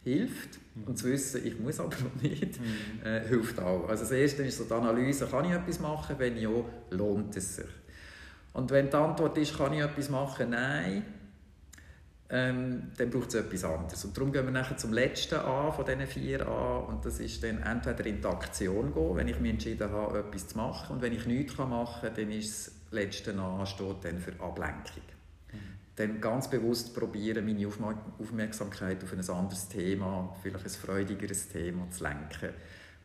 hilft. 0.05 0.59
Mhm. 0.75 0.85
Und 0.85 0.99
zu 0.99 1.07
wissen, 1.07 1.47
ich 1.47 1.59
muss 1.61 1.79
aber 1.79 1.95
noch 1.97 2.23
nicht, 2.23 2.59
mhm. 2.59 3.07
äh, 3.07 3.21
hilft 3.29 3.59
auch. 3.61 3.89
Also 3.89 4.05
das 4.05 4.13
Erste 4.13 4.43
ist 4.43 4.57
so 4.57 4.65
die 4.65 4.73
Analyse, 4.73 5.27
kann 5.27 5.45
ich 5.45 5.53
etwas 5.53 5.81
machen? 5.81 6.17
Wenn 6.19 6.39
ja, 6.39 6.51
lohnt 6.91 7.37
es 7.37 7.57
sich. 7.57 7.67
Und 8.55 8.71
wenn 8.71 8.89
die 8.89 8.97
Antwort 8.97 9.37
ist, 9.37 9.57
kann 9.57 9.75
ich 9.75 9.81
etwas 9.81 10.09
machen? 10.09 10.51
Nein, 10.51 11.05
ähm, 12.31 12.91
dann 12.97 13.11
braucht 13.11 13.29
es 13.29 13.35
etwas 13.35 13.65
anderes. 13.65 14.03
Und 14.07 14.17
darum 14.17 14.33
gehen 14.33 14.47
wir 14.47 14.53
nachher 14.53 14.79
zum 14.79 14.95
letzten 14.95 15.35
an 15.35 15.73
von 15.75 15.85
diesen 15.85 16.07
vier 16.07 16.49
an 16.49 16.85
und 16.85 17.05
das 17.05 17.21
ist 17.21 17.43
dann 17.45 17.63
entweder 17.63 18.07
in 18.07 18.23
die 18.23 18.27
Aktion 18.27 18.95
gehen, 18.95 19.17
wenn 19.17 19.29
ich 19.29 19.39
mich 19.41 19.53
entschieden 19.53 19.91
habe, 19.91 20.21
etwas 20.21 20.49
zu 20.49 20.57
machen 20.57 20.95
und 20.95 21.03
wenn 21.03 21.13
ich 21.13 21.27
nichts 21.27 21.59
machen 21.59 22.09
kann, 22.09 22.15
dann 22.15 22.31
ist 22.31 22.69
das 22.69 22.75
letzte 22.91 23.39
an 23.39 23.67
steht 23.67 23.97
dann 24.05 24.19
für 24.19 24.33
Ablenkung 24.43 25.03
dann 25.97 26.21
ganz 26.21 26.49
bewusst 26.49 26.95
probieren, 26.95 27.45
meine 27.45 27.69
Aufmerksamkeit 28.19 29.03
auf 29.03 29.13
ein 29.13 29.21
anderes 29.21 29.69
Thema, 29.69 30.35
vielleicht 30.43 30.65
ein 30.65 30.71
freudigeres 30.71 31.49
Thema 31.49 31.91
zu 31.91 32.05
lenken. 32.05 32.51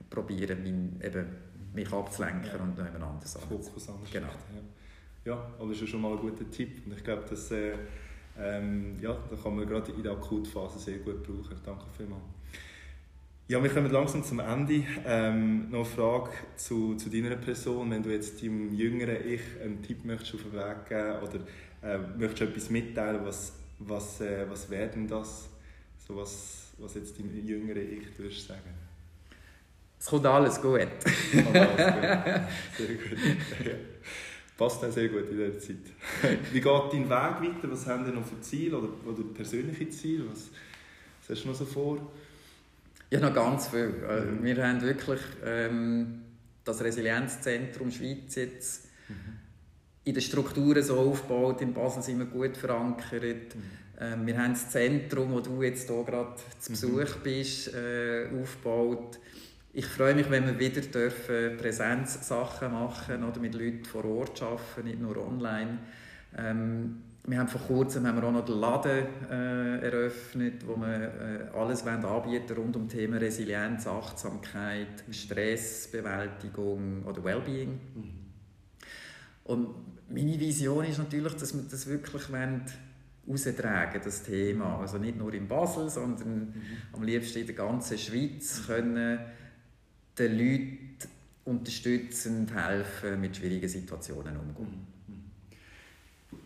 Probieren, 0.10 0.64
mein, 0.64 1.02
eben, 1.04 1.28
mich 1.74 1.92
abzulenken 1.92 2.50
ja. 2.54 2.64
und 2.64 2.78
noch 2.78 2.86
jemand 2.86 3.04
anderes 3.04 3.34
Fokus 3.34 3.90
anders 3.90 4.12
genau. 4.12 4.28
ja. 4.28 5.34
ja, 5.34 5.48
aber 5.60 5.70
das 5.70 5.82
ist 5.82 5.90
schon 5.90 6.02
mal 6.02 6.14
ein 6.14 6.20
guter 6.20 6.50
Tipp 6.50 6.82
und 6.86 6.94
ich 6.94 7.04
glaube, 7.04 7.24
dass, 7.30 7.52
äh, 7.52 7.74
ähm, 8.40 8.98
ja, 9.02 9.18
da 9.30 9.36
kann 9.36 9.56
man 9.56 9.68
gerade 9.68 9.92
in 9.92 10.02
der 10.02 10.14
Akutphase 10.14 10.80
sehr 10.80 11.00
gut 11.00 11.24
brauchen. 11.24 11.60
Danke 11.66 11.86
vielmals. 11.96 12.24
Ja, 13.50 13.64
wir 13.64 13.70
kommen 13.70 13.90
langsam 13.90 14.26
zum 14.26 14.40
Ende. 14.40 14.84
Ähm, 15.06 15.70
noch 15.70 15.78
eine 15.78 15.86
Frage 15.86 16.32
zu, 16.58 16.96
zu 16.96 17.10
deiner 17.10 17.38
Person. 17.38 17.90
Wenn 17.92 18.04
du 18.04 18.12
jetzt 18.12 18.44
deinem 18.44 18.74
jüngeren 18.74 19.26
Ich 19.26 19.40
einen 19.64 19.82
Tipp 19.82 20.04
möchtest 20.04 20.36
auf 20.36 20.42
den 20.42 20.54
Weg 20.54 20.86
geben 20.90 21.20
oder 21.22 21.40
äh, 21.82 21.98
möchtest 22.18 22.42
du 22.42 22.46
etwas 22.46 22.70
mitteilen, 22.70 23.26
was, 23.26 23.54
was, 23.80 24.22
äh, 24.22 24.46
was 24.50 24.70
wäre 24.70 24.90
denn 24.90 25.08
das, 25.08 25.50
so 26.08 26.16
was, 26.16 26.72
was 26.78 26.96
jetzt 26.96 27.18
dein 27.20 27.46
jüngere 27.46 27.78
Ich 27.78 28.18
würdest 28.18 28.48
sagen? 28.48 28.74
Es 30.00 30.06
kommt 30.08 30.26
alles 30.26 30.62
gut. 30.62 30.80
kommt 31.32 31.56
alles 31.56 31.96
gut. 31.96 32.88
Sehr 32.88 32.96
gut. 32.96 33.80
Passt 34.58 34.84
auch 34.84 34.92
sehr 34.92 35.10
gut 35.10 35.30
in 35.30 35.38
dieser 35.38 35.60
Zeit. 35.60 35.78
Wie 36.52 36.62
geht 36.62 36.66
dein 36.66 37.04
Weg 37.04 37.10
weiter? 37.10 37.72
Was 37.72 37.86
haben 37.86 38.06
Sie 38.06 38.12
noch 38.12 38.26
für 38.26 38.42
Ziele 38.42 38.78
oder, 38.78 38.90
oder 39.06 39.24
persönliche 39.36 39.90
Ziele? 39.90 40.26
Was, 40.32 40.50
was 41.22 41.38
hast 41.38 41.44
du 41.44 41.50
noch 41.50 41.56
so 41.56 41.66
vor? 41.66 42.12
Ja, 43.12 43.20
noch 43.20 43.34
ganz 43.34 43.68
viel. 43.68 43.88
Mhm. 43.88 44.44
Wir 44.44 44.68
haben 44.68 44.82
wirklich 44.82 45.22
ähm, 45.46 46.24
das 46.64 46.82
Resilienzzentrum 46.82 47.92
Schweiz 47.92 48.36
jetzt 48.36 48.90
mhm 49.08 49.47
in 50.08 50.14
den 50.14 50.22
Strukturen 50.22 50.82
so 50.82 50.98
aufgebaut. 50.98 51.62
In 51.62 51.74
Basel 51.74 52.02
sind 52.02 52.20
wir 52.20 52.28
gut 52.28 52.56
verankert. 52.56 53.56
Mhm. 53.56 53.62
Ähm, 54.00 54.26
wir 54.26 54.38
haben 54.42 54.54
das 54.54 54.70
Zentrum, 54.70 55.34
wo 55.34 55.42
du 55.42 55.62
jetzt 55.62 55.90
hier 55.90 56.04
gerade 56.04 56.36
zu 56.60 56.72
mhm. 56.72 56.76
Besuch 56.76 57.16
bist, 57.18 57.74
äh, 57.74 58.28
aufgebaut. 58.42 59.20
Ich 59.74 59.86
freue 59.86 60.16
mich, 60.16 60.30
wenn 60.30 60.46
wir 60.46 60.58
wieder 60.58 60.82
dürfen 60.82 61.58
Präsenzsachen 61.58 62.72
machen 62.72 63.24
oder 63.24 63.40
mit 63.40 63.54
Leuten 63.54 63.84
vor 63.84 64.06
Ort 64.06 64.42
arbeiten, 64.42 64.88
nicht 64.88 65.02
nur 65.02 65.18
online. 65.18 65.80
Ähm, 66.38 67.04
wir 67.26 67.40
haben 67.40 67.50
vor 67.50 67.62
kurzem 67.62 68.08
haben 68.08 68.22
wir 68.22 68.28
auch 68.30 68.32
noch 68.32 68.46
den 68.46 68.60
Laden 68.60 69.06
äh, 69.30 69.86
eröffnet, 69.86 70.66
wo 70.66 70.78
wir 70.78 71.52
äh, 71.54 71.58
alles 71.58 71.86
anbieten 71.86 72.56
rund 72.56 72.78
um 72.78 72.88
Themen 72.88 73.18
Resilienz, 73.18 73.86
Achtsamkeit, 73.86 75.04
Stressbewältigung 75.12 77.04
oder 77.04 77.22
Wellbeing. 77.26 77.80
Mhm. 77.96 78.17
Und 79.48 79.70
meine 80.10 80.40
Vision 80.40 80.86
ist 80.86 80.98
natürlich, 80.98 81.34
dass 81.34 81.56
wir 81.56 81.64
das 81.64 81.88
wirklich 81.88 82.24
austragen 83.28 84.02
das 84.04 84.24
Thema. 84.24 84.80
Also 84.80 84.98
nicht 84.98 85.18
nur 85.18 85.34
in 85.34 85.48
Basel, 85.48 85.90
sondern 85.90 86.40
mhm. 86.40 86.54
am 86.94 87.04
liebsten 87.04 87.40
in 87.40 87.48
der 87.48 87.56
ganzen 87.56 87.98
Schweiz 87.98 88.66
können 88.66 89.20
den 90.18 90.38
Leuten 90.38 91.10
unterstützend 91.46 92.54
helfen, 92.54 93.22
mit 93.22 93.38
schwierigen 93.38 93.70
Situationen 93.70 94.36
umzugehen. 94.38 94.88
Mhm. 95.08 96.38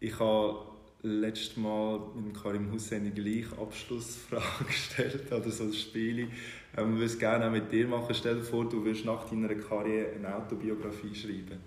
Ich 0.00 0.18
habe 0.18 0.70
letztes 1.02 1.56
Mal 1.56 2.00
mit 2.14 2.42
Karim 2.42 2.70
Hussein 2.70 3.04
die 3.04 3.22
gleiche 3.22 3.58
Abschlussfrage 3.58 4.64
gestellt, 4.66 5.32
oder 5.32 5.50
so 5.50 5.64
ein 5.64 5.72
Spiel. 5.72 6.28
Ähm, 6.76 6.92
ich 6.92 6.98
würde 6.98 7.04
es 7.04 7.18
gerne 7.18 7.46
auch 7.46 7.50
mit 7.50 7.72
dir 7.72 7.86
machen. 7.86 8.14
Stell 8.14 8.36
dir 8.36 8.42
vor, 8.42 8.68
du 8.68 8.84
willst 8.84 9.04
nach 9.04 9.28
deiner 9.28 9.54
Karriere 9.54 10.12
eine 10.14 10.34
Autobiografie 10.34 11.14
schreiben. 11.14 11.60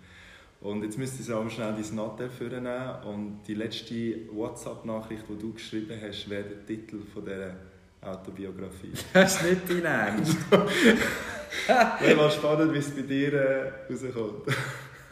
Und 0.63 0.81
jetzt 0.81 0.97
müsstest 0.97 1.27
du 1.27 1.35
auch 1.35 1.49
schnell 1.49 1.73
dein 1.73 1.95
Nattel 1.95 2.29
vornehmen 2.29 2.95
und 3.03 3.41
die 3.45 3.53
letzte 3.53 4.29
WhatsApp-Nachricht, 4.31 5.23
die 5.27 5.37
du 5.37 5.51
geschrieben 5.51 5.99
hast, 6.01 6.29
wäre 6.29 6.43
der 6.43 6.65
Titel 6.65 7.01
von 7.13 7.25
dieser 7.25 7.57
Autobiografie. 8.01 8.93
Das 9.13 9.35
ist 9.35 9.43
nicht 9.43 9.69
dein 9.69 9.83
Ernst? 9.83 10.37
Wäre 11.99 12.15
mal 12.15 12.31
spannend, 12.31 12.73
wie 12.73 12.77
es 12.77 12.91
bei 12.91 13.01
dir 13.01 13.33
äh, 13.33 13.73
rauskommt. 13.91 14.55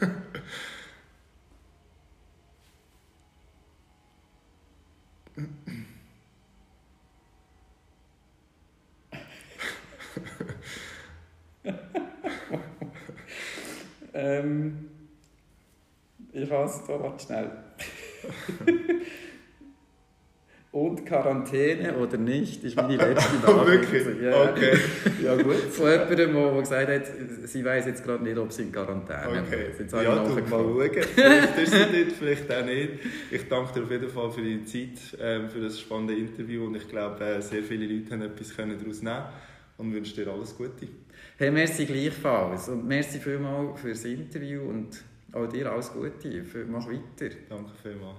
ähm 14.14 14.91
ich 16.32 16.50
hasse 16.50 16.82
warte 16.88 17.24
schnell. 17.24 17.50
Und 20.72 21.04
Quarantäne 21.04 21.94
oder 21.98 22.16
nicht, 22.16 22.64
ist 22.64 22.76
meine 22.76 22.96
letzte 22.96 23.36
Nachricht. 23.46 23.92
Wirklich? 23.92 24.22
Ja. 24.22 24.50
Okay. 24.50 24.78
Ja, 25.22 25.36
gut. 25.36 25.54
Von 25.54 25.90
jemandem, 25.90 26.32
der 26.32 26.60
gesagt 26.60 26.88
hat, 26.88 27.02
sie 27.44 27.62
weiß 27.62 27.84
jetzt 27.84 28.02
gerade 28.02 28.24
nicht, 28.24 28.38
ob 28.38 28.50
sie 28.50 28.62
in 28.62 28.72
Quarantäne 28.72 29.42
okay. 29.46 29.66
ist. 29.78 29.92
Ja, 29.92 30.24
du 30.24 30.30
mal 30.30 30.42
schauen. 30.48 30.90
Vielleicht 31.14 31.58
ist 31.58 31.72
sie 31.74 31.86
nicht, 31.94 32.12
vielleicht 32.12 32.50
auch 32.50 32.64
nicht. 32.64 32.92
Ich 33.30 33.46
danke 33.48 33.74
dir 33.74 33.82
auf 33.82 33.90
jeden 33.90 34.08
Fall 34.08 34.30
für 34.30 34.40
deine 34.40 34.64
Zeit, 34.64 35.18
ähm, 35.20 35.50
für 35.50 35.60
das 35.60 35.78
spannende 35.78 36.14
Interview 36.14 36.64
und 36.64 36.74
ich 36.74 36.88
glaube, 36.88 37.22
äh, 37.22 37.42
sehr 37.42 37.62
viele 37.62 37.84
Leute 37.84 38.12
haben 38.12 38.22
etwas 38.22 38.56
daraus 38.56 39.02
nehmen 39.02 39.24
und 39.76 39.92
wünsche 39.92 40.14
dir 40.14 40.32
alles 40.32 40.56
Gute. 40.56 40.88
Hey, 41.36 41.50
merci 41.50 41.84
gleichfalls 41.84 42.70
und 42.70 42.88
merci 42.88 43.18
vielmals 43.18 43.78
für 43.78 43.90
das 43.90 44.06
Interview 44.06 44.62
und 44.62 45.04
auch 45.32 45.46
dir 45.46 45.70
alles 45.70 45.92
Gute. 45.92 46.44
Mach 46.68 46.86
weiter. 46.86 47.34
Danke 47.48 47.70
vielmals. 47.82 48.16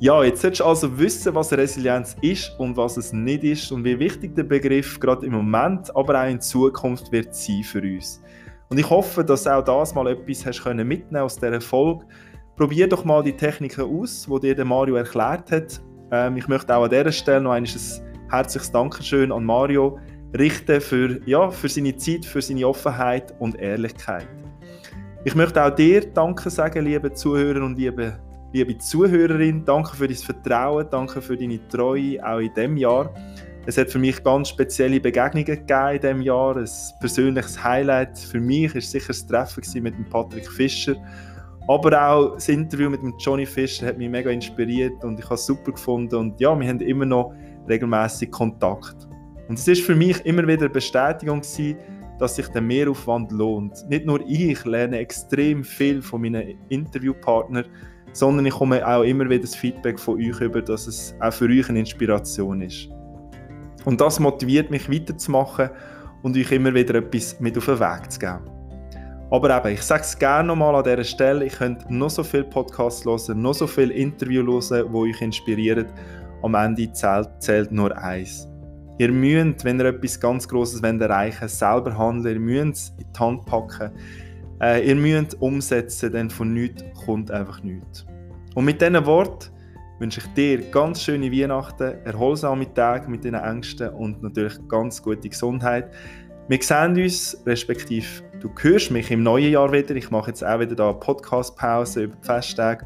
Ja, 0.00 0.22
jetzt 0.22 0.42
solltest 0.42 0.60
du 0.60 0.64
also 0.66 0.98
wissen, 0.98 1.34
was 1.34 1.50
Resilienz 1.52 2.14
ist 2.20 2.52
und 2.58 2.76
was 2.76 2.98
es 2.98 3.14
nicht 3.14 3.42
ist 3.42 3.72
und 3.72 3.84
wie 3.84 3.98
wichtig 3.98 4.34
der 4.34 4.42
Begriff 4.42 5.00
gerade 5.00 5.24
im 5.24 5.32
Moment, 5.32 5.96
aber 5.96 6.20
auch 6.20 6.28
in 6.28 6.40
Zukunft 6.40 7.10
wird 7.10 7.34
sein 7.34 7.62
für 7.62 7.80
uns. 7.80 8.22
Und 8.68 8.78
ich 8.78 8.90
hoffe, 8.90 9.24
dass 9.24 9.46
auch 9.46 9.62
das 9.62 9.94
mal 9.94 10.06
etwas 10.08 10.44
hast 10.44 10.62
können 10.62 10.86
mitnehmen 10.86 11.22
aus 11.22 11.36
dieser 11.36 11.60
Folge. 11.60 12.04
Probier 12.56 12.86
doch 12.86 13.04
mal 13.04 13.22
die 13.22 13.36
Techniken 13.36 13.82
aus, 13.82 14.28
die 14.42 14.54
dir 14.54 14.64
Mario 14.64 14.96
erklärt 14.96 15.50
hat. 15.50 15.80
Ähm, 16.10 16.36
ich 16.36 16.48
möchte 16.48 16.76
auch 16.76 16.84
an 16.84 16.90
dieser 16.90 17.10
Stelle 17.12 17.40
noch 17.40 17.52
ein 17.52 17.64
herzliches 18.34 18.72
Dankeschön 18.72 19.30
an 19.30 19.44
Mario 19.44 19.98
richten 20.36 20.80
für, 20.80 21.20
ja, 21.24 21.50
für 21.50 21.68
seine 21.68 21.96
Zeit, 21.96 22.24
für 22.24 22.42
seine 22.42 22.66
Offenheit 22.66 23.32
und 23.38 23.56
Ehrlichkeit. 23.60 24.26
Ich 25.24 25.36
möchte 25.36 25.64
auch 25.64 25.70
dir 25.70 26.00
Danke 26.12 26.50
sagen, 26.50 26.84
liebe 26.84 27.12
Zuhörer 27.12 27.64
und 27.64 27.78
liebe, 27.78 28.18
liebe 28.52 28.76
Zuhörerin. 28.78 29.64
Danke 29.64 29.96
für 29.96 30.08
dein 30.08 30.16
Vertrauen, 30.16 30.86
danke 30.90 31.22
für 31.22 31.36
deine 31.36 31.60
Treue, 31.68 32.18
auch 32.26 32.40
in 32.40 32.52
diesem 32.52 32.76
Jahr. 32.76 33.14
Es 33.66 33.78
hat 33.78 33.88
für 33.88 34.00
mich 34.00 34.22
ganz 34.24 34.48
spezielle 34.48 34.98
Begegnungen 34.98 35.46
gegeben 35.46 35.94
in 35.94 36.00
diesem 36.00 36.22
Jahr. 36.22 36.56
Ein 36.56 36.68
persönliches 37.00 37.62
Highlight 37.62 38.18
für 38.18 38.40
mich 38.40 38.74
war 38.74 38.80
sicher 38.80 39.08
das 39.08 39.24
Treffen 39.26 39.62
mit 39.82 39.96
dem 39.96 40.08
Patrick 40.10 40.50
Fischer 40.50 40.96
Aber 41.68 42.08
auch 42.08 42.34
das 42.34 42.48
Interview 42.48 42.90
mit 42.90 43.00
dem 43.00 43.14
Johnny 43.18 43.46
Fischer 43.46 43.86
hat 43.86 43.96
mich 43.96 44.10
mega 44.10 44.30
inspiriert 44.30 45.04
und 45.04 45.20
ich 45.20 45.24
habe 45.24 45.36
es 45.36 45.46
super 45.46 45.70
gefunden. 45.70 46.16
Und 46.16 46.40
ja, 46.40 46.58
wir 46.58 46.68
haben 46.68 46.80
immer 46.80 47.06
noch 47.06 47.32
regelmäßig 47.68 48.30
Kontakt. 48.30 49.08
Und 49.48 49.58
es 49.58 49.68
ist 49.68 49.82
für 49.82 49.94
mich 49.94 50.24
immer 50.24 50.46
wieder 50.46 50.62
eine 50.62 50.70
Bestätigung 50.70 51.40
gewesen, 51.40 51.76
dass 52.18 52.36
sich 52.36 52.48
der 52.48 52.62
Mehraufwand 52.62 53.32
lohnt. 53.32 53.84
Nicht 53.88 54.06
nur 54.06 54.20
ich 54.26 54.64
lerne 54.64 54.98
extrem 54.98 55.64
viel 55.64 56.00
von 56.00 56.22
meinen 56.22 56.58
Interviewpartnern, 56.68 57.66
sondern 58.12 58.46
ich 58.46 58.54
komme 58.54 58.86
auch 58.86 59.02
immer 59.02 59.28
wieder 59.28 59.42
das 59.42 59.56
Feedback 59.56 59.98
von 59.98 60.18
euch 60.18 60.40
über, 60.40 60.62
dass 60.62 60.86
es 60.86 61.14
auch 61.20 61.32
für 61.32 61.46
euch 61.46 61.68
eine 61.68 61.80
Inspiration 61.80 62.62
ist. 62.62 62.88
Und 63.84 64.00
das 64.00 64.20
motiviert 64.20 64.70
mich 64.70 64.90
weiterzumachen 64.90 65.70
und 66.22 66.36
euch 66.36 66.50
immer 66.52 66.72
wieder 66.72 66.94
etwas 66.94 67.38
mit 67.40 67.58
auf 67.58 67.66
den 67.66 67.80
Weg 67.80 68.10
zu 68.10 68.18
geben. 68.18 68.50
Aber 69.30 69.56
eben, 69.56 69.74
ich 69.74 69.82
sage 69.82 70.02
es 70.02 70.16
gerne 70.18 70.48
nochmal 70.48 70.76
an 70.76 70.84
dieser 70.84 71.02
Stelle, 71.02 71.44
ihr 71.44 71.50
könnt 71.50 71.90
noch 71.90 72.10
so 72.10 72.22
viele 72.22 72.44
Podcasts 72.44 73.04
hören, 73.04 73.42
noch 73.42 73.54
so 73.54 73.66
viele 73.66 73.92
Interviews 73.92 74.70
hören, 74.70 74.92
die 74.92 74.96
euch 74.96 75.20
inspirieren. 75.20 75.86
Am 76.42 76.54
Ende 76.54 76.92
zählt, 76.92 77.28
zählt 77.38 77.72
nur 77.72 77.96
eins. 77.96 78.48
Ihr 78.98 79.10
müsst, 79.10 79.64
wenn 79.64 79.80
ihr 79.80 79.86
etwas 79.86 80.20
ganz 80.20 80.46
Grosses 80.46 80.80
erreichen 80.80 81.40
wollt, 81.40 81.50
selber 81.50 81.98
handeln, 81.98 82.34
ihr 82.34 82.40
müsst 82.40 82.74
es 82.74 82.88
in 82.98 83.12
die 83.12 83.18
Hand 83.18 83.44
packen. 83.46 83.90
Äh, 84.60 84.88
ihr 84.88 84.94
müsst 84.94 85.40
umsetzen, 85.40 86.12
denn 86.12 86.30
von 86.30 86.52
nichts 86.54 86.84
kommt 87.04 87.30
einfach 87.30 87.62
nichts. 87.62 88.06
Und 88.54 88.64
mit 88.64 88.80
diesen 88.80 89.04
Worten 89.04 89.50
wünsche 89.98 90.20
ich 90.20 90.26
dir 90.34 90.70
ganz 90.70 91.02
schöne 91.02 91.32
Weihnachten, 91.32 91.94
erholsame 92.04 92.72
Tage 92.72 93.10
mit 93.10 93.24
deinen 93.24 93.42
Ängsten 93.42 93.88
und 93.88 94.22
natürlich 94.22 94.56
ganz 94.68 95.02
gute 95.02 95.28
Gesundheit. 95.28 95.90
Wir 96.48 96.62
sehen 96.62 96.96
uns, 96.96 97.42
respektive 97.46 98.06
du 98.40 98.50
hörst 98.60 98.90
mich 98.90 99.10
im 99.10 99.22
neuen 99.22 99.50
Jahr 99.50 99.72
wieder. 99.72 99.96
Ich 99.96 100.10
mache 100.10 100.28
jetzt 100.28 100.44
auch 100.44 100.60
wieder 100.60 100.74
da 100.74 100.92
Podcast-Pause 100.92 102.02
über 102.02 102.16
die 102.16 102.26
Festtage. 102.26 102.84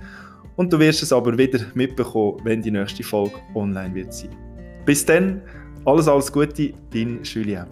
Und 0.59 0.73
du 0.73 0.79
wirst 0.79 1.03
es 1.03 1.13
aber 1.13 1.39
wieder 1.39 1.61
mitbekommen, 1.75 2.39
wenn 2.45 2.61
die 2.61 2.71
nächste 2.71 3.03
Folge 3.03 3.37
online 3.55 3.95
wird 3.95 4.13
sein. 4.13 4.31
Bis 4.85 5.07
dann, 5.07 5.41
alles, 5.87 6.07
alles 6.07 6.31
Gute, 6.31 6.75
dein 6.93 7.23
Julien. 7.23 7.67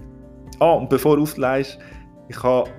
Ah, 0.58 0.72
und 0.72 0.88
bevor 0.88 1.16
du 1.16 1.22
auflegst, 1.24 1.78
ich 2.28 2.42
habe, 2.42 2.70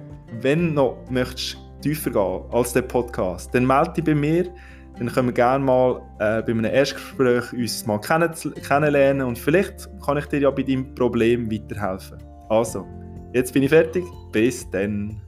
wenn 0.41 0.69
du 0.69 0.73
noch 0.73 0.97
möchtest, 1.11 1.57
tiefer 1.81 2.09
gehen 2.09 2.41
als 2.51 2.73
der 2.73 2.81
Podcast, 2.81 3.53
dann 3.53 3.67
melde 3.67 3.93
dich 3.93 4.05
bei 4.05 4.15
mir 4.15 4.51
dann 4.99 5.09
können 5.09 5.27
wir 5.27 5.33
gerne 5.33 5.63
mal 5.63 6.01
äh, 6.19 6.41
bei 6.41 6.51
einem 6.51 6.65
Erstgespräch 6.65 7.53
uns 7.53 7.85
mal 7.85 7.99
kenn 7.99 8.29
kennenlernen 8.67 9.27
und 9.27 9.37
vielleicht 9.37 9.87
kann 10.03 10.17
ich 10.17 10.25
dir 10.25 10.39
ja 10.39 10.49
bei 10.49 10.63
deinem 10.63 10.93
Problem 10.95 11.51
weiterhelfen. 11.51 12.17
Also, 12.49 12.85
jetzt 13.33 13.53
bin 13.53 13.63
ich 13.63 13.69
fertig. 13.69 14.05
Bis 14.31 14.69
dann. 14.71 15.21